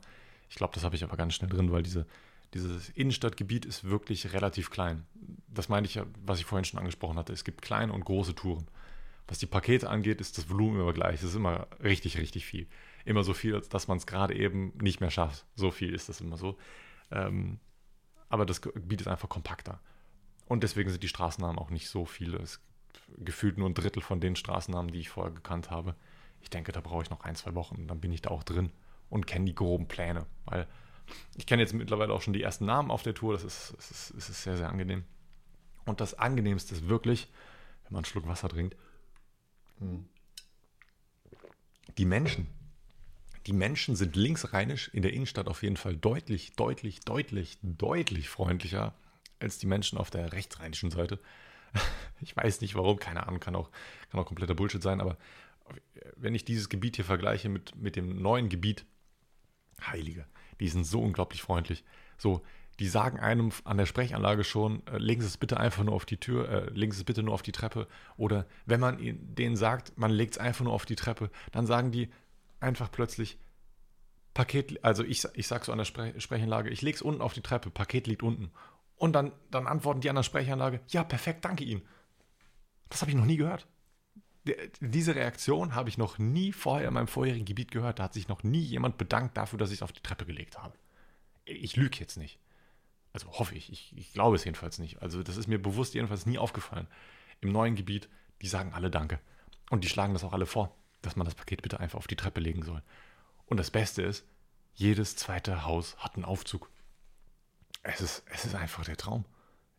Ich 0.49 0.55
glaube, 0.55 0.73
das 0.73 0.83
habe 0.83 0.95
ich 0.95 1.03
aber 1.03 1.17
ganz 1.17 1.35
schnell 1.35 1.51
drin, 1.51 1.71
weil 1.71 1.83
diese, 1.83 2.07
dieses 2.55 2.89
Innenstadtgebiet 2.89 3.63
ist 3.63 3.83
wirklich 3.83 4.33
relativ 4.33 4.71
klein. 4.71 5.05
Das 5.49 5.69
meine 5.69 5.85
ich 5.85 5.93
ja, 5.93 6.07
was 6.25 6.39
ich 6.39 6.45
vorhin 6.45 6.65
schon 6.65 6.79
angesprochen 6.79 7.19
hatte. 7.19 7.31
Es 7.31 7.43
gibt 7.43 7.61
kleine 7.61 7.93
und 7.93 8.05
große 8.05 8.33
Touren. 8.33 8.65
Was 9.27 9.37
die 9.37 9.45
Pakete 9.45 9.87
angeht, 9.87 10.19
ist 10.19 10.39
das 10.39 10.49
Volumen 10.49 10.81
immer 10.81 10.93
gleich. 10.93 11.19
Es 11.19 11.29
ist 11.29 11.35
immer 11.35 11.67
richtig, 11.83 12.17
richtig 12.17 12.47
viel. 12.47 12.65
Immer 13.05 13.23
so 13.23 13.35
viel, 13.35 13.61
dass 13.69 13.87
man 13.87 13.99
es 13.99 14.07
gerade 14.07 14.33
eben 14.35 14.73
nicht 14.81 14.99
mehr 14.99 15.11
schafft. 15.11 15.45
So 15.53 15.69
viel 15.69 15.93
ist 15.93 16.09
das 16.09 16.21
immer 16.21 16.37
so. 16.37 16.57
Ähm, 17.11 17.59
aber 18.29 18.47
das 18.47 18.63
Gebiet 18.63 19.01
ist 19.01 19.07
einfach 19.09 19.29
kompakter. 19.29 19.79
Und 20.47 20.63
deswegen 20.63 20.89
sind 20.89 21.03
die 21.03 21.07
Straßennamen 21.07 21.59
auch 21.59 21.69
nicht 21.69 21.87
so 21.87 22.05
viele. 22.05 22.39
Es 22.39 22.59
gefühlt 23.17 23.57
nur 23.57 23.69
ein 23.69 23.73
Drittel 23.73 24.01
von 24.01 24.19
den 24.19 24.35
Straßennamen, 24.35 24.91
die 24.91 24.99
ich 24.99 25.09
vorher 25.09 25.33
gekannt 25.33 25.69
habe. 25.69 25.95
Ich 26.41 26.49
denke, 26.49 26.71
da 26.71 26.81
brauche 26.81 27.03
ich 27.03 27.09
noch 27.09 27.21
ein, 27.21 27.35
zwei 27.35 27.55
Wochen. 27.55 27.87
Dann 27.87 27.99
bin 27.99 28.11
ich 28.11 28.21
da 28.21 28.29
auch 28.29 28.43
drin 28.43 28.71
und 29.09 29.27
kenne 29.27 29.45
die 29.45 29.55
groben 29.55 29.87
Pläne. 29.87 30.25
Weil 30.45 30.67
ich 31.35 31.45
kenne 31.45 31.61
jetzt 31.61 31.73
mittlerweile 31.73 32.13
auch 32.13 32.21
schon 32.21 32.33
die 32.33 32.43
ersten 32.43 32.65
Namen 32.65 32.91
auf 32.91 33.03
der 33.03 33.13
Tour. 33.13 33.33
Das 33.33 33.43
ist, 33.43 33.73
das 33.77 33.91
ist, 33.91 34.13
das 34.15 34.29
ist 34.29 34.43
sehr, 34.43 34.57
sehr 34.57 34.69
angenehm. 34.69 35.03
Und 35.85 36.01
das 36.01 36.13
Angenehmste 36.13 36.75
ist 36.75 36.87
wirklich, 36.87 37.27
wenn 37.83 37.93
man 37.93 37.99
einen 37.99 38.05
Schluck 38.05 38.27
Wasser 38.27 38.49
trinkt, 38.49 38.75
hm. 39.79 40.07
die 41.97 42.05
Menschen. 42.05 42.47
Die 43.47 43.53
Menschen 43.53 43.95
sind 43.95 44.15
linksrheinisch 44.15 44.89
in 44.89 45.01
der 45.01 45.13
Innenstadt 45.13 45.47
auf 45.47 45.63
jeden 45.63 45.77
Fall 45.77 45.95
deutlich, 45.95 46.51
deutlich, 46.55 46.99
deutlich, 46.99 47.57
deutlich 47.63 48.29
freundlicher 48.29 48.93
als 49.39 49.57
die 49.57 49.65
Menschen 49.65 49.97
auf 49.97 50.11
der 50.11 50.33
rechtsrheinischen 50.33 50.91
Seite. 50.91 51.19
Ich 52.21 52.35
weiß 52.35 52.59
nicht 52.59 52.75
warum, 52.75 52.99
keine 52.99 53.25
Ahnung, 53.25 53.39
kann 53.39 53.55
auch, 53.55 53.71
kann 54.11 54.19
auch 54.19 54.25
kompletter 54.25 54.53
Bullshit 54.53 54.83
sein, 54.83 54.99
aber 54.99 55.17
wenn 56.17 56.35
ich 56.35 56.43
dieses 56.43 56.67
Gebiet 56.67 56.97
hier 56.97 57.05
vergleiche 57.05 57.47
mit, 57.47 57.75
mit 57.77 57.95
dem 57.95 58.21
neuen 58.21 58.49
Gebiet, 58.49 58.85
Heilige, 59.81 60.25
die 60.59 60.67
sind 60.67 60.85
so 60.85 61.01
unglaublich 61.01 61.41
freundlich. 61.41 61.85
So, 62.17 62.41
die 62.79 62.87
sagen 62.87 63.19
einem 63.19 63.51
an 63.65 63.77
der 63.77 63.85
Sprechanlage 63.85 64.43
schon, 64.43 64.85
äh, 64.87 64.97
legen 64.97 65.21
Sie 65.21 65.27
es 65.27 65.37
bitte 65.37 65.57
einfach 65.57 65.83
nur 65.83 65.93
auf 65.93 66.05
die 66.05 66.17
Tür, 66.17 66.49
äh, 66.49 66.69
legen 66.71 66.91
Sie 66.91 66.99
es 66.99 67.05
bitte 67.05 67.23
nur 67.23 67.33
auf 67.33 67.41
die 67.41 67.51
Treppe. 67.51 67.87
Oder 68.17 68.45
wenn 68.65 68.79
man 68.79 68.97
denen 68.99 69.55
sagt, 69.55 69.97
man 69.97 70.11
legt 70.11 70.33
es 70.33 70.37
einfach 70.37 70.65
nur 70.65 70.73
auf 70.73 70.85
die 70.85 70.95
Treppe, 70.95 71.29
dann 71.51 71.65
sagen 71.65 71.91
die 71.91 72.09
einfach 72.59 72.91
plötzlich, 72.91 73.37
Paket, 74.33 74.83
also 74.83 75.03
ich, 75.03 75.25
ich 75.33 75.47
sage 75.47 75.65
so 75.65 75.71
an 75.71 75.79
der 75.79 75.85
Spre 75.85 76.13
Sprechanlage, 76.19 76.69
ich 76.69 76.81
lege 76.81 76.95
es 76.95 77.01
unten 77.01 77.21
auf 77.21 77.33
die 77.33 77.41
Treppe, 77.41 77.71
Paket 77.71 78.07
liegt 78.07 78.23
unten. 78.23 78.51
Und 78.99 79.13
dann, 79.13 79.31
dann 79.49 79.65
antworten 79.65 80.01
die 80.01 80.09
an 80.09 80.17
der 80.17 80.23
Sprechanlage, 80.23 80.81
ja, 80.89 81.03
perfekt, 81.03 81.45
danke 81.45 81.63
Ihnen. 81.63 81.81
Das 82.89 83.01
habe 83.01 83.09
ich 83.09 83.17
noch 83.17 83.25
nie 83.25 83.37
gehört. 83.37 83.65
Diese 84.81 85.15
Reaktion 85.15 85.73
habe 85.73 85.89
ich 85.89 85.97
noch 85.97 86.17
nie 86.17 86.51
vorher 86.51 86.89
in 86.89 86.93
meinem 86.93 87.07
vorherigen 87.07 87.45
Gebiet 87.45 87.71
gehört. 87.71 87.99
Da 87.99 88.03
hat 88.03 88.13
sich 88.13 88.27
noch 88.27 88.43
nie 88.43 88.61
jemand 88.61 88.97
bedankt 88.97 89.37
dafür, 89.37 89.57
dass 89.57 89.69
ich 89.69 89.77
es 89.77 89.83
auf 89.83 89.93
die 89.93 90.01
Treppe 90.01 90.25
gelegt 90.25 90.57
habe. 90.57 90.77
Ich 91.45 91.77
lüge 91.77 91.97
jetzt 91.97 92.17
nicht. 92.17 92.39
Also 93.13 93.31
hoffe 93.31 93.55
ich. 93.55 93.71
ich. 93.71 93.97
Ich 93.97 94.13
glaube 94.13 94.35
es 94.35 94.43
jedenfalls 94.43 94.79
nicht. 94.79 95.01
Also 95.01 95.23
das 95.23 95.37
ist 95.37 95.47
mir 95.47 95.61
bewusst 95.61 95.93
jedenfalls 95.93 96.25
nie 96.25 96.37
aufgefallen. 96.37 96.87
Im 97.39 97.51
neuen 97.53 97.75
Gebiet, 97.75 98.09
die 98.41 98.47
sagen 98.47 98.73
alle 98.73 98.91
Danke. 98.91 99.19
Und 99.69 99.85
die 99.85 99.89
schlagen 99.89 100.13
das 100.13 100.25
auch 100.25 100.33
alle 100.33 100.45
vor, 100.45 100.75
dass 101.01 101.15
man 101.15 101.25
das 101.25 101.35
Paket 101.35 101.61
bitte 101.61 101.79
einfach 101.79 101.97
auf 101.97 102.07
die 102.07 102.17
Treppe 102.17 102.41
legen 102.41 102.63
soll. 102.63 102.83
Und 103.45 103.57
das 103.57 103.71
Beste 103.71 104.01
ist, 104.01 104.25
jedes 104.73 105.15
zweite 105.15 105.65
Haus 105.65 105.95
hat 105.97 106.15
einen 106.15 106.25
Aufzug. 106.25 106.69
Es 107.83 108.01
ist, 108.01 108.23
es 108.31 108.45
ist 108.45 108.55
einfach 108.55 108.85
der 108.85 108.97
Traum. 108.97 109.25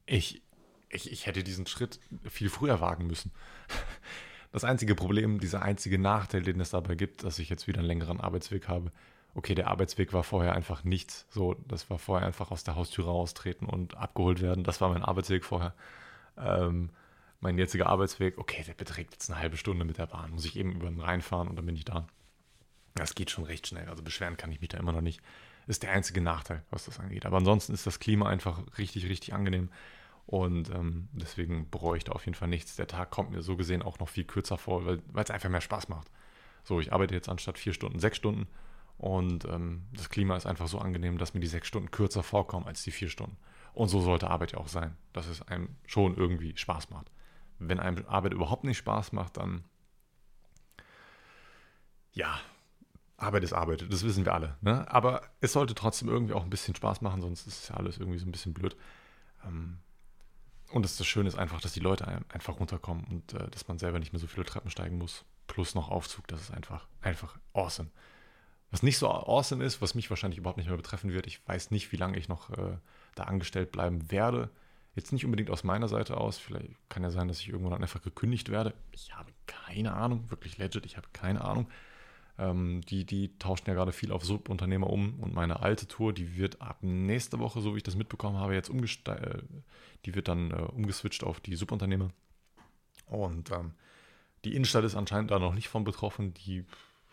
Ich, 0.07 0.43
ich, 0.89 1.13
ich 1.13 1.27
hätte 1.27 1.45
diesen 1.45 1.67
Schritt 1.67 2.01
viel 2.29 2.51
früher 2.51 2.81
wagen 2.81 3.07
müssen. 3.07 3.33
Das 4.53 4.65
einzige 4.65 4.97
Problem, 4.97 5.39
dieser 5.39 5.63
einzige 5.63 5.97
Nachteil, 5.99 6.43
den 6.43 6.59
es 6.61 6.71
dabei 6.71 6.97
gibt, 6.97 7.23
dass 7.23 7.39
ich 7.39 7.49
jetzt 7.51 7.69
wieder 7.69 7.79
einen 7.79 7.87
längeren 7.87 8.21
Arbeitsweg 8.21 8.67
habe. 8.67 8.91
Okay, 9.35 9.55
der 9.55 9.69
Arbeitsweg 9.69 10.13
war 10.13 10.25
vorher 10.25 10.55
einfach 10.55 10.83
nichts. 10.83 11.27
So, 11.31 11.55
das 11.69 11.89
war 11.89 12.01
vorher 12.01 12.27
einfach 12.27 12.51
aus 12.51 12.65
der 12.65 12.75
Haustür 12.75 13.05
raustreten 13.05 13.69
und 13.69 13.97
abgeholt 13.97 14.41
werden. 14.43 14.65
Das 14.65 14.81
war 14.81 14.89
mein 14.89 15.05
Arbeitsweg 15.05 15.45
vorher. 15.45 15.73
Ähm, 16.37 16.91
mein 17.39 17.59
jetziger 17.59 17.87
Arbeitsweg, 17.87 18.39
okay, 18.39 18.65
der 18.67 18.75
beträgt 18.75 19.13
jetzt 19.13 19.31
eine 19.31 19.41
halbe 19.41 19.57
Stunde 19.57 19.85
mit 19.85 19.99
der 19.99 20.07
Bahn. 20.07 20.33
Muss 20.33 20.45
ich 20.45 20.57
eben 20.57 20.73
über 20.73 20.89
den 20.89 21.01
Rhein 21.01 21.23
fahren 21.23 21.47
und 21.47 21.55
dann 21.57 21.67
bin 21.67 21.77
ich 21.77 21.85
da. 21.85 22.09
Das 22.95 23.15
geht 23.15 23.31
schon 23.31 23.45
recht 23.45 23.69
schnell. 23.69 23.89
Also 23.89 24.03
beschweren 24.03 24.37
kann 24.37 24.51
ich 24.51 24.61
mich 24.61 24.71
da 24.71 24.79
immer 24.79 24.93
noch 24.93 25.01
nicht. 25.01 25.21
Ist 25.71 25.85
der 25.85 25.93
einzige 25.93 26.21
Nachteil, 26.21 26.65
was 26.71 26.87
das 26.87 26.99
angeht. 26.99 27.25
Aber 27.27 27.37
ansonsten 27.37 27.73
ist 27.73 27.87
das 27.87 28.01
Klima 28.01 28.29
einfach 28.29 28.61
richtig, 28.77 29.09
richtig 29.09 29.35
angenehm. 29.35 29.71
Und 30.27 30.69
ähm, 30.71 31.09
deswegen 31.13 31.71
bereue 31.71 31.97
ich 31.97 32.03
da 32.03 32.11
auf 32.11 32.25
jeden 32.25 32.35
Fall 32.35 32.49
nichts. 32.49 32.75
Der 32.75 32.89
Tag 32.89 33.13
kommt 33.13 33.31
mir 33.31 33.41
so 33.41 33.57
gesehen 33.57 33.81
auch 33.81 34.01
noch 34.01 34.09
viel 34.09 34.25
kürzer 34.25 34.59
vor, 34.59 34.85
weil 34.85 35.01
es 35.15 35.31
einfach 35.31 35.49
mehr 35.49 35.61
Spaß 35.61 35.89
macht. 35.89 36.11
So, 36.65 36.81
ich 36.81 36.93
arbeite 36.93 37.15
jetzt 37.15 37.29
anstatt 37.29 37.57
vier 37.57 37.73
Stunden, 37.73 38.01
sechs 38.01 38.17
Stunden. 38.17 38.49
Und 38.99 39.45
ähm, 39.45 39.87
das 39.93 40.09
Klima 40.09 40.37
ist 40.37 40.45
einfach 40.45 40.67
so 40.67 40.81
angenehm, 40.81 41.19
dass 41.19 41.35
mir 41.35 41.41
die 41.41 41.47
sechs 41.47 41.69
Stunden 41.69 41.93
kürzer 41.93 42.25
vorkommen 42.25 42.67
als 42.67 42.83
die 42.83 42.91
vier 42.91 43.09
Stunden. 43.09 43.37
Und 43.73 43.91
so 43.91 44.01
sollte 44.01 44.29
Arbeit 44.29 44.51
ja 44.51 44.59
auch 44.59 44.67
sein, 44.67 44.97
dass 45.13 45.29
es 45.29 45.41
einem 45.43 45.77
schon 45.87 46.17
irgendwie 46.17 46.57
Spaß 46.57 46.91
macht. 46.91 47.13
Wenn 47.61 47.79
einem 47.79 48.05
Arbeit 48.09 48.33
überhaupt 48.33 48.65
nicht 48.65 48.79
Spaß 48.79 49.13
macht, 49.13 49.37
dann 49.37 49.63
ja, 52.13 52.41
Arbeit 53.21 53.45
ist 53.45 53.53
Arbeit, 53.53 53.87
das 53.91 54.03
wissen 54.03 54.25
wir 54.25 54.35
alle. 54.35 54.57
Ne? 54.61 54.91
Aber 54.91 55.23
es 55.41 55.53
sollte 55.53 55.75
trotzdem 55.75 56.09
irgendwie 56.09 56.35
auch 56.35 56.43
ein 56.43 56.51
bisschen 56.51 56.75
Spaß 56.75 57.01
machen, 57.03 57.21
sonst 57.21 57.47
ist 57.47 57.69
ja 57.69 57.77
alles 57.77 57.99
irgendwie 57.99 58.19
so 58.19 58.27
ein 58.27 58.33
bisschen 58.33 58.55
blöd. 58.55 58.77
Ähm, 59.47 59.79
und 60.71 60.85
das, 60.85 60.97
das 60.97 61.07
Schöne 61.07 61.29
ist 61.29 61.39
einfach, 61.39 61.61
dass 61.61 61.73
die 61.73 61.81
Leute 61.81 62.07
einfach 62.07 62.59
runterkommen 62.59 63.05
und 63.05 63.35
äh, 63.35 63.49
dass 63.51 63.69
man 63.69 63.79
selber 63.79 63.99
nicht 63.99 64.13
mehr 64.13 64.21
so 64.21 64.27
viele 64.27 64.47
Treppen 64.47 64.71
steigen 64.71 64.99
muss. 64.99 65.25
Plus 65.47 65.75
noch 65.75 65.91
Aufzug, 65.91 66.29
das 66.29 66.41
ist 66.41 66.53
einfach, 66.53 66.87
einfach 67.03 67.39
awesome. 67.53 67.91
Was 68.71 68.83
nicht 68.83 68.99
so 68.99 69.09
awesome 69.11 69.65
ist, 69.65 69.83
was 69.83 69.97
mich 69.97 70.09
wahrscheinlich 70.11 70.39
überhaupt 70.39 70.59
nicht 70.59 70.69
mehr 70.69 70.77
betreffen 70.77 71.13
wird, 71.13 71.27
ich 71.27 71.47
weiß 71.47 71.73
nicht, 71.73 71.91
wie 71.91 71.97
lange 71.97 72.17
ich 72.17 72.29
noch 72.29 72.51
äh, 72.51 72.79
da 73.17 73.25
angestellt 73.25 73.73
bleiben 73.73 74.11
werde. 74.13 74.51
Jetzt 74.95 75.13
nicht 75.13 75.25
unbedingt 75.25 75.51
aus 75.51 75.65
meiner 75.65 75.89
Seite 75.89 76.17
aus, 76.17 76.39
vielleicht 76.39 76.71
kann 76.89 77.03
ja 77.03 77.11
sein, 77.11 77.29
dass 77.29 77.41
ich 77.41 77.49
irgendwann 77.49 77.83
einfach 77.83 78.01
gekündigt 78.01 78.49
werde. 78.49 78.75
Ich 78.93 79.15
habe 79.15 79.33
keine 79.47 79.95
Ahnung, 79.95 80.31
wirklich 80.31 80.57
legit, 80.59 80.87
ich 80.87 80.97
habe 80.97 81.09
keine 81.13 81.45
Ahnung. 81.45 81.69
Ähm, 82.41 82.81
die, 82.89 83.05
die 83.05 83.37
tauschen 83.39 83.69
ja 83.69 83.75
gerade 83.75 83.93
viel 83.93 84.13
auf 84.13 84.25
Subunternehmer 84.25 84.89
um 84.89 85.21
und 85.21 85.35
meine 85.35 85.61
alte 85.61 85.87
Tour, 85.87 86.15
die 86.15 86.37
wird 86.37 86.63
ab 86.63 86.79
nächste 86.81 87.39
Woche, 87.39 87.61
so 87.61 87.75
wie 87.75 87.79
ich 87.79 87.83
das 87.83 87.97
mitbekommen 87.97 88.39
habe, 88.39 88.55
jetzt 88.55 88.71
umgestellt, 88.71 89.23
äh, 89.23 89.43
die 90.07 90.15
wird 90.15 90.27
dann 90.27 90.51
äh, 90.51 90.55
umgeswitcht 90.55 91.23
auf 91.23 91.41
die 91.41 91.55
Subunternehmer. 91.55 92.11
Und 93.05 93.51
ähm, 93.51 93.75
die 94.47 94.55
Innenstadt 94.55 94.85
ist 94.85 94.95
anscheinend 94.95 95.31
da 95.31 95.39
noch 95.39 95.53
nicht 95.53 95.69
von 95.69 95.85
betroffen, 95.85 96.33
die 96.33 96.65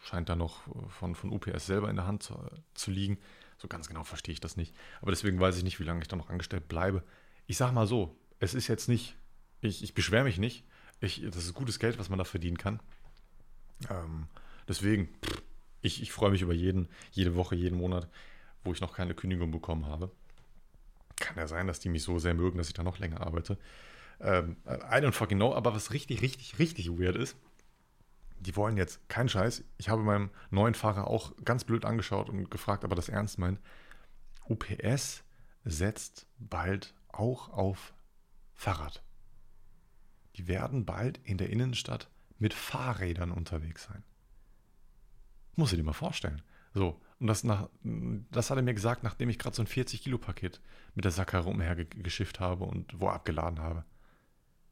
scheint 0.01 0.29
da 0.29 0.37
noch 0.37 0.61
von, 0.87 1.13
von 1.13 1.31
UPS 1.33 1.65
selber 1.65 1.89
in 1.89 1.97
der 1.97 2.07
Hand 2.07 2.23
zu, 2.23 2.35
zu 2.73 2.89
liegen. 2.89 3.17
So 3.57 3.67
ganz 3.67 3.89
genau 3.89 4.05
verstehe 4.05 4.31
ich 4.31 4.39
das 4.39 4.55
nicht. 4.55 4.73
Aber 5.01 5.11
deswegen 5.11 5.39
weiß 5.39 5.57
ich 5.57 5.63
nicht, 5.63 5.79
wie 5.81 5.83
lange 5.83 6.01
ich 6.01 6.07
da 6.07 6.15
noch 6.15 6.29
angestellt 6.29 6.69
bleibe. 6.69 7.03
Ich 7.47 7.57
sag 7.57 7.73
mal 7.73 7.87
so, 7.87 8.15
es 8.39 8.53
ist 8.53 8.67
jetzt 8.67 8.87
nicht, 8.87 9.17
ich, 9.59 9.83
ich 9.83 9.93
beschwere 9.93 10.23
mich 10.23 10.37
nicht. 10.37 10.63
Ich, 11.01 11.21
das 11.25 11.43
ist 11.43 11.53
gutes 11.53 11.79
Geld, 11.79 11.99
was 11.99 12.07
man 12.07 12.19
da 12.19 12.23
verdienen 12.23 12.57
kann. 12.57 12.79
Ähm, 13.89 14.27
Deswegen, 14.67 15.09
ich, 15.81 16.01
ich 16.01 16.11
freue 16.11 16.31
mich 16.31 16.41
über 16.41 16.53
jeden, 16.53 16.89
jede 17.11 17.35
Woche, 17.35 17.55
jeden 17.55 17.77
Monat, 17.77 18.09
wo 18.63 18.73
ich 18.73 18.81
noch 18.81 18.93
keine 18.93 19.13
Kündigung 19.13 19.51
bekommen 19.51 19.85
habe. 19.85 20.11
Kann 21.19 21.37
ja 21.37 21.47
sein, 21.47 21.67
dass 21.67 21.79
die 21.79 21.89
mich 21.89 22.03
so 22.03 22.19
sehr 22.19 22.33
mögen, 22.33 22.57
dass 22.57 22.67
ich 22.67 22.73
da 22.73 22.83
noch 22.83 22.99
länger 22.99 23.21
arbeite. 23.21 23.57
Ähm, 24.19 24.57
I 24.65 24.95
don't 24.95 25.13
fucking 25.13 25.37
know, 25.37 25.53
aber 25.53 25.73
was 25.73 25.93
richtig, 25.93 26.21
richtig, 26.21 26.59
richtig 26.59 26.89
weird 26.89 27.15
ist, 27.15 27.35
die 28.39 28.55
wollen 28.55 28.77
jetzt, 28.77 29.07
kein 29.09 29.29
Scheiß, 29.29 29.63
ich 29.77 29.89
habe 29.89 30.03
meinem 30.03 30.29
neuen 30.51 30.75
Fahrer 30.75 31.07
auch 31.07 31.33
ganz 31.43 31.63
blöd 31.63 31.85
angeschaut 31.85 32.29
und 32.29 32.51
gefragt, 32.51 32.83
ob 32.83 32.91
er 32.91 32.95
das 32.95 33.09
ernst 33.09 33.39
meint. 33.39 33.59
UPS 34.47 35.23
setzt 35.65 36.27
bald 36.37 36.93
auch 37.09 37.49
auf 37.49 37.93
Fahrrad. 38.53 39.03
Die 40.35 40.47
werden 40.47 40.85
bald 40.85 41.19
in 41.23 41.37
der 41.37 41.49
Innenstadt 41.49 42.09
mit 42.37 42.53
Fahrrädern 42.53 43.31
unterwegs 43.31 43.83
sein. 43.83 44.03
Muss 45.57 45.73
ich 45.73 45.77
dir 45.77 45.83
mal 45.83 45.91
vorstellen. 45.91 46.41
So, 46.73 47.01
und 47.19 47.27
das, 47.27 47.43
nach, 47.43 47.67
das 48.31 48.51
hat 48.51 48.57
er 48.57 48.63
mir 48.63 48.75
gesagt, 48.75 49.03
nachdem 49.03 49.29
ich 49.29 49.39
gerade 49.39 49.55
so 49.55 49.63
ein 49.63 49.67
40-Kilo-Paket 49.67 50.61
mit 50.93 51.03
der 51.03 51.11
Sackkarre 51.11 51.49
umhergeschifft 51.49 52.39
habe 52.39 52.63
und 52.63 52.99
wo 52.99 53.09
abgeladen 53.09 53.59
habe. 53.59 53.83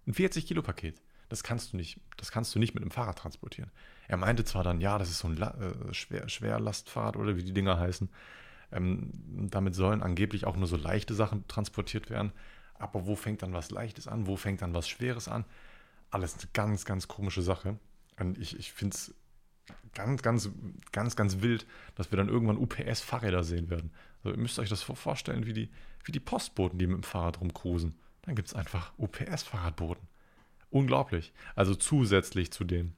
Ein 0.08 0.14
40-Kilo-Paket. 0.14 1.02
Das 1.28 1.42
kannst 1.42 1.74
du 1.74 1.78
nicht, 1.78 2.00
das 2.18 2.32
kannst 2.32 2.54
du 2.54 2.60
nicht 2.60 2.76
mit 2.76 2.84
einem 2.84 2.92
Fahrrad 2.92 3.18
transportieren. 3.18 3.72
Er 4.08 4.18
meinte 4.18 4.46
zwar 4.46 4.64
dann, 4.64 4.80
ja, 4.80 5.00
das 5.00 5.10
ist 5.10 5.20
so 5.20 5.28
ein 5.28 5.42
äh, 5.42 5.94
Schwer, 5.94 6.30
Schwerlastfahrrad 6.30 7.18
oder 7.18 7.36
wie 7.36 7.44
die 7.44 7.54
Dinger 7.54 7.80
heißen. 7.80 8.10
Ähm, 8.72 9.10
damit 9.50 9.74
sollen 9.74 10.04
angeblich 10.04 10.46
auch 10.46 10.56
nur 10.56 10.68
so 10.68 10.78
leichte 10.78 11.16
Sachen 11.16 11.48
transportiert 11.48 12.12
werden. 12.12 12.32
Aber 12.76 13.08
wo 13.08 13.16
fängt 13.16 13.42
dann 13.42 13.54
was 13.54 13.72
Leichtes 13.72 14.08
an? 14.08 14.28
Wo 14.28 14.36
fängt 14.36 14.62
dann 14.62 14.76
was 14.76 14.88
Schweres 14.88 15.28
an? 15.28 15.46
Alles 16.12 16.36
eine 16.36 16.50
ganz, 16.54 16.86
ganz 16.86 17.08
komische 17.08 17.42
Sache. 17.42 17.80
Und 18.20 18.38
ich, 18.38 18.60
ich 18.60 18.72
finde 18.72 18.96
es 18.96 19.16
ganz, 19.94 20.22
ganz, 20.22 20.50
ganz, 20.92 21.16
ganz 21.16 21.42
wild, 21.42 21.66
dass 21.96 22.12
wir 22.12 22.18
dann 22.18 22.30
irgendwann 22.30 22.58
UPS-Fahrräder 22.58 23.44
sehen 23.44 23.70
werden. 23.70 23.92
Also 24.24 24.36
ihr 24.36 24.42
müsst 24.42 24.60
euch 24.60 24.70
das 24.70 24.82
vorstellen, 24.82 25.46
wie 25.46 25.54
die, 25.54 25.70
wie 26.04 26.12
die 26.12 26.20
Postboten, 26.20 26.78
die 26.78 26.88
mit 26.88 26.98
dem 26.98 27.04
Fahrrad 27.04 27.42
rumcruisen. 27.42 27.96
Dann 28.24 28.36
gibt 28.36 28.48
es 28.48 28.54
einfach 28.54 28.94
UPS-Fahrradboten. 28.98 30.08
unglaublich. 30.72 31.32
Also 31.56 31.74
zusätzlich 31.74 32.52
zu 32.52 32.66
den, 32.66 32.96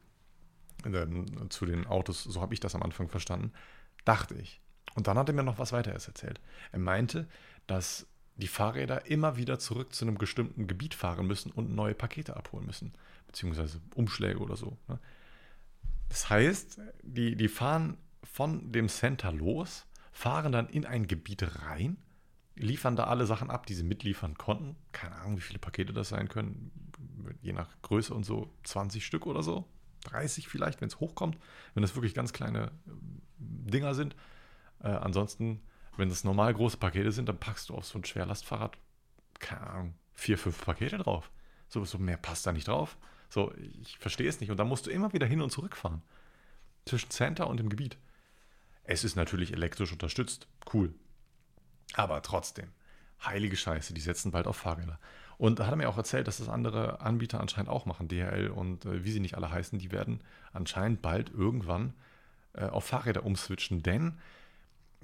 äh, 0.83 1.05
zu 1.49 1.65
den 1.65 1.85
Autos, 1.85 2.23
so 2.23 2.41
habe 2.41 2.53
ich 2.53 2.59
das 2.59 2.73
am 2.73 2.81
Anfang 2.81 3.07
verstanden, 3.07 3.51
dachte 4.03 4.33
ich. 4.35 4.61
Und 4.95 5.05
dann 5.07 5.17
hat 5.17 5.29
er 5.29 5.35
mir 5.35 5.43
noch 5.43 5.59
was 5.59 5.73
weiteres 5.73 6.07
erzählt. 6.07 6.41
Er 6.71 6.79
meinte, 6.79 7.27
dass 7.67 8.07
die 8.37 8.47
Fahrräder 8.47 9.05
immer 9.05 9.37
wieder 9.37 9.59
zurück 9.59 9.93
zu 9.93 10.05
einem 10.05 10.15
bestimmten 10.15 10.67
Gebiet 10.67 10.95
fahren 10.95 11.27
müssen 11.27 11.51
und 11.51 11.75
neue 11.75 11.93
Pakete 11.93 12.35
abholen 12.35 12.65
müssen, 12.65 12.93
beziehungsweise 13.27 13.79
Umschläge 13.93 14.39
oder 14.39 14.55
so. 14.55 14.77
Ne? 14.87 14.99
Das 16.09 16.29
heißt, 16.29 16.79
die, 17.03 17.35
die 17.35 17.47
fahren 17.47 17.97
von 18.23 18.71
dem 18.71 18.89
Center 18.89 19.31
los, 19.31 19.85
fahren 20.11 20.51
dann 20.51 20.69
in 20.69 20.85
ein 20.85 21.07
Gebiet 21.07 21.43
rein, 21.63 21.97
liefern 22.55 22.95
da 22.95 23.05
alle 23.05 23.25
Sachen 23.25 23.49
ab, 23.49 23.65
die 23.65 23.73
sie 23.73 23.83
mitliefern 23.83 24.37
konnten. 24.37 24.75
Keine 24.91 25.15
Ahnung, 25.15 25.37
wie 25.37 25.41
viele 25.41 25.59
Pakete 25.59 25.93
das 25.93 26.09
sein 26.09 26.27
können, 26.27 26.71
je 27.41 27.53
nach 27.53 27.69
Größe 27.81 28.13
und 28.13 28.23
so, 28.23 28.51
20 28.63 29.05
Stück 29.05 29.25
oder 29.25 29.43
so, 29.43 29.67
30 30.05 30.47
vielleicht, 30.47 30.81
wenn 30.81 30.87
es 30.87 30.99
hochkommt, 30.99 31.37
wenn 31.73 31.81
das 31.81 31.95
wirklich 31.95 32.13
ganz 32.13 32.33
kleine 32.33 32.71
äh, 32.87 32.91
Dinger 33.37 33.93
sind. 33.93 34.15
Äh, 34.79 34.89
ansonsten, 34.89 35.61
wenn 35.97 36.09
das 36.09 36.23
normal 36.23 36.53
große 36.53 36.77
Pakete 36.77 37.11
sind, 37.11 37.29
dann 37.29 37.39
packst 37.39 37.69
du 37.69 37.75
auf 37.75 37.85
so 37.85 37.99
ein 37.99 38.05
Schwerlastfahrrad, 38.05 38.77
keine 39.39 39.67
Ahnung, 39.67 39.93
vier, 40.13 40.37
fünf 40.37 40.63
Pakete 40.63 40.97
drauf. 40.97 41.31
So, 41.67 41.83
so 41.85 41.97
mehr 41.97 42.17
passt 42.17 42.45
da 42.45 42.51
nicht 42.51 42.67
drauf. 42.67 42.97
So, 43.29 43.53
ich 43.81 43.97
verstehe 43.97 44.29
es 44.29 44.39
nicht. 44.39 44.51
Und 44.51 44.57
dann 44.57 44.67
musst 44.67 44.85
du 44.85 44.89
immer 44.89 45.13
wieder 45.13 45.25
hin 45.25 45.41
und 45.41 45.51
zurück 45.51 45.75
fahren. 45.75 46.01
Zwischen 46.85 47.09
Center 47.09 47.47
und 47.47 47.57
dem 47.57 47.69
Gebiet. 47.69 47.97
Es 48.83 49.03
ist 49.03 49.15
natürlich 49.15 49.51
elektrisch 49.51 49.91
unterstützt. 49.91 50.47
Cool. 50.73 50.93
Aber 51.93 52.21
trotzdem, 52.21 52.69
heilige 53.25 53.57
Scheiße, 53.57 53.93
die 53.93 54.01
setzen 54.01 54.31
bald 54.31 54.47
auf 54.47 54.57
Fahrräder. 54.57 54.99
Und 55.37 55.59
da 55.59 55.65
hat 55.65 55.73
er 55.73 55.77
mir 55.77 55.89
auch 55.89 55.97
erzählt, 55.97 56.27
dass 56.27 56.37
das 56.37 56.49
andere 56.49 57.01
Anbieter 57.01 57.39
anscheinend 57.39 57.69
auch 57.69 57.85
machen, 57.85 58.07
DHL 58.07 58.49
und 58.49 58.85
äh, 58.85 59.03
wie 59.03 59.11
sie 59.11 59.19
nicht 59.19 59.35
alle 59.35 59.51
heißen, 59.51 59.77
die 59.77 59.91
werden 59.91 60.21
anscheinend 60.51 61.01
bald 61.01 61.29
irgendwann 61.29 61.93
äh, 62.53 62.65
auf 62.65 62.85
Fahrräder 62.85 63.23
umswitchen, 63.23 63.83
denn 63.83 64.17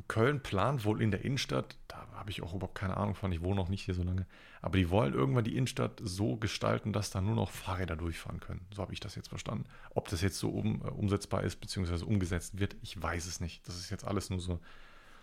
Köln 0.07 0.41
plant 0.41 0.85
wohl 0.85 1.01
in 1.01 1.11
der 1.11 1.23
Innenstadt, 1.23 1.77
da 1.87 2.07
habe 2.15 2.31
ich 2.31 2.41
auch 2.41 2.53
überhaupt 2.55 2.75
keine 2.75 2.97
Ahnung 2.97 3.13
von, 3.13 3.31
ich 3.31 3.41
wohne 3.41 3.57
noch 3.57 3.69
nicht 3.69 3.83
hier 3.83 3.93
so 3.93 4.01
lange, 4.01 4.25
aber 4.63 4.77
die 4.77 4.89
wollen 4.89 5.13
irgendwann 5.13 5.43
die 5.43 5.57
Innenstadt 5.57 5.99
so 6.01 6.37
gestalten, 6.37 6.93
dass 6.93 7.11
da 7.11 7.19
nur 7.19 7.35
noch 7.35 7.51
Fahrräder 7.51 7.97
durchfahren 7.97 8.39
können. 8.39 8.65
So 8.73 8.81
habe 8.81 8.93
ich 8.93 9.01
das 9.01 9.13
jetzt 9.15 9.27
verstanden. 9.27 9.65
Ob 9.93 10.07
das 10.07 10.21
jetzt 10.21 10.39
so 10.39 10.49
um, 10.49 10.81
äh, 10.81 10.87
umsetzbar 10.87 11.43
ist, 11.43 11.59
beziehungsweise 11.59 12.05
umgesetzt 12.05 12.57
wird, 12.57 12.77
ich 12.81 12.99
weiß 12.99 13.25
es 13.25 13.41
nicht. 13.41 13.67
Das 13.67 13.75
ist 13.75 13.89
jetzt 13.89 14.05
alles 14.05 14.29
nur 14.29 14.39
so, 14.39 14.61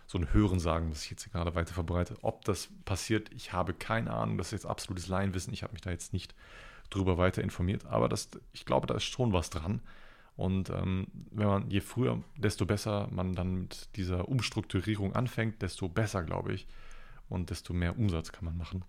so 0.05 0.19
ein 0.19 0.31
Hörensagen, 0.31 0.91
was 0.91 1.03
ich 1.03 1.09
jetzt 1.09 1.31
gerade 1.31 1.55
weiter 1.55 1.73
verbreite. 1.73 2.17
Ob 2.21 2.45
das 2.45 2.69
passiert, 2.85 3.31
ich 3.33 3.51
habe 3.51 3.73
keine 3.73 4.13
Ahnung. 4.13 4.37
Das 4.37 4.49
ist 4.49 4.51
jetzt 4.51 4.67
absolutes 4.67 5.07
Laienwissen. 5.07 5.53
Ich 5.53 5.63
habe 5.63 5.73
mich 5.73 5.81
da 5.81 5.89
jetzt 5.89 6.13
nicht 6.13 6.35
drüber 6.91 7.17
weiter 7.17 7.41
informiert, 7.41 7.87
aber 7.87 8.07
das, 8.07 8.29
ich 8.53 8.65
glaube, 8.65 8.85
da 8.85 8.93
ist 8.93 9.05
schon 9.05 9.33
was 9.33 9.49
dran. 9.49 9.81
Und 10.35 10.69
ähm, 10.69 11.07
wenn 11.31 11.47
man 11.47 11.69
je 11.71 11.81
früher, 11.81 12.21
desto 12.37 12.67
besser 12.67 13.07
man 13.09 13.33
dann 13.33 13.61
mit 13.61 13.89
dieser 13.95 14.29
Umstrukturierung 14.29 15.15
anfängt, 15.15 15.63
desto 15.63 15.89
besser, 15.89 16.21
glaube 16.21 16.53
ich. 16.53 16.67
Und 17.27 17.49
desto 17.49 17.73
mehr 17.73 17.97
Umsatz 17.97 18.31
kann 18.31 18.45
man 18.45 18.55
machen. 18.55 18.85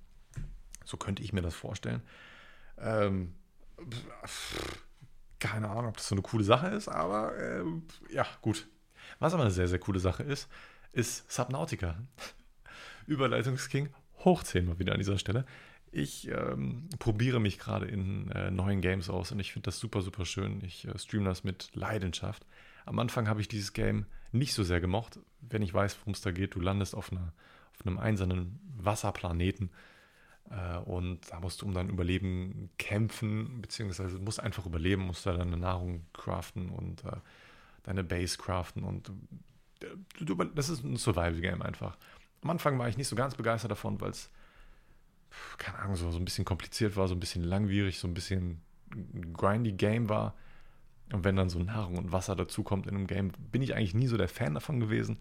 So 0.85 0.97
könnte 0.97 1.23
ich 1.23 1.33
mir 1.33 1.43
das 1.43 1.55
vorstellen. 1.55 2.03
Ähm, 2.79 3.35
keine 5.39 5.69
Ahnung, 5.69 5.89
ob 5.89 5.97
das 5.97 6.09
so 6.09 6.15
eine 6.15 6.23
coole 6.23 6.45
Sache 6.45 6.69
ist, 6.69 6.89
aber 6.89 7.37
äh, 7.37 7.65
ja, 8.11 8.27
gut. 8.41 8.69
Was 9.19 9.35
aber 9.35 9.43
eine 9.43 9.51
sehr, 9.51 9.69
sehr 9.69 9.79
coole 9.79 9.99
Sache 9.99 10.23
ist, 10.23 10.49
ist 10.93 11.31
Subnautica. 11.31 11.97
Überleitungsking 13.07 13.89
hoch 14.25 14.43
10 14.43 14.67
mal 14.67 14.79
wieder 14.79 14.93
an 14.93 14.99
dieser 14.99 15.19
Stelle. 15.19 15.45
Ich 15.91 16.29
ähm, 16.29 16.89
probiere 16.99 17.39
mich 17.41 17.59
gerade 17.59 17.87
in 17.87 18.31
äh, 18.31 18.51
neuen 18.51 18.81
Games 18.81 19.11
aus 19.11 19.31
und 19.33 19.41
ich 19.41 19.53
finde 19.53 19.67
das 19.67 19.79
super, 19.79 20.01
super 20.01 20.25
schön. 20.25 20.63
Ich 20.65 20.87
äh, 20.87 20.99
streame 20.99 21.27
das 21.27 21.45
mit 21.45 21.71
Leidenschaft. 21.75 22.47
Am 22.87 22.99
Anfang 22.99 23.29
habe 23.29 23.41
ich 23.41 23.49
dieses 23.49 23.73
Game 23.73 24.07
nicht 24.33 24.55
so 24.55 24.65
sehr 24.65 24.81
gemocht. 24.81 25.21
Wenn 25.41 25.63
ich 25.63 25.75
weiß, 25.75 25.99
worum 26.01 26.15
es 26.15 26.23
da 26.23 26.31
geht, 26.31 26.55
du 26.55 26.61
landest 26.61 26.95
auf, 26.95 27.13
einer, 27.13 27.33
auf 27.75 27.87
einem 27.87 27.99
einsamen 27.99 28.59
Wasserplaneten 28.79 29.71
und 30.85 31.21
da 31.31 31.41
musst 31.41 31.63
du 31.63 31.67
um 31.67 31.75
dein 31.75 31.89
Überleben 31.89 32.71
kämpfen, 32.79 33.63
beziehungsweise 33.63 34.19
musst 34.19 34.41
einfach 34.41 34.67
überleben, 34.67 35.03
musst 35.03 35.25
da 35.27 35.33
deine 35.33 35.57
Nahrung 35.57 36.05
craften 36.13 36.69
und 36.69 37.05
äh, 37.05 37.17
deine 37.85 38.05
Base 38.05 38.39
craften 38.39 38.85
und 38.85 39.11
äh, 39.81 40.47
das 40.55 40.69
ist 40.69 40.85
ein 40.85 40.97
Survival-Game 40.97 41.63
einfach. 41.63 41.97
Am 42.43 42.51
Anfang 42.51 42.79
war 42.79 42.89
ich 42.89 42.97
nicht 42.97 43.09
so 43.09 43.17
ganz 43.17 43.35
begeistert 43.35 43.71
davon, 43.71 44.01
weil 44.01 44.11
es 44.11 44.31
keine 45.59 45.79
Ahnung, 45.79 45.97
so, 45.97 46.11
so 46.11 46.19
ein 46.19 46.25
bisschen 46.25 46.45
kompliziert 46.45 46.97
war, 46.97 47.09
so 47.09 47.15
ein 47.15 47.21
bisschen 47.21 47.45
langwierig, 47.45 47.99
so 47.99 48.09
ein 48.09 48.15
bisschen 48.15 48.61
grindy 49.33 49.73
Game 49.73 50.09
war. 50.09 50.35
Und 51.13 51.25
wenn 51.25 51.37
dann 51.37 51.51
so 51.51 51.59
Nahrung 51.59 51.99
und 51.99 52.13
Wasser 52.13 52.37
dazukommt 52.37 52.87
in 52.87 52.95
einem 52.95 53.07
Game, 53.07 53.33
bin 53.51 53.63
ich 53.63 53.75
eigentlich 53.75 53.95
nie 53.95 54.07
so 54.07 54.17
der 54.17 54.29
Fan 54.29 54.55
davon 54.55 54.81
gewesen. 54.81 55.19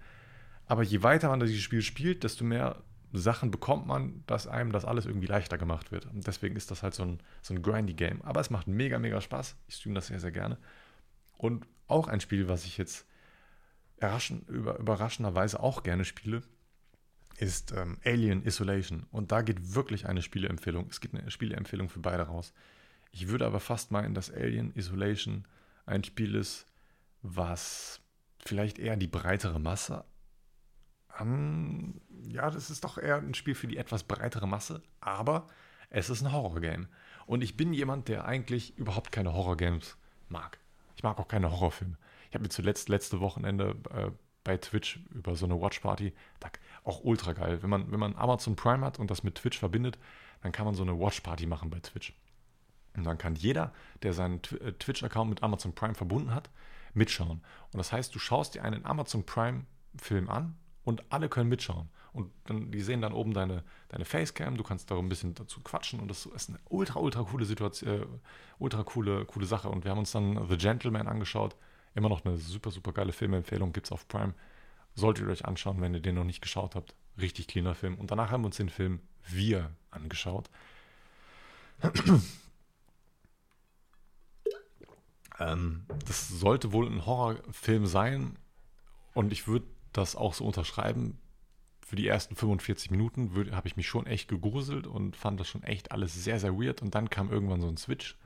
Aber 0.66 0.84
je 0.84 1.04
weiter 1.04 1.30
man 1.30 1.40
dieses 1.40 1.62
Spiel 1.62 1.82
spielt, 1.82 2.24
desto 2.24 2.46
mehr 2.46 2.82
Sachen 3.14 3.52
bekommt 3.52 3.88
man, 3.88 4.24
dass 4.28 4.48
einem 4.48 4.72
das 4.72 4.86
alles 4.86 5.06
irgendwie 5.06 5.28
leichter 5.28 5.58
gemacht 5.58 5.92
wird. 5.92 6.06
Und 6.06 6.26
deswegen 6.28 6.56
ist 6.56 6.72
das 6.72 6.84
halt 6.84 6.94
so 6.94 7.04
ein, 7.04 7.20
so 7.42 7.54
ein 7.54 7.62
grindy 7.62 7.94
Game. 7.94 8.22
Aber 8.22 8.40
es 8.40 8.50
macht 8.50 8.68
mega, 8.68 9.00
mega 9.00 9.20
Spaß. 9.20 9.56
Ich 9.68 9.76
streame 9.76 9.96
das 9.96 10.08
sehr, 10.08 10.20
sehr 10.20 10.32
gerne. 10.32 10.58
Und 11.38 11.68
auch 11.88 12.08
ein 12.08 12.22
Spiel, 12.22 12.48
was 12.48 12.66
ich 12.66 12.78
jetzt 12.78 13.06
überraschenderweise 14.48 15.60
auch 15.60 15.84
gerne 15.84 16.06
spiele, 16.06 16.42
ist 17.38 17.72
ähm, 17.72 17.98
Alien 18.06 18.46
Isolation. 18.46 19.06
Und 19.12 19.32
da 19.32 19.42
geht 19.42 19.76
wirklich 19.76 20.08
eine 20.08 20.22
Spieleempfehlung. 20.22 20.88
Es 20.90 21.02
gibt 21.02 21.16
eine 21.16 21.32
Spieleempfehlung 21.32 21.90
für 21.90 22.00
beide 22.00 22.24
raus. 22.24 22.54
Ich 23.12 23.28
würde 23.28 23.46
aber 23.46 23.60
fast 23.60 23.92
meinen, 23.92 24.14
dass 24.14 24.32
Alien 24.32 24.74
Isolation 24.76 25.46
ein 25.86 26.04
Spiel 26.04 26.36
ist, 26.36 26.66
was 27.22 28.00
vielleicht 28.40 28.80
eher 28.80 28.96
die 28.96 29.08
breitere 29.08 29.60
Masse 29.60 30.06
an. 31.22 32.02
Ja, 32.28 32.50
das 32.50 32.70
ist 32.70 32.84
doch 32.84 32.98
eher 32.98 33.18
ein 33.18 33.34
Spiel 33.34 33.56
für 33.56 33.68
die 33.68 33.78
etwas 33.78 34.04
breitere 34.04 34.48
Masse, 34.48 34.82
aber 35.00 35.48
es 35.90 36.10
ist 36.10 36.22
ein 36.22 36.32
Horrorgame. 36.32 36.88
Und 37.26 37.44
ich 37.44 37.56
bin 37.56 37.74
jemand, 37.74 38.08
der 38.08 38.26
eigentlich 38.26 38.78
überhaupt 38.78 39.12
keine 39.12 39.34
Horrorgames 39.34 39.98
mag. 40.30 40.60
Ich 40.96 41.04
mag 41.04 41.20
auch 41.20 41.28
keine 41.28 41.52
Horrorfilme. 41.52 41.98
Ich 42.30 42.36
habe 42.36 42.44
mir 42.44 42.50
zuletzt 42.50 42.90
letzte 42.90 43.20
Wochenende 43.20 43.76
äh, 43.94 44.12
bei 44.44 44.58
Twitch 44.58 45.00
über 45.12 45.36
so 45.36 45.46
eine 45.46 45.60
Watchparty. 45.60 46.14
Auch 46.84 47.04
ultra 47.04 47.34
geil. 47.34 47.62
Wenn 47.62 47.70
man, 47.70 47.92
wenn 47.92 48.00
man 48.00 48.16
Amazon 48.16 48.56
Prime 48.56 48.86
hat 48.86 49.00
und 49.00 49.12
das 49.12 49.24
mit 49.24 49.36
Twitch 49.36 49.60
verbindet, 49.60 50.00
dann 50.42 50.52
kann 50.52 50.66
man 50.66 50.76
so 50.76 50.84
eine 50.84 51.00
Watchparty 51.00 51.46
machen 51.46 51.70
bei 51.70 51.80
Twitch. 51.80 52.14
Und 52.96 53.04
dann 53.06 53.18
kann 53.18 53.36
jeder, 53.36 53.74
der 54.04 54.14
seinen 54.14 54.42
äh, 54.60 54.74
Twitch-Account 54.74 55.30
mit 55.30 55.44
Amazon 55.44 55.74
Prime 55.74 55.96
verbunden 55.96 56.34
hat, 56.34 56.50
mitschauen. 56.94 57.42
Und 57.72 57.78
das 57.78 57.92
heißt, 57.92 58.14
du 58.14 58.20
schaust 58.20 58.56
dir 58.56 58.64
einen 58.64 58.86
Amazon 58.86 59.26
Prime-Film 59.26 60.30
an 60.30 60.58
und 60.84 61.04
alle 61.12 61.30
können 61.30 61.50
mitschauen. 61.50 61.90
Und 62.14 62.32
dann, 62.46 62.72
die 62.72 62.82
sehen 62.82 63.02
dann 63.02 63.14
oben 63.14 63.34
deine, 63.34 63.64
deine 63.90 64.06
Facecam, 64.06 64.58
du 64.58 64.64
kannst 64.64 64.92
da 64.92 64.98
ein 64.98 65.10
bisschen 65.10 65.34
dazu 65.34 65.62
quatschen 65.62 66.00
und 66.00 66.10
das 66.10 66.26
ist 66.26 66.50
eine 66.50 66.60
ultra, 66.70 67.00
ultra 67.00 67.24
coole 67.24 67.46
Situation, 67.46 68.02
äh, 68.02 68.06
ultra 68.60 68.84
coole, 68.84 69.26
coole 69.26 69.46
Sache. 69.46 69.70
Und 69.70 69.86
wir 69.86 69.92
haben 69.92 70.00
uns 70.00 70.12
dann 70.12 70.48
The 70.50 70.58
Gentleman 70.58 71.08
angeschaut. 71.08 71.56
Immer 71.94 72.10
noch 72.10 72.26
eine 72.26 72.38
super, 72.38 72.72
super 72.72 72.92
geile 72.92 73.14
Filmempfehlung, 73.14 73.72
gibt 73.74 73.88
es 73.88 73.92
auf 73.92 74.08
Prime. 74.08 74.34
Solltet 74.94 75.26
ihr 75.26 75.32
euch 75.32 75.46
anschauen, 75.46 75.80
wenn 75.82 75.94
ihr 75.94 76.02
den 76.02 76.16
noch 76.16 76.24
nicht 76.26 76.42
geschaut 76.42 76.76
habt. 76.76 76.96
Richtig 77.20 77.48
cleaner 77.48 77.76
Film. 77.76 77.96
Und 77.96 78.12
danach 78.12 78.32
haben 78.32 78.42
wir 78.42 78.48
uns 78.48 78.58
den 78.58 78.70
Film 78.70 79.00
Wir 79.30 79.72
angeschaut. 79.90 80.50
ähm, 85.40 85.86
das 86.06 86.28
sollte 86.28 86.74
wohl 86.74 86.88
ein 86.88 87.06
Horrorfilm 87.06 87.86
sein. 87.86 88.38
Und 89.14 89.32
ich 89.32 89.48
würde 89.48 89.66
das 89.94 90.16
auch 90.16 90.34
so 90.34 90.46
unterschreiben. 90.46 91.20
Für 91.86 91.96
die 91.96 92.08
ersten 92.08 92.36
45 92.36 92.92
Minuten 92.92 93.32
habe 93.54 93.68
ich 93.68 93.76
mich 93.76 93.88
schon 93.88 94.06
echt 94.06 94.30
gegruselt 94.30 94.88
und 94.88 95.18
fand 95.18 95.40
das 95.40 95.48
schon 95.48 95.64
echt 95.64 95.92
alles 95.92 96.14
sehr, 96.24 96.40
sehr 96.40 96.58
weird. 96.58 96.82
Und 96.82 96.96
dann 96.96 97.10
kam 97.10 97.32
irgendwann 97.32 97.62
so 97.62 97.68
ein 97.68 97.78
Switch, 97.78 98.18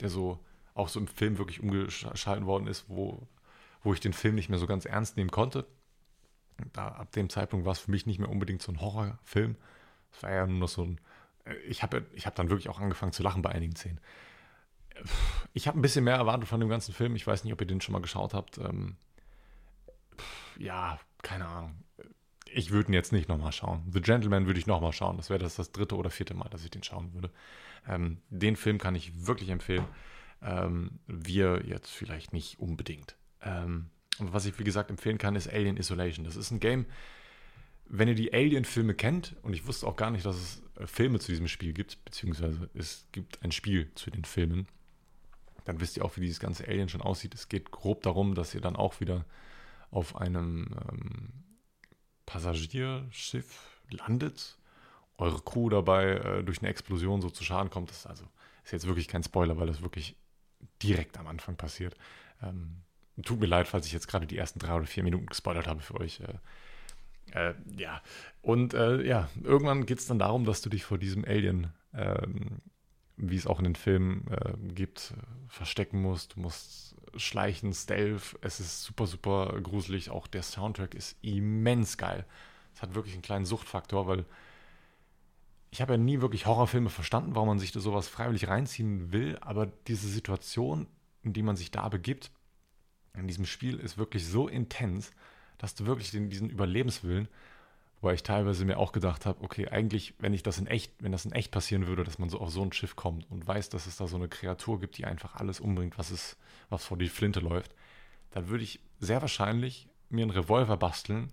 der 0.00 0.08
so 0.08 0.40
auch 0.74 0.88
so 0.88 1.00
im 1.00 1.06
Film 1.06 1.38
wirklich 1.38 1.60
umgeschalten 1.60 2.46
worden 2.46 2.66
ist, 2.66 2.84
wo, 2.88 3.26
wo 3.82 3.94
ich 3.94 4.00
den 4.00 4.12
Film 4.12 4.34
nicht 4.34 4.48
mehr 4.48 4.58
so 4.58 4.66
ganz 4.66 4.84
ernst 4.84 5.16
nehmen 5.16 5.30
konnte. 5.30 5.66
Da, 6.72 6.88
ab 6.88 7.12
dem 7.12 7.30
Zeitpunkt 7.30 7.66
war 7.66 7.72
es 7.72 7.78
für 7.78 7.90
mich 7.90 8.06
nicht 8.06 8.18
mehr 8.18 8.28
unbedingt 8.28 8.62
so 8.62 8.72
ein 8.72 8.80
Horrorfilm. 8.80 9.56
Es 10.12 10.22
war 10.22 10.32
ja 10.32 10.46
nur 10.46 10.58
noch 10.58 10.68
so 10.68 10.82
ein. 10.82 11.00
Äh, 11.44 11.56
ich 11.68 11.82
habe 11.82 12.06
ich 12.14 12.26
hab 12.26 12.34
dann 12.34 12.50
wirklich 12.50 12.68
auch 12.68 12.80
angefangen 12.80 13.12
zu 13.12 13.22
lachen 13.22 13.42
bei 13.42 13.50
einigen 13.50 13.76
Szenen. 13.76 14.00
Ich 15.52 15.68
habe 15.68 15.78
ein 15.78 15.82
bisschen 15.82 16.04
mehr 16.04 16.16
erwartet 16.16 16.48
von 16.48 16.60
dem 16.60 16.68
ganzen 16.68 16.94
Film. 16.94 17.16
Ich 17.16 17.26
weiß 17.26 17.44
nicht, 17.44 17.52
ob 17.52 17.60
ihr 17.60 17.66
den 17.66 17.80
schon 17.80 17.92
mal 17.92 18.00
geschaut 18.00 18.34
habt. 18.34 18.58
Ja, 20.58 20.98
keine 21.22 21.46
Ahnung. 21.46 21.74
Ich 22.48 22.70
würde 22.70 22.90
ihn 22.90 22.94
jetzt 22.94 23.12
nicht 23.12 23.28
nochmal 23.28 23.52
schauen. 23.52 23.82
The 23.92 24.00
Gentleman 24.00 24.46
würde 24.46 24.58
ich 24.58 24.66
nochmal 24.66 24.92
schauen. 24.92 25.16
Das 25.16 25.28
wäre 25.28 25.38
das, 25.38 25.56
das 25.56 25.72
dritte 25.72 25.96
oder 25.96 26.10
vierte 26.10 26.34
Mal, 26.34 26.48
dass 26.48 26.64
ich 26.64 26.70
den 26.70 26.82
schauen 26.82 27.12
würde. 27.12 27.30
Ähm, 27.88 28.18
den 28.30 28.56
Film 28.56 28.78
kann 28.78 28.94
ich 28.94 29.26
wirklich 29.26 29.50
empfehlen. 29.50 29.84
Ähm, 30.42 31.00
wir 31.06 31.64
jetzt 31.66 31.90
vielleicht 31.90 32.32
nicht 32.32 32.58
unbedingt. 32.58 33.16
Ähm, 33.42 33.90
was 34.18 34.46
ich, 34.46 34.58
wie 34.58 34.64
gesagt, 34.64 34.90
empfehlen 34.90 35.18
kann, 35.18 35.36
ist 35.36 35.52
Alien 35.52 35.76
Isolation. 35.76 36.24
Das 36.24 36.36
ist 36.36 36.50
ein 36.50 36.60
Game, 36.60 36.86
wenn 37.88 38.08
ihr 38.08 38.14
die 38.14 38.32
Alien-Filme 38.32 38.94
kennt, 38.94 39.36
und 39.42 39.52
ich 39.52 39.66
wusste 39.66 39.86
auch 39.86 39.96
gar 39.96 40.10
nicht, 40.10 40.24
dass 40.24 40.36
es 40.36 40.62
äh, 40.78 40.86
Filme 40.86 41.18
zu 41.18 41.32
diesem 41.32 41.48
Spiel 41.48 41.72
gibt, 41.72 42.04
beziehungsweise 42.04 42.68
es 42.74 43.06
gibt 43.12 43.42
ein 43.42 43.52
Spiel 43.52 43.90
zu 43.94 44.10
den 44.10 44.24
Filmen, 44.24 44.66
dann 45.64 45.80
wisst 45.80 45.96
ihr 45.96 46.04
auch, 46.04 46.16
wie 46.16 46.20
dieses 46.20 46.40
ganze 46.40 46.66
Alien 46.66 46.88
schon 46.88 47.02
aussieht. 47.02 47.34
Es 47.34 47.48
geht 47.48 47.70
grob 47.70 48.02
darum, 48.02 48.34
dass 48.34 48.54
ihr 48.54 48.60
dann 48.60 48.76
auch 48.76 49.00
wieder 49.00 49.24
auf 49.90 50.16
einem 50.16 50.68
ähm, 50.90 51.44
Passagierschiff 52.26 53.80
landet, 53.90 54.58
eure 55.18 55.40
Crew 55.42 55.68
dabei 55.68 56.14
äh, 56.14 56.44
durch 56.44 56.58
eine 56.58 56.68
Explosion 56.68 57.22
so 57.22 57.30
zu 57.30 57.44
Schaden 57.44 57.70
kommt. 57.70 57.90
Das 57.90 57.98
ist 57.98 58.06
also 58.06 58.24
ist 58.64 58.72
jetzt 58.72 58.86
wirklich 58.86 59.08
kein 59.08 59.22
Spoiler, 59.22 59.58
weil 59.58 59.68
das 59.68 59.80
wirklich 59.80 60.16
direkt 60.82 61.18
am 61.18 61.28
Anfang 61.28 61.56
passiert. 61.56 61.94
Ähm, 62.42 62.82
tut 63.22 63.40
mir 63.40 63.46
leid, 63.46 63.68
falls 63.68 63.86
ich 63.86 63.92
jetzt 63.92 64.08
gerade 64.08 64.26
die 64.26 64.36
ersten 64.36 64.58
drei 64.58 64.74
oder 64.74 64.86
vier 64.86 65.04
Minuten 65.04 65.26
gespoilert 65.26 65.68
habe 65.68 65.80
für 65.80 66.00
euch. 66.00 66.20
Äh, 66.20 66.34
äh, 67.32 67.54
ja, 67.76 68.02
und 68.42 68.74
äh, 68.74 69.02
ja, 69.02 69.28
irgendwann 69.42 69.86
geht 69.86 69.98
es 69.98 70.06
dann 70.06 70.18
darum, 70.18 70.44
dass 70.44 70.62
du 70.62 70.68
dich 70.68 70.84
vor 70.84 70.98
diesem 70.98 71.24
Alien, 71.24 71.72
ähm, 71.94 72.60
wie 73.16 73.36
es 73.36 73.46
auch 73.46 73.58
in 73.58 73.64
den 73.64 73.76
Filmen 73.76 74.26
äh, 74.30 74.52
gibt, 74.74 75.14
verstecken 75.48 76.02
musst. 76.02 76.34
Du 76.36 76.40
musst 76.40 76.95
schleichen, 77.16 77.72
Stealth. 77.72 78.36
Es 78.40 78.60
ist 78.60 78.84
super, 78.84 79.06
super 79.06 79.60
gruselig. 79.62 80.10
Auch 80.10 80.26
der 80.26 80.42
Soundtrack 80.42 80.94
ist 80.94 81.16
immens 81.22 81.96
geil. 81.98 82.24
Es 82.74 82.82
hat 82.82 82.94
wirklich 82.94 83.14
einen 83.14 83.22
kleinen 83.22 83.46
Suchtfaktor, 83.46 84.06
weil 84.06 84.24
ich 85.70 85.80
habe 85.80 85.94
ja 85.94 85.98
nie 85.98 86.20
wirklich 86.20 86.46
Horrorfilme 86.46 86.90
verstanden, 86.90 87.34
warum 87.34 87.48
man 87.48 87.58
sich 87.58 87.72
da 87.72 87.80
sowas 87.80 88.08
freiwillig 88.08 88.48
reinziehen 88.48 89.12
will, 89.12 89.38
aber 89.40 89.66
diese 89.66 90.08
Situation, 90.08 90.86
in 91.22 91.32
die 91.32 91.42
man 91.42 91.56
sich 91.56 91.70
da 91.70 91.88
begibt, 91.88 92.30
in 93.14 93.26
diesem 93.26 93.46
Spiel, 93.46 93.78
ist 93.78 93.98
wirklich 93.98 94.26
so 94.26 94.48
intens, 94.48 95.12
dass 95.58 95.74
du 95.74 95.86
wirklich 95.86 96.10
den, 96.10 96.30
diesen 96.30 96.50
Überlebenswillen, 96.50 97.28
wobei 98.00 98.14
ich 98.14 98.22
teilweise 98.22 98.64
mir 98.64 98.78
auch 98.78 98.92
gedacht 98.92 99.26
habe, 99.26 99.42
okay, 99.42 99.68
eigentlich, 99.68 100.14
wenn 100.18 100.34
ich 100.34 100.42
das 100.42 100.58
in 100.58 100.66
echt, 100.66 100.92
wenn 101.00 101.12
das 101.12 101.24
in 101.24 101.32
echt 101.32 101.50
passieren 101.50 101.86
würde, 101.86 102.04
dass 102.04 102.18
man 102.18 102.28
so 102.28 102.40
auf 102.40 102.50
so 102.50 102.62
ein 102.62 102.72
Schiff 102.72 102.96
kommt 102.96 103.30
und 103.30 103.46
weiß, 103.46 103.68
dass 103.70 103.86
es 103.86 103.96
da 103.96 104.06
so 104.06 104.16
eine 104.16 104.28
Kreatur 104.28 104.80
gibt, 104.80 104.98
die 104.98 105.04
einfach 105.04 105.36
alles 105.36 105.60
umbringt, 105.60 105.98
was 105.98 106.10
es, 106.10 106.36
was 106.68 106.84
vor 106.84 106.98
die 106.98 107.08
Flinte 107.08 107.40
läuft, 107.40 107.74
dann 108.30 108.48
würde 108.48 108.64
ich 108.64 108.80
sehr 109.00 109.20
wahrscheinlich 109.20 109.88
mir 110.10 110.22
einen 110.22 110.30
Revolver 110.30 110.76
basteln 110.76 111.32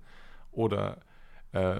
oder 0.51 1.01
äh, 1.51 1.79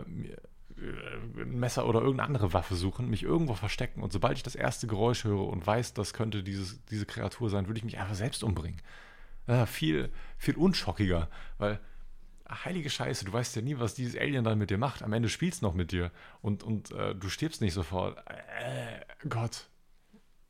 äh, 0.78 1.42
ein 1.42 1.60
Messer 1.60 1.88
oder 1.88 2.02
irgendeine 2.02 2.28
andere 2.28 2.54
Waffe 2.54 2.76
suchen, 2.76 3.10
mich 3.10 3.24
irgendwo 3.24 3.54
verstecken 3.54 4.02
und 4.02 4.12
sobald 4.12 4.38
ich 4.38 4.44
das 4.44 4.56
erste 4.56 4.88
Geräusch 4.88 5.24
höre 5.24 5.48
und 5.48 5.66
weiß, 5.66 5.94
das 5.94 6.14
könnte 6.14 6.44
dieses, 6.44 6.84
diese 6.86 7.06
Kreatur 7.06 7.50
sein, 7.50 7.68
würde 7.68 7.78
ich 7.78 7.86
mich 7.86 8.00
einfach 8.00 8.16
selbst 8.16 8.44
umbringen. 8.44 8.82
Ja, 9.48 9.66
viel, 9.66 10.10
viel 10.38 10.56
unschockiger, 10.56 11.30
weil 11.58 11.80
heilige 12.66 12.90
Scheiße, 12.90 13.26
du 13.26 13.34
weißt 13.34 13.56
ja 13.56 13.62
nie, 13.62 13.80
was 13.80 13.96
dieses 13.96 14.20
Alien 14.20 14.44
dann 14.44 14.58
mit 14.58 14.70
dir 14.70 14.78
macht. 14.78 15.04
Am 15.04 15.14
Ende 15.14 15.30
spielt 15.30 15.54
es 15.54 15.62
noch 15.62 15.74
mit 15.74 15.92
dir 15.92 16.12
und, 16.42 16.64
und 16.64 16.92
äh, 16.92 17.16
du 17.16 17.30
stirbst 17.30 17.62
nicht 17.62 17.74
sofort. 17.74 18.18
Äh, 18.28 19.02
Gott. 19.28 19.70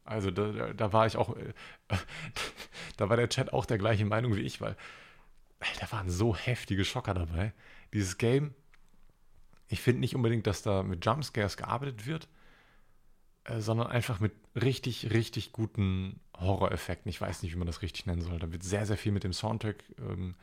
Also 0.05 0.31
da, 0.31 0.73
da 0.73 0.93
war 0.93 1.07
ich 1.07 1.15
auch, 1.17 1.35
äh, 1.35 1.53
da 2.97 3.09
war 3.09 3.17
der 3.17 3.29
Chat 3.29 3.53
auch 3.53 3.65
der 3.65 3.77
gleichen 3.77 4.07
Meinung 4.07 4.35
wie 4.35 4.41
ich, 4.41 4.59
weil 4.61 4.75
da 5.79 5.91
waren 5.91 6.09
so 6.09 6.35
heftige 6.35 6.83
Schocker 6.83 7.13
dabei. 7.13 7.53
Dieses 7.93 8.17
Game 8.17 8.53
ich 9.73 9.81
finde 9.81 10.01
nicht 10.01 10.15
unbedingt, 10.15 10.45
dass 10.45 10.61
da 10.61 10.83
mit 10.83 11.03
Jumpscares 11.03 11.57
gearbeitet 11.57 12.05
wird, 12.05 12.27
äh, 13.45 13.59
sondern 13.59 13.87
einfach 13.87 14.19
mit 14.19 14.33
richtig, 14.55 15.11
richtig 15.11 15.51
guten 15.51 16.19
Horror-Effekten. 16.37 17.09
Ich 17.09 17.19
weiß 17.19 17.41
nicht, 17.41 17.53
wie 17.53 17.57
man 17.57 17.67
das 17.67 17.81
richtig 17.81 18.05
nennen 18.05 18.21
soll. 18.21 18.37
Da 18.37 18.51
wird 18.51 18.63
sehr, 18.63 18.85
sehr 18.85 18.97
viel 18.97 19.11
mit 19.11 19.23
dem 19.23 19.33
Soundtrack 19.33 19.83
ähm, 19.97 20.35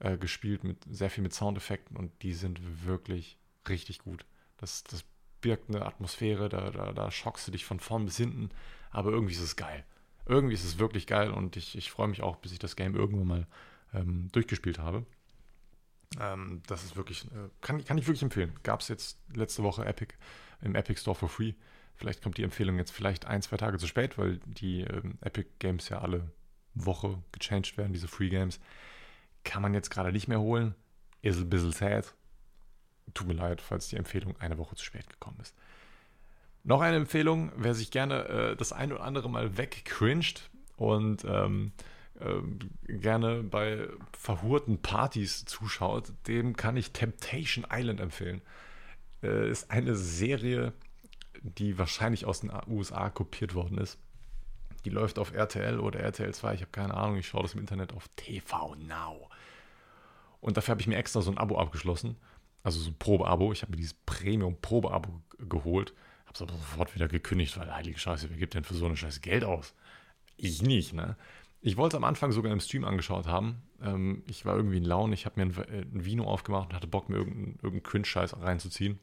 äh, 0.00 0.16
gespielt, 0.16 0.64
mit 0.64 0.78
sehr 0.90 1.10
viel 1.10 1.22
mit 1.22 1.32
Soundeffekten 1.34 1.96
und 1.96 2.10
die 2.22 2.32
sind 2.32 2.86
wirklich 2.86 3.38
richtig 3.68 4.00
gut. 4.00 4.24
Das, 4.56 4.84
das 4.84 5.04
birgt 5.40 5.68
eine 5.68 5.86
Atmosphäre, 5.86 6.48
da, 6.48 6.70
da, 6.70 6.92
da 6.92 7.10
schockst 7.10 7.46
du 7.46 7.52
dich 7.52 7.64
von 7.64 7.80
vorn 7.80 8.04
bis 8.04 8.16
hinten, 8.16 8.50
aber 8.90 9.10
irgendwie 9.10 9.34
ist 9.34 9.40
es 9.40 9.56
geil. 9.56 9.84
Irgendwie 10.26 10.54
ist 10.54 10.64
es 10.64 10.78
wirklich 10.78 11.06
geil 11.06 11.30
und 11.30 11.56
ich, 11.56 11.76
ich 11.76 11.90
freue 11.90 12.08
mich 12.08 12.22
auch, 12.22 12.36
bis 12.36 12.52
ich 12.52 12.58
das 12.58 12.76
Game 12.76 12.94
irgendwann 12.94 13.26
mal 13.26 13.46
ähm, 13.94 14.28
durchgespielt 14.32 14.78
habe. 14.78 15.06
Ähm, 16.18 16.62
das 16.66 16.84
ist 16.84 16.96
wirklich, 16.96 17.24
äh, 17.26 17.48
kann, 17.60 17.84
kann 17.84 17.98
ich 17.98 18.06
wirklich 18.06 18.22
empfehlen. 18.22 18.52
Gab 18.62 18.80
es 18.80 18.88
jetzt 18.88 19.18
letzte 19.34 19.62
Woche 19.62 19.84
Epic 19.84 20.14
im 20.60 20.74
Epic 20.74 21.00
Store 21.00 21.14
for 21.14 21.28
free. 21.28 21.54
Vielleicht 21.94 22.22
kommt 22.22 22.38
die 22.38 22.42
Empfehlung 22.42 22.78
jetzt 22.78 22.92
vielleicht 22.92 23.26
ein, 23.26 23.42
zwei 23.42 23.56
Tage 23.56 23.78
zu 23.78 23.86
spät, 23.86 24.18
weil 24.18 24.38
die 24.46 24.80
ähm, 24.82 25.18
Epic 25.20 25.50
Games 25.58 25.88
ja 25.88 26.00
alle 26.00 26.30
Woche 26.74 27.22
gechanged 27.32 27.76
werden, 27.76 27.92
diese 27.92 28.08
Free 28.08 28.28
Games. 28.28 28.60
Kann 29.44 29.62
man 29.62 29.74
jetzt 29.74 29.90
gerade 29.90 30.12
nicht 30.12 30.28
mehr 30.28 30.40
holen. 30.40 30.74
Ist 31.22 31.38
ein 31.38 31.50
bisschen 31.50 31.72
sad. 31.72 32.14
Tut 33.14 33.26
mir 33.26 33.34
leid, 33.34 33.60
falls 33.60 33.88
die 33.88 33.96
Empfehlung 33.96 34.36
eine 34.38 34.58
Woche 34.58 34.76
zu 34.76 34.84
spät 34.84 35.08
gekommen 35.08 35.38
ist. 35.40 35.54
Noch 36.62 36.80
eine 36.82 36.96
Empfehlung, 36.96 37.52
wer 37.56 37.74
sich 37.74 37.90
gerne 37.90 38.28
äh, 38.28 38.56
das 38.56 38.72
ein 38.72 38.92
oder 38.92 39.02
andere 39.02 39.30
Mal 39.30 39.56
wegcringed 39.56 40.50
und 40.76 41.24
ähm, 41.24 41.72
ähm, 42.20 42.58
gerne 42.86 43.42
bei 43.42 43.88
verhurten 44.12 44.82
Partys 44.82 45.46
zuschaut, 45.46 46.12
dem 46.26 46.56
kann 46.56 46.76
ich 46.76 46.92
Temptation 46.92 47.66
Island 47.72 48.00
empfehlen. 48.00 48.42
Äh, 49.22 49.50
ist 49.50 49.70
eine 49.70 49.96
Serie, 49.96 50.74
die 51.42 51.78
wahrscheinlich 51.78 52.26
aus 52.26 52.40
den 52.40 52.52
USA 52.66 53.08
kopiert 53.08 53.54
worden 53.54 53.78
ist. 53.78 53.98
Die 54.84 54.90
läuft 54.90 55.18
auf 55.18 55.32
RTL 55.32 55.80
oder 55.80 56.00
RTL 56.00 56.32
2, 56.32 56.54
ich 56.54 56.60
habe 56.60 56.70
keine 56.72 56.94
Ahnung, 56.94 57.16
ich 57.16 57.28
schaue 57.28 57.42
das 57.42 57.54
im 57.54 57.60
Internet 57.60 57.94
auf 57.94 58.08
TV 58.16 58.74
Now. 58.74 59.29
Und 60.40 60.56
dafür 60.56 60.72
habe 60.72 60.80
ich 60.80 60.86
mir 60.86 60.96
extra 60.96 61.20
so 61.20 61.30
ein 61.30 61.38
Abo 61.38 61.58
abgeschlossen, 61.58 62.16
also 62.62 62.80
so 62.80 62.90
ein 62.90 62.98
Probeabo. 62.98 63.52
Ich 63.52 63.62
habe 63.62 63.72
mir 63.72 63.76
dieses 63.76 63.94
Premium-Probeabo 63.94 65.22
geholt, 65.48 65.94
habe 66.24 66.34
es 66.34 66.42
aber 66.42 66.52
sofort 66.52 66.94
wieder 66.94 67.08
gekündigt, 67.08 67.58
weil 67.58 67.74
heilige 67.74 67.98
Scheiße, 67.98 68.30
wer 68.30 68.36
gibt 68.36 68.54
denn 68.54 68.64
für 68.64 68.74
so 68.74 68.86
eine 68.86 68.96
Scheiße 68.96 69.20
Geld 69.20 69.44
aus? 69.44 69.74
Ich 70.36 70.62
nicht, 70.62 70.92
ne? 70.92 71.16
Ich 71.62 71.76
wollte 71.76 71.96
es 71.96 71.98
am 71.98 72.04
Anfang 72.04 72.32
sogar 72.32 72.52
im 72.52 72.60
Stream 72.60 72.84
angeschaut 72.84 73.26
haben. 73.26 73.62
Ähm, 73.82 74.22
ich 74.26 74.46
war 74.46 74.56
irgendwie 74.56 74.78
in 74.78 74.84
Laune, 74.84 75.12
ich 75.12 75.26
habe 75.26 75.44
mir 75.44 75.52
ein, 75.52 75.64
äh, 75.68 75.82
ein, 75.82 76.04
Vino 76.04 76.24
aufgemacht 76.24 76.70
und 76.70 76.74
hatte 76.74 76.86
Bock, 76.86 77.10
mir 77.10 77.16
irgendeinen 77.16 77.58
irgendein 77.62 77.82
Cringe-Scheiß 77.82 78.40
reinzuziehen. 78.40 78.98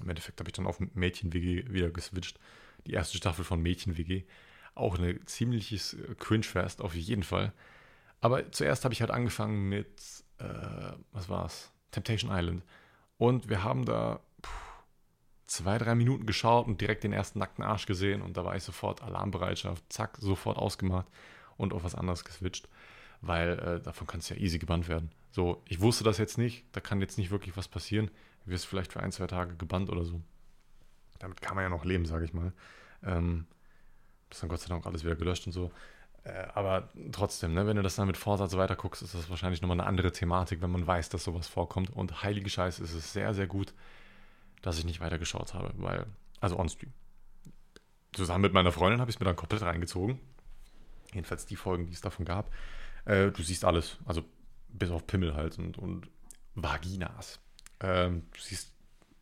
Im 0.00 0.08
Endeffekt 0.08 0.40
habe 0.40 0.48
ich 0.48 0.54
dann 0.54 0.66
auf 0.66 0.80
Mädchen-WG 0.80 1.70
wieder 1.70 1.90
geswitcht. 1.90 2.38
Die 2.86 2.92
erste 2.92 3.18
Staffel 3.18 3.44
von 3.44 3.60
Mädchen-WG. 3.60 4.24
Auch 4.74 4.98
ein 4.98 5.20
ziemliches 5.26 5.94
äh, 5.94 6.14
Cringe-Fest, 6.18 6.80
auf 6.80 6.94
jeden 6.94 7.22
Fall. 7.22 7.52
Aber 8.20 8.50
zuerst 8.50 8.84
habe 8.84 8.94
ich 8.94 9.00
halt 9.02 9.10
angefangen 9.10 9.68
mit, 9.68 10.24
äh, 10.38 10.92
was 11.12 11.28
war's? 11.28 11.72
Temptation 11.90 12.30
Island. 12.32 12.62
Und 13.16 13.48
wir 13.48 13.64
haben 13.64 13.84
da 13.84 14.20
zwei, 15.46 15.78
drei 15.78 15.94
Minuten 15.94 16.26
geschaut 16.26 16.66
und 16.66 16.80
direkt 16.80 17.04
den 17.04 17.12
ersten 17.12 17.38
nackten 17.38 17.64
Arsch 17.64 17.86
gesehen. 17.86 18.22
Und 18.22 18.36
da 18.36 18.44
war 18.44 18.54
ich 18.54 18.62
sofort 18.62 19.02
Alarmbereitschaft, 19.02 19.82
zack, 19.92 20.18
sofort 20.20 20.58
ausgemacht 20.58 21.06
und 21.56 21.72
auf 21.72 21.84
was 21.84 21.94
anderes 21.94 22.24
geswitcht, 22.24 22.68
weil 23.20 23.58
äh, 23.58 23.80
davon 23.80 24.06
kann 24.06 24.20
es 24.20 24.28
ja 24.28 24.36
easy 24.36 24.58
gebannt 24.58 24.88
werden. 24.88 25.10
So, 25.30 25.62
ich 25.66 25.80
wusste 25.80 26.04
das 26.04 26.18
jetzt 26.18 26.38
nicht, 26.38 26.64
da 26.72 26.80
kann 26.80 27.00
jetzt 27.00 27.18
nicht 27.18 27.30
wirklich 27.30 27.56
was 27.56 27.68
passieren. 27.68 28.10
Du 28.44 28.52
wirst 28.52 28.66
vielleicht 28.66 28.92
für 28.92 29.00
ein, 29.00 29.12
zwei 29.12 29.26
Tage 29.26 29.56
gebannt 29.56 29.90
oder 29.90 30.04
so. 30.04 30.20
Damit 31.18 31.40
kann 31.40 31.56
man 31.56 31.64
ja 31.64 31.68
noch 31.68 31.84
leben, 31.84 32.06
sage 32.06 32.24
ich 32.24 32.32
mal. 32.32 32.52
Ähm, 33.02 33.46
das 34.28 34.38
ist 34.38 34.42
dann 34.42 34.50
Gott 34.50 34.60
sei 34.60 34.68
Dank 34.68 34.86
alles 34.86 35.04
wieder 35.04 35.16
gelöscht 35.16 35.46
und 35.46 35.52
so. 35.52 35.72
Äh, 36.24 36.46
aber 36.54 36.88
trotzdem, 37.12 37.54
ne, 37.54 37.66
wenn 37.66 37.76
du 37.76 37.82
das 37.82 37.96
dann 37.96 38.06
mit 38.06 38.16
Vorsatz 38.16 38.56
weiter 38.56 38.76
guckst, 38.76 39.02
ist 39.02 39.14
das 39.14 39.30
wahrscheinlich 39.30 39.62
nochmal 39.62 39.80
eine 39.80 39.88
andere 39.88 40.12
Thematik, 40.12 40.60
wenn 40.60 40.70
man 40.70 40.86
weiß, 40.86 41.08
dass 41.08 41.24
sowas 41.24 41.48
vorkommt. 41.48 41.90
Und 41.90 42.22
heilige 42.22 42.50
Scheiße 42.50 42.82
ist 42.82 42.94
es 42.94 43.12
sehr, 43.12 43.34
sehr 43.34 43.46
gut, 43.46 43.74
dass 44.62 44.78
ich 44.78 44.84
nicht 44.84 45.00
weitergeschaut 45.00 45.54
habe, 45.54 45.72
weil, 45.76 46.06
also 46.40 46.58
on-stream. 46.58 46.92
Zusammen 48.12 48.42
mit 48.42 48.52
meiner 48.52 48.72
Freundin 48.72 49.00
habe 49.00 49.10
ich 49.10 49.16
es 49.16 49.20
mir 49.20 49.26
dann 49.26 49.36
komplett 49.36 49.62
reingezogen 49.62 50.18
jedenfalls 51.14 51.46
die 51.46 51.56
Folgen, 51.56 51.86
die 51.86 51.92
es 51.92 52.00
davon 52.00 52.24
gab, 52.24 52.52
äh, 53.04 53.30
du 53.30 53.42
siehst 53.42 53.64
alles, 53.64 53.98
also 54.04 54.24
bis 54.68 54.90
auf 54.90 55.06
Pimmel 55.06 55.34
halt 55.34 55.58
und, 55.58 55.78
und 55.78 56.08
Vaginas. 56.54 57.40
Ähm, 57.80 58.26
du 58.32 58.40
siehst 58.40 58.72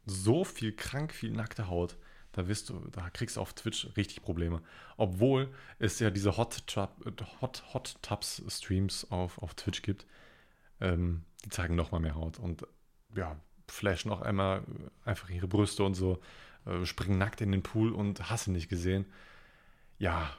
so 0.04 0.44
viel 0.44 0.72
krank, 0.72 1.12
viel 1.12 1.30
nackte 1.30 1.68
Haut. 1.68 1.96
Da 2.36 2.46
wirst 2.48 2.68
du, 2.68 2.78
da 2.92 3.08
kriegst 3.10 3.36
du 3.36 3.40
auf 3.40 3.54
Twitch 3.54 3.88
richtig 3.96 4.22
Probleme. 4.22 4.60
Obwohl 4.98 5.52
es 5.78 5.98
ja 5.98 6.10
diese 6.10 6.36
Hot, 6.36 6.66
Tub, 6.66 6.90
Hot, 7.40 7.64
Hot 7.72 7.96
Tubs 8.02 8.42
Streams 8.48 9.10
auf, 9.10 9.38
auf 9.38 9.54
Twitch 9.54 9.80
gibt. 9.80 10.06
Ähm, 10.80 11.24
die 11.44 11.48
zeigen 11.48 11.74
noch 11.74 11.92
mal 11.92 11.98
mehr 12.00 12.14
Haut 12.14 12.38
und 12.38 12.66
ja, 13.14 13.40
flashen 13.68 14.10
auch 14.10 14.20
einmal 14.20 14.62
einfach 15.04 15.30
ihre 15.30 15.48
Brüste 15.48 15.82
und 15.82 15.94
so, 15.94 16.20
äh, 16.66 16.84
springen 16.84 17.16
nackt 17.16 17.40
in 17.40 17.52
den 17.52 17.62
Pool 17.62 17.92
und 17.92 18.30
hassen 18.30 18.52
nicht 18.52 18.68
gesehen. 18.68 19.06
Ja, 19.98 20.30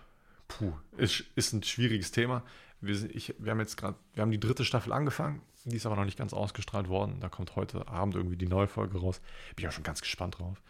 puh, 0.47 0.73
ist, 0.97 1.23
ist 1.35 1.53
ein 1.53 1.63
schwieriges 1.63 2.11
Thema. 2.11 2.43
Wir, 2.79 3.09
ich, 3.09 3.33
wir 3.39 3.51
haben 3.51 3.59
jetzt 3.59 3.77
gerade, 3.77 3.97
wir 4.13 4.21
haben 4.21 4.31
die 4.31 4.39
dritte 4.39 4.63
Staffel 4.63 4.93
angefangen, 4.93 5.41
die 5.65 5.75
ist 5.75 5.87
aber 5.87 5.95
noch 5.95 6.05
nicht 6.05 6.19
ganz 6.19 6.33
ausgestrahlt 6.33 6.89
worden. 6.89 7.19
Da 7.19 7.29
kommt 7.29 7.55
heute 7.55 7.87
Abend 7.87 8.15
irgendwie 8.15 8.37
die 8.37 8.47
neue 8.47 8.67
Folge 8.67 8.99
raus. 8.99 9.19
Bin 9.55 9.63
ich 9.63 9.67
auch 9.67 9.73
schon 9.73 9.83
ganz 9.83 10.01
gespannt 10.01 10.37
drauf. 10.37 10.61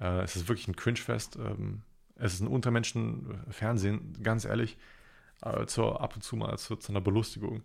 Äh, 0.00 0.22
es 0.22 0.36
ist 0.36 0.48
wirklich 0.48 0.68
ein 0.68 0.76
Cringe-Fest. 0.76 1.36
Ähm, 1.36 1.82
es 2.16 2.34
ist 2.34 2.40
ein 2.40 2.48
Untermenschen-Fernsehen, 2.48 4.22
ganz 4.22 4.44
ehrlich. 4.44 4.76
Äh, 5.42 5.66
zur, 5.66 6.00
ab 6.00 6.14
und 6.14 6.22
zu 6.22 6.36
mal 6.36 6.56
zu, 6.58 6.76
zu 6.76 6.92
einer 6.92 7.00
Belustigung, 7.00 7.64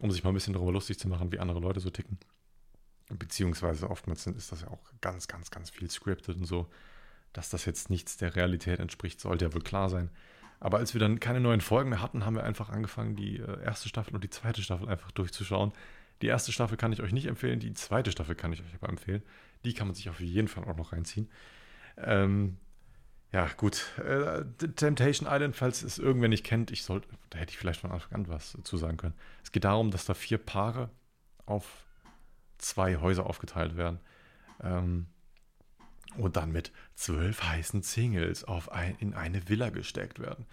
um 0.00 0.10
sich 0.10 0.24
mal 0.24 0.30
ein 0.30 0.34
bisschen 0.34 0.54
darüber 0.54 0.72
lustig 0.72 0.98
zu 0.98 1.08
machen, 1.08 1.30
wie 1.32 1.38
andere 1.38 1.60
Leute 1.60 1.80
so 1.80 1.90
ticken. 1.90 2.18
beziehungsweise 3.10 3.90
oftmals 3.90 4.26
ist 4.26 4.52
das 4.52 4.62
ja 4.62 4.68
auch 4.68 4.80
ganz, 5.00 5.28
ganz, 5.28 5.50
ganz 5.50 5.70
viel 5.70 5.90
scripted 5.90 6.36
und 6.36 6.46
so, 6.46 6.70
dass 7.32 7.50
das 7.50 7.64
jetzt 7.64 7.90
nichts 7.90 8.16
der 8.16 8.34
Realität 8.36 8.80
entspricht, 8.80 9.20
sollte 9.20 9.44
ja 9.44 9.54
wohl 9.54 9.62
klar 9.62 9.88
sein. 9.90 10.10
Aber 10.60 10.78
als 10.78 10.94
wir 10.94 11.00
dann 11.00 11.20
keine 11.20 11.40
neuen 11.40 11.60
Folgen 11.60 11.90
mehr 11.90 12.00
hatten, 12.00 12.24
haben 12.24 12.36
wir 12.36 12.44
einfach 12.44 12.70
angefangen, 12.70 13.16
die 13.16 13.38
äh, 13.38 13.62
erste 13.62 13.88
Staffel 13.88 14.14
und 14.14 14.24
die 14.24 14.30
zweite 14.30 14.62
Staffel 14.62 14.88
einfach 14.88 15.10
durchzuschauen. 15.10 15.72
Die 16.22 16.28
erste 16.28 16.52
Staffel 16.52 16.76
kann 16.76 16.92
ich 16.92 17.02
euch 17.02 17.12
nicht 17.12 17.26
empfehlen, 17.26 17.58
die 17.58 17.74
zweite 17.74 18.12
Staffel 18.12 18.36
kann 18.36 18.52
ich 18.52 18.62
euch 18.62 18.74
aber 18.74 18.88
empfehlen. 18.88 19.22
Die 19.64 19.74
kann 19.74 19.88
man 19.88 19.94
sich 19.94 20.08
auf 20.08 20.20
jeden 20.20 20.48
Fall 20.48 20.64
auch 20.64 20.76
noch 20.76 20.92
reinziehen. 20.92 21.28
Ähm, 22.04 22.56
ja, 23.32 23.48
gut. 23.56 23.98
Äh, 23.98 24.44
Temptation 24.76 25.28
Island, 25.30 25.56
falls 25.56 25.82
es 25.82 25.98
irgendwer 25.98 26.28
nicht 26.28 26.44
kennt, 26.44 26.70
ich 26.70 26.82
sollte, 26.82 27.08
da 27.30 27.38
hätte 27.38 27.50
ich 27.50 27.58
vielleicht 27.58 27.80
von 27.80 27.90
Anfang 27.90 28.12
an 28.12 28.28
was 28.28 28.58
zu 28.62 28.76
sagen 28.76 28.98
können. 28.98 29.14
Es 29.42 29.52
geht 29.52 29.64
darum, 29.64 29.90
dass 29.90 30.04
da 30.04 30.14
vier 30.14 30.38
Paare 30.38 30.90
auf 31.46 31.86
zwei 32.58 32.96
Häuser 32.96 33.26
aufgeteilt 33.26 33.76
werden. 33.76 34.00
Ähm, 34.62 35.06
und 36.16 36.36
dann 36.36 36.52
mit 36.52 36.72
zwölf 36.94 37.42
heißen 37.42 37.82
Singles 37.82 38.44
auf 38.44 38.70
ein, 38.70 38.96
in 38.98 39.14
eine 39.14 39.48
Villa 39.48 39.70
gesteckt 39.70 40.18
werden. 40.18 40.46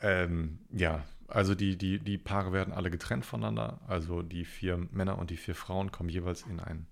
Ähm, 0.00 0.60
ja, 0.70 1.04
also 1.28 1.54
die, 1.54 1.76
die, 1.76 1.98
die 1.98 2.16
Paare 2.18 2.52
werden 2.52 2.72
alle 2.72 2.90
getrennt 2.90 3.26
voneinander. 3.26 3.80
Also 3.86 4.22
die 4.22 4.44
vier 4.44 4.78
Männer 4.78 5.18
und 5.18 5.30
die 5.30 5.36
vier 5.36 5.54
Frauen 5.54 5.92
kommen 5.92 6.08
jeweils 6.08 6.42
in, 6.42 6.58
ein, 6.58 6.86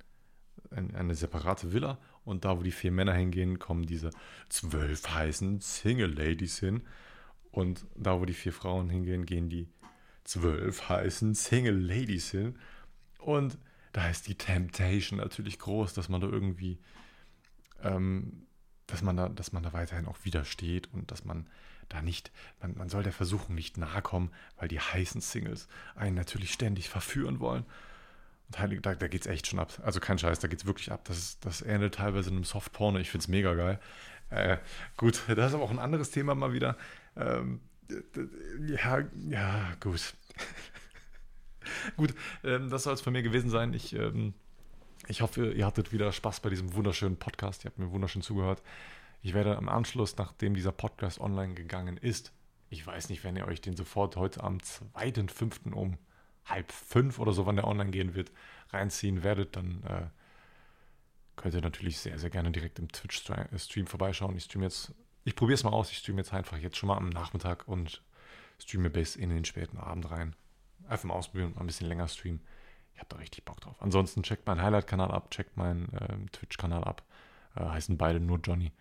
in 0.71 0.95
eine 0.95 1.15
separate 1.15 1.73
Villa. 1.73 1.99
Und 2.29 2.45
da, 2.45 2.59
wo 2.59 2.63
die 2.63 2.71
vier 2.71 2.93
Männer 2.93 3.15
hingehen, 3.15 3.59
kommen 3.59 3.87
diese 3.87 4.11
zwölf 4.49 5.09
heißen 5.09 5.61
Single-Ladies 5.61 6.59
hin. 6.59 6.83
Und 7.51 7.87
da, 7.97 8.21
wo 8.21 8.25
die 8.25 8.35
vier 8.35 8.53
Frauen 8.53 8.91
hingehen, 8.91 9.27
gehen 9.27 9.49
die 9.49 9.69
zwölf 10.25 10.89
heißen 10.89 11.35
Single-Ladies 11.35 12.31
hin. 12.31 12.59
Und 13.19 13.59
da 13.93 14.09
ist 14.09 14.29
die 14.29 14.37
Temptation 14.37 15.19
natürlich 15.19 15.59
groß, 15.59 15.95
dass 15.95 16.09
man 16.09 16.21
da 16.21 16.29
irgendwie 16.29 16.79
ähm, 17.83 18.47
dass 18.89 19.03
man 19.03 19.17
da, 19.17 19.29
dass 19.29 19.53
man 19.53 19.63
da 19.63 19.73
weiterhin 19.73 20.07
auch 20.07 20.25
widersteht 20.25 20.93
und 20.93 21.13
dass 21.13 21.25
man 21.25 21.47
da 21.89 22.03
nicht, 22.03 22.33
man, 22.61 22.77
man 22.77 22.89
soll 22.89 23.03
der 23.03 23.13
Versuchung 23.13 23.55
nicht 23.55 23.77
nahe 23.77 24.03
kommen, 24.03 24.33
weil 24.57 24.69
die 24.69 24.81
heißen 24.81 25.21
Singles 25.21 25.69
einen 25.95 26.17
natürlich 26.17 26.53
ständig 26.53 26.89
verführen 26.89 27.39
wollen. 27.39 27.65
Und 28.49 28.59
heilig, 28.59 28.81
da, 28.83 28.95
da 28.95 29.09
geht 29.09 29.23
es 29.23 29.27
echt 29.27 29.47
schon 29.47 29.59
ab. 29.59 29.79
Also 29.83 30.01
kein 30.01 30.19
Scheiß, 30.19 30.39
da 30.41 30.49
geht 30.49 30.61
es 30.61 30.67
wirklich 30.67 30.91
ab. 30.91 31.05
Das, 31.05 31.39
das 31.41 31.63
ähnelt 31.63 31.95
teilweise 31.95 32.31
einem 32.31 32.45
Softporno. 32.45 32.99
Ich 32.99 33.11
finde 33.11 33.23
es 33.23 33.29
mega 33.29 33.55
geil. 33.55 33.79
Äh, 34.31 34.59
gut, 34.97 35.23
das 35.29 35.49
ist 35.49 35.55
aber 35.55 35.65
auch 35.65 35.71
ein 35.71 35.79
anderes 35.79 36.11
Thema 36.11 36.35
mal 36.35 36.53
wieder. 36.53 36.77
Ähm, 37.17 37.61
ja, 38.67 39.03
ja, 39.29 39.73
gut. 39.81 40.15
gut, 41.97 42.15
ähm, 42.45 42.71
das 42.71 42.83
soll 42.83 42.95
es 42.95 43.01
von 43.01 43.13
mir 43.13 43.23
gewesen 43.23 43.51
sein. 43.51 43.73
Ich 43.73 43.95
ähm, 43.95 44.35
ich 45.07 45.23
hoffe, 45.23 45.53
ihr 45.53 45.65
hattet 45.65 45.93
wieder 45.93 46.13
Spaß 46.13 46.41
bei 46.41 46.51
diesem 46.51 46.75
wunderschönen 46.75 47.17
Podcast. 47.17 47.65
Ihr 47.65 47.71
habt 47.71 47.79
mir 47.79 47.91
wunderschön 47.91 48.21
zugehört. 48.21 48.63
Ich 49.23 49.33
werde 49.33 49.55
im 49.55 49.69
Anschluss, 49.69 50.17
nachdem 50.19 50.55
dieser 50.55 50.73
Podcast 50.73 51.19
online 51.19 51.55
gegangen 51.55 51.97
ist, 51.97 52.33
ich 52.69 52.87
weiß 52.87 53.09
nicht, 53.09 53.25
wenn 53.25 53.35
ihr 53.35 53.47
euch 53.47 53.63
den 53.63 53.75
sofort 53.75 54.17
heute 54.17 54.45
am 54.45 54.59
2.5. 54.59 55.73
um 55.73 55.97
halb 56.49 56.73
fünf 56.73 57.19
oder 57.19 57.33
so, 57.33 57.47
wann 57.47 57.57
der 57.57 57.67
online 57.67 57.91
gehen 57.91 58.15
wird, 58.15 58.33
reinziehen 58.71 59.23
werdet, 59.23 59.57
dann 59.57 59.83
äh, 59.85 60.07
könnt 61.37 61.55
ihr 61.55 61.61
natürlich 61.61 61.99
sehr, 61.99 62.19
sehr 62.19 62.31
gerne 62.31 62.51
direkt 62.51 62.79
im 62.79 62.91
Twitch-Stream 62.91 63.87
vorbeischauen. 63.87 64.37
Ich 64.37 64.45
streame 64.45 64.65
jetzt, 64.65 64.95
ich 65.25 65.37
probiere 65.37 65.55
es 65.55 65.65
mal 65.65 65.73
aus, 65.73 65.91
ich 65.91 65.99
streame 65.99 66.19
jetzt 66.19 66.33
einfach 66.33 66.59
jetzt 66.59 66.77
schon 66.77 66.89
mal 66.89 66.97
am 66.97 67.09
Nachmittag 67.09 67.67
und 67.69 68.03
streame 68.59 68.91
bis 68.91 69.17
in 69.17 69.31
den 69.31 69.45
späten 69.45 69.79
Abend 69.79 70.11
rein. 70.11 70.35
Einfach 70.89 71.05
mal 71.05 71.15
ausprobieren 71.15 71.53
mal 71.55 71.61
ein 71.61 71.67
bisschen 71.67 71.89
länger 71.89 72.09
streamen. 72.09 72.41
Ich 72.95 73.01
habe 73.01 73.11
da 73.11 73.17
richtig 73.17 73.45
Bock 73.45 73.61
drauf. 73.61 73.81
Ansonsten 73.81 74.23
checkt 74.23 74.47
meinen 74.47 74.63
Highlight-Kanal 74.63 75.13
ab, 75.13 75.31
checkt 75.31 75.57
meinen 75.57 75.89
ähm, 76.01 76.33
Twitch-Kanal 76.33 76.83
ab. 76.83 77.05
Äh, 77.55 77.65
heißen 77.65 77.97
beide 77.97 78.19
nur 78.19 78.39
Johnny. 78.39 78.73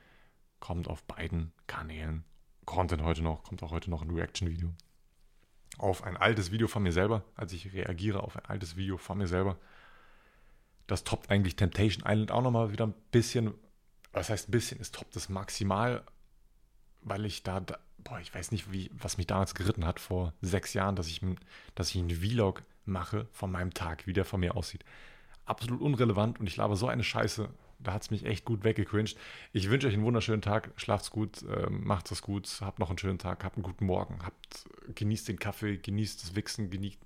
Kommt 0.60 0.88
auf 0.88 1.04
beiden 1.04 1.54
Kanälen. 1.68 2.24
Content 2.66 3.04
heute 3.04 3.22
noch, 3.22 3.44
kommt 3.44 3.62
auch 3.62 3.72
heute 3.72 3.92
noch 3.92 4.02
ein 4.02 4.10
Reaction-Video. 4.10 4.74
Auf 5.78 6.04
ein 6.04 6.18
altes 6.18 6.52
Video 6.52 6.68
von 6.68 6.84
mir 6.84 6.92
selber, 6.92 7.24
als 7.36 7.54
ich 7.54 7.74
reagiere 7.74 8.24
auf 8.24 8.36
ein 8.36 8.46
altes 8.46 8.76
Video 8.76 8.98
von 8.98 9.18
mir 9.18 9.28
selber. 9.28 9.58
Das 10.88 11.04
toppt 11.04 11.30
eigentlich 11.30 11.56
Temptation 11.56 12.04
Island 12.08 12.32
auch 12.32 12.42
nochmal 12.42 12.72
wieder 12.72 12.88
ein 12.88 12.96
bisschen. 13.12 13.54
Was 14.14 14.30
heißt 14.30 14.50
ein 14.50 14.52
bisschen? 14.52 14.80
Es 14.82 14.92
toppt 14.92 15.16
es 15.16 15.30
maximal, 15.30 16.04
weil 17.02 17.26
ich 17.26 17.44
da, 17.44 17.60
da 17.60 17.78
boah, 17.98 18.20
ich 18.20 18.34
weiß 18.34 18.52
nicht, 18.52 18.72
wie, 18.72 18.90
was 18.94 19.18
mich 19.18 19.28
damals 19.28 19.54
geritten 19.54 19.86
hat 19.86 20.00
vor 20.00 20.34
sechs 20.42 20.74
Jahren, 20.74 20.96
dass 20.96 21.08
ich, 21.08 21.22
dass 21.76 21.90
ich 21.90 21.98
einen 21.98 22.10
Vlog 22.10 22.64
mache 22.86 23.28
von 23.32 23.52
meinem 23.52 23.74
Tag, 23.74 24.08
wie 24.08 24.14
der 24.14 24.26
von 24.26 24.40
mir 24.40 24.56
aussieht. 24.56 24.84
Absolut 25.46 25.82
unrelevant 25.82 26.40
und 26.40 26.48
ich 26.48 26.58
laber 26.58 26.76
so 26.76 26.88
eine 26.88 27.04
Scheiße. 27.04 27.50
Da 27.80 27.94
hat 27.94 28.02
es 28.04 28.12
mich 28.12 28.26
echt 28.26 28.46
gut 28.46 28.64
weggecringed. 28.64 29.18
Ich 29.54 29.70
wünsche 29.70 29.88
euch 29.88 29.94
einen 29.94 30.04
wunderschönen 30.04 30.42
Tag. 30.42 30.72
Schlaft's 30.78 31.12
gut, 31.12 31.44
äh, 31.44 31.70
macht 31.70 32.12
es 32.12 32.22
gut, 32.22 32.60
habt 32.62 32.80
noch 32.80 32.90
einen 32.90 32.98
schönen 32.98 33.20
Tag, 33.20 33.44
habt 33.44 33.56
einen 33.56 33.64
guten 33.64 33.86
Morgen, 33.86 34.20
habt, 34.24 34.66
genießt 34.96 35.28
den 35.28 35.40
Kaffee, 35.40 35.78
genießt 35.78 36.24
das 36.24 36.36
Wichsen, 36.36 36.70
genießt. 36.70 37.00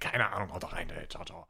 Keine 0.00 0.32
Ahnung, 0.32 0.52
haut 0.52 0.72
rein, 0.72 0.88
ey. 0.90 1.08
Ciao, 1.08 1.24
ciao. 1.24 1.46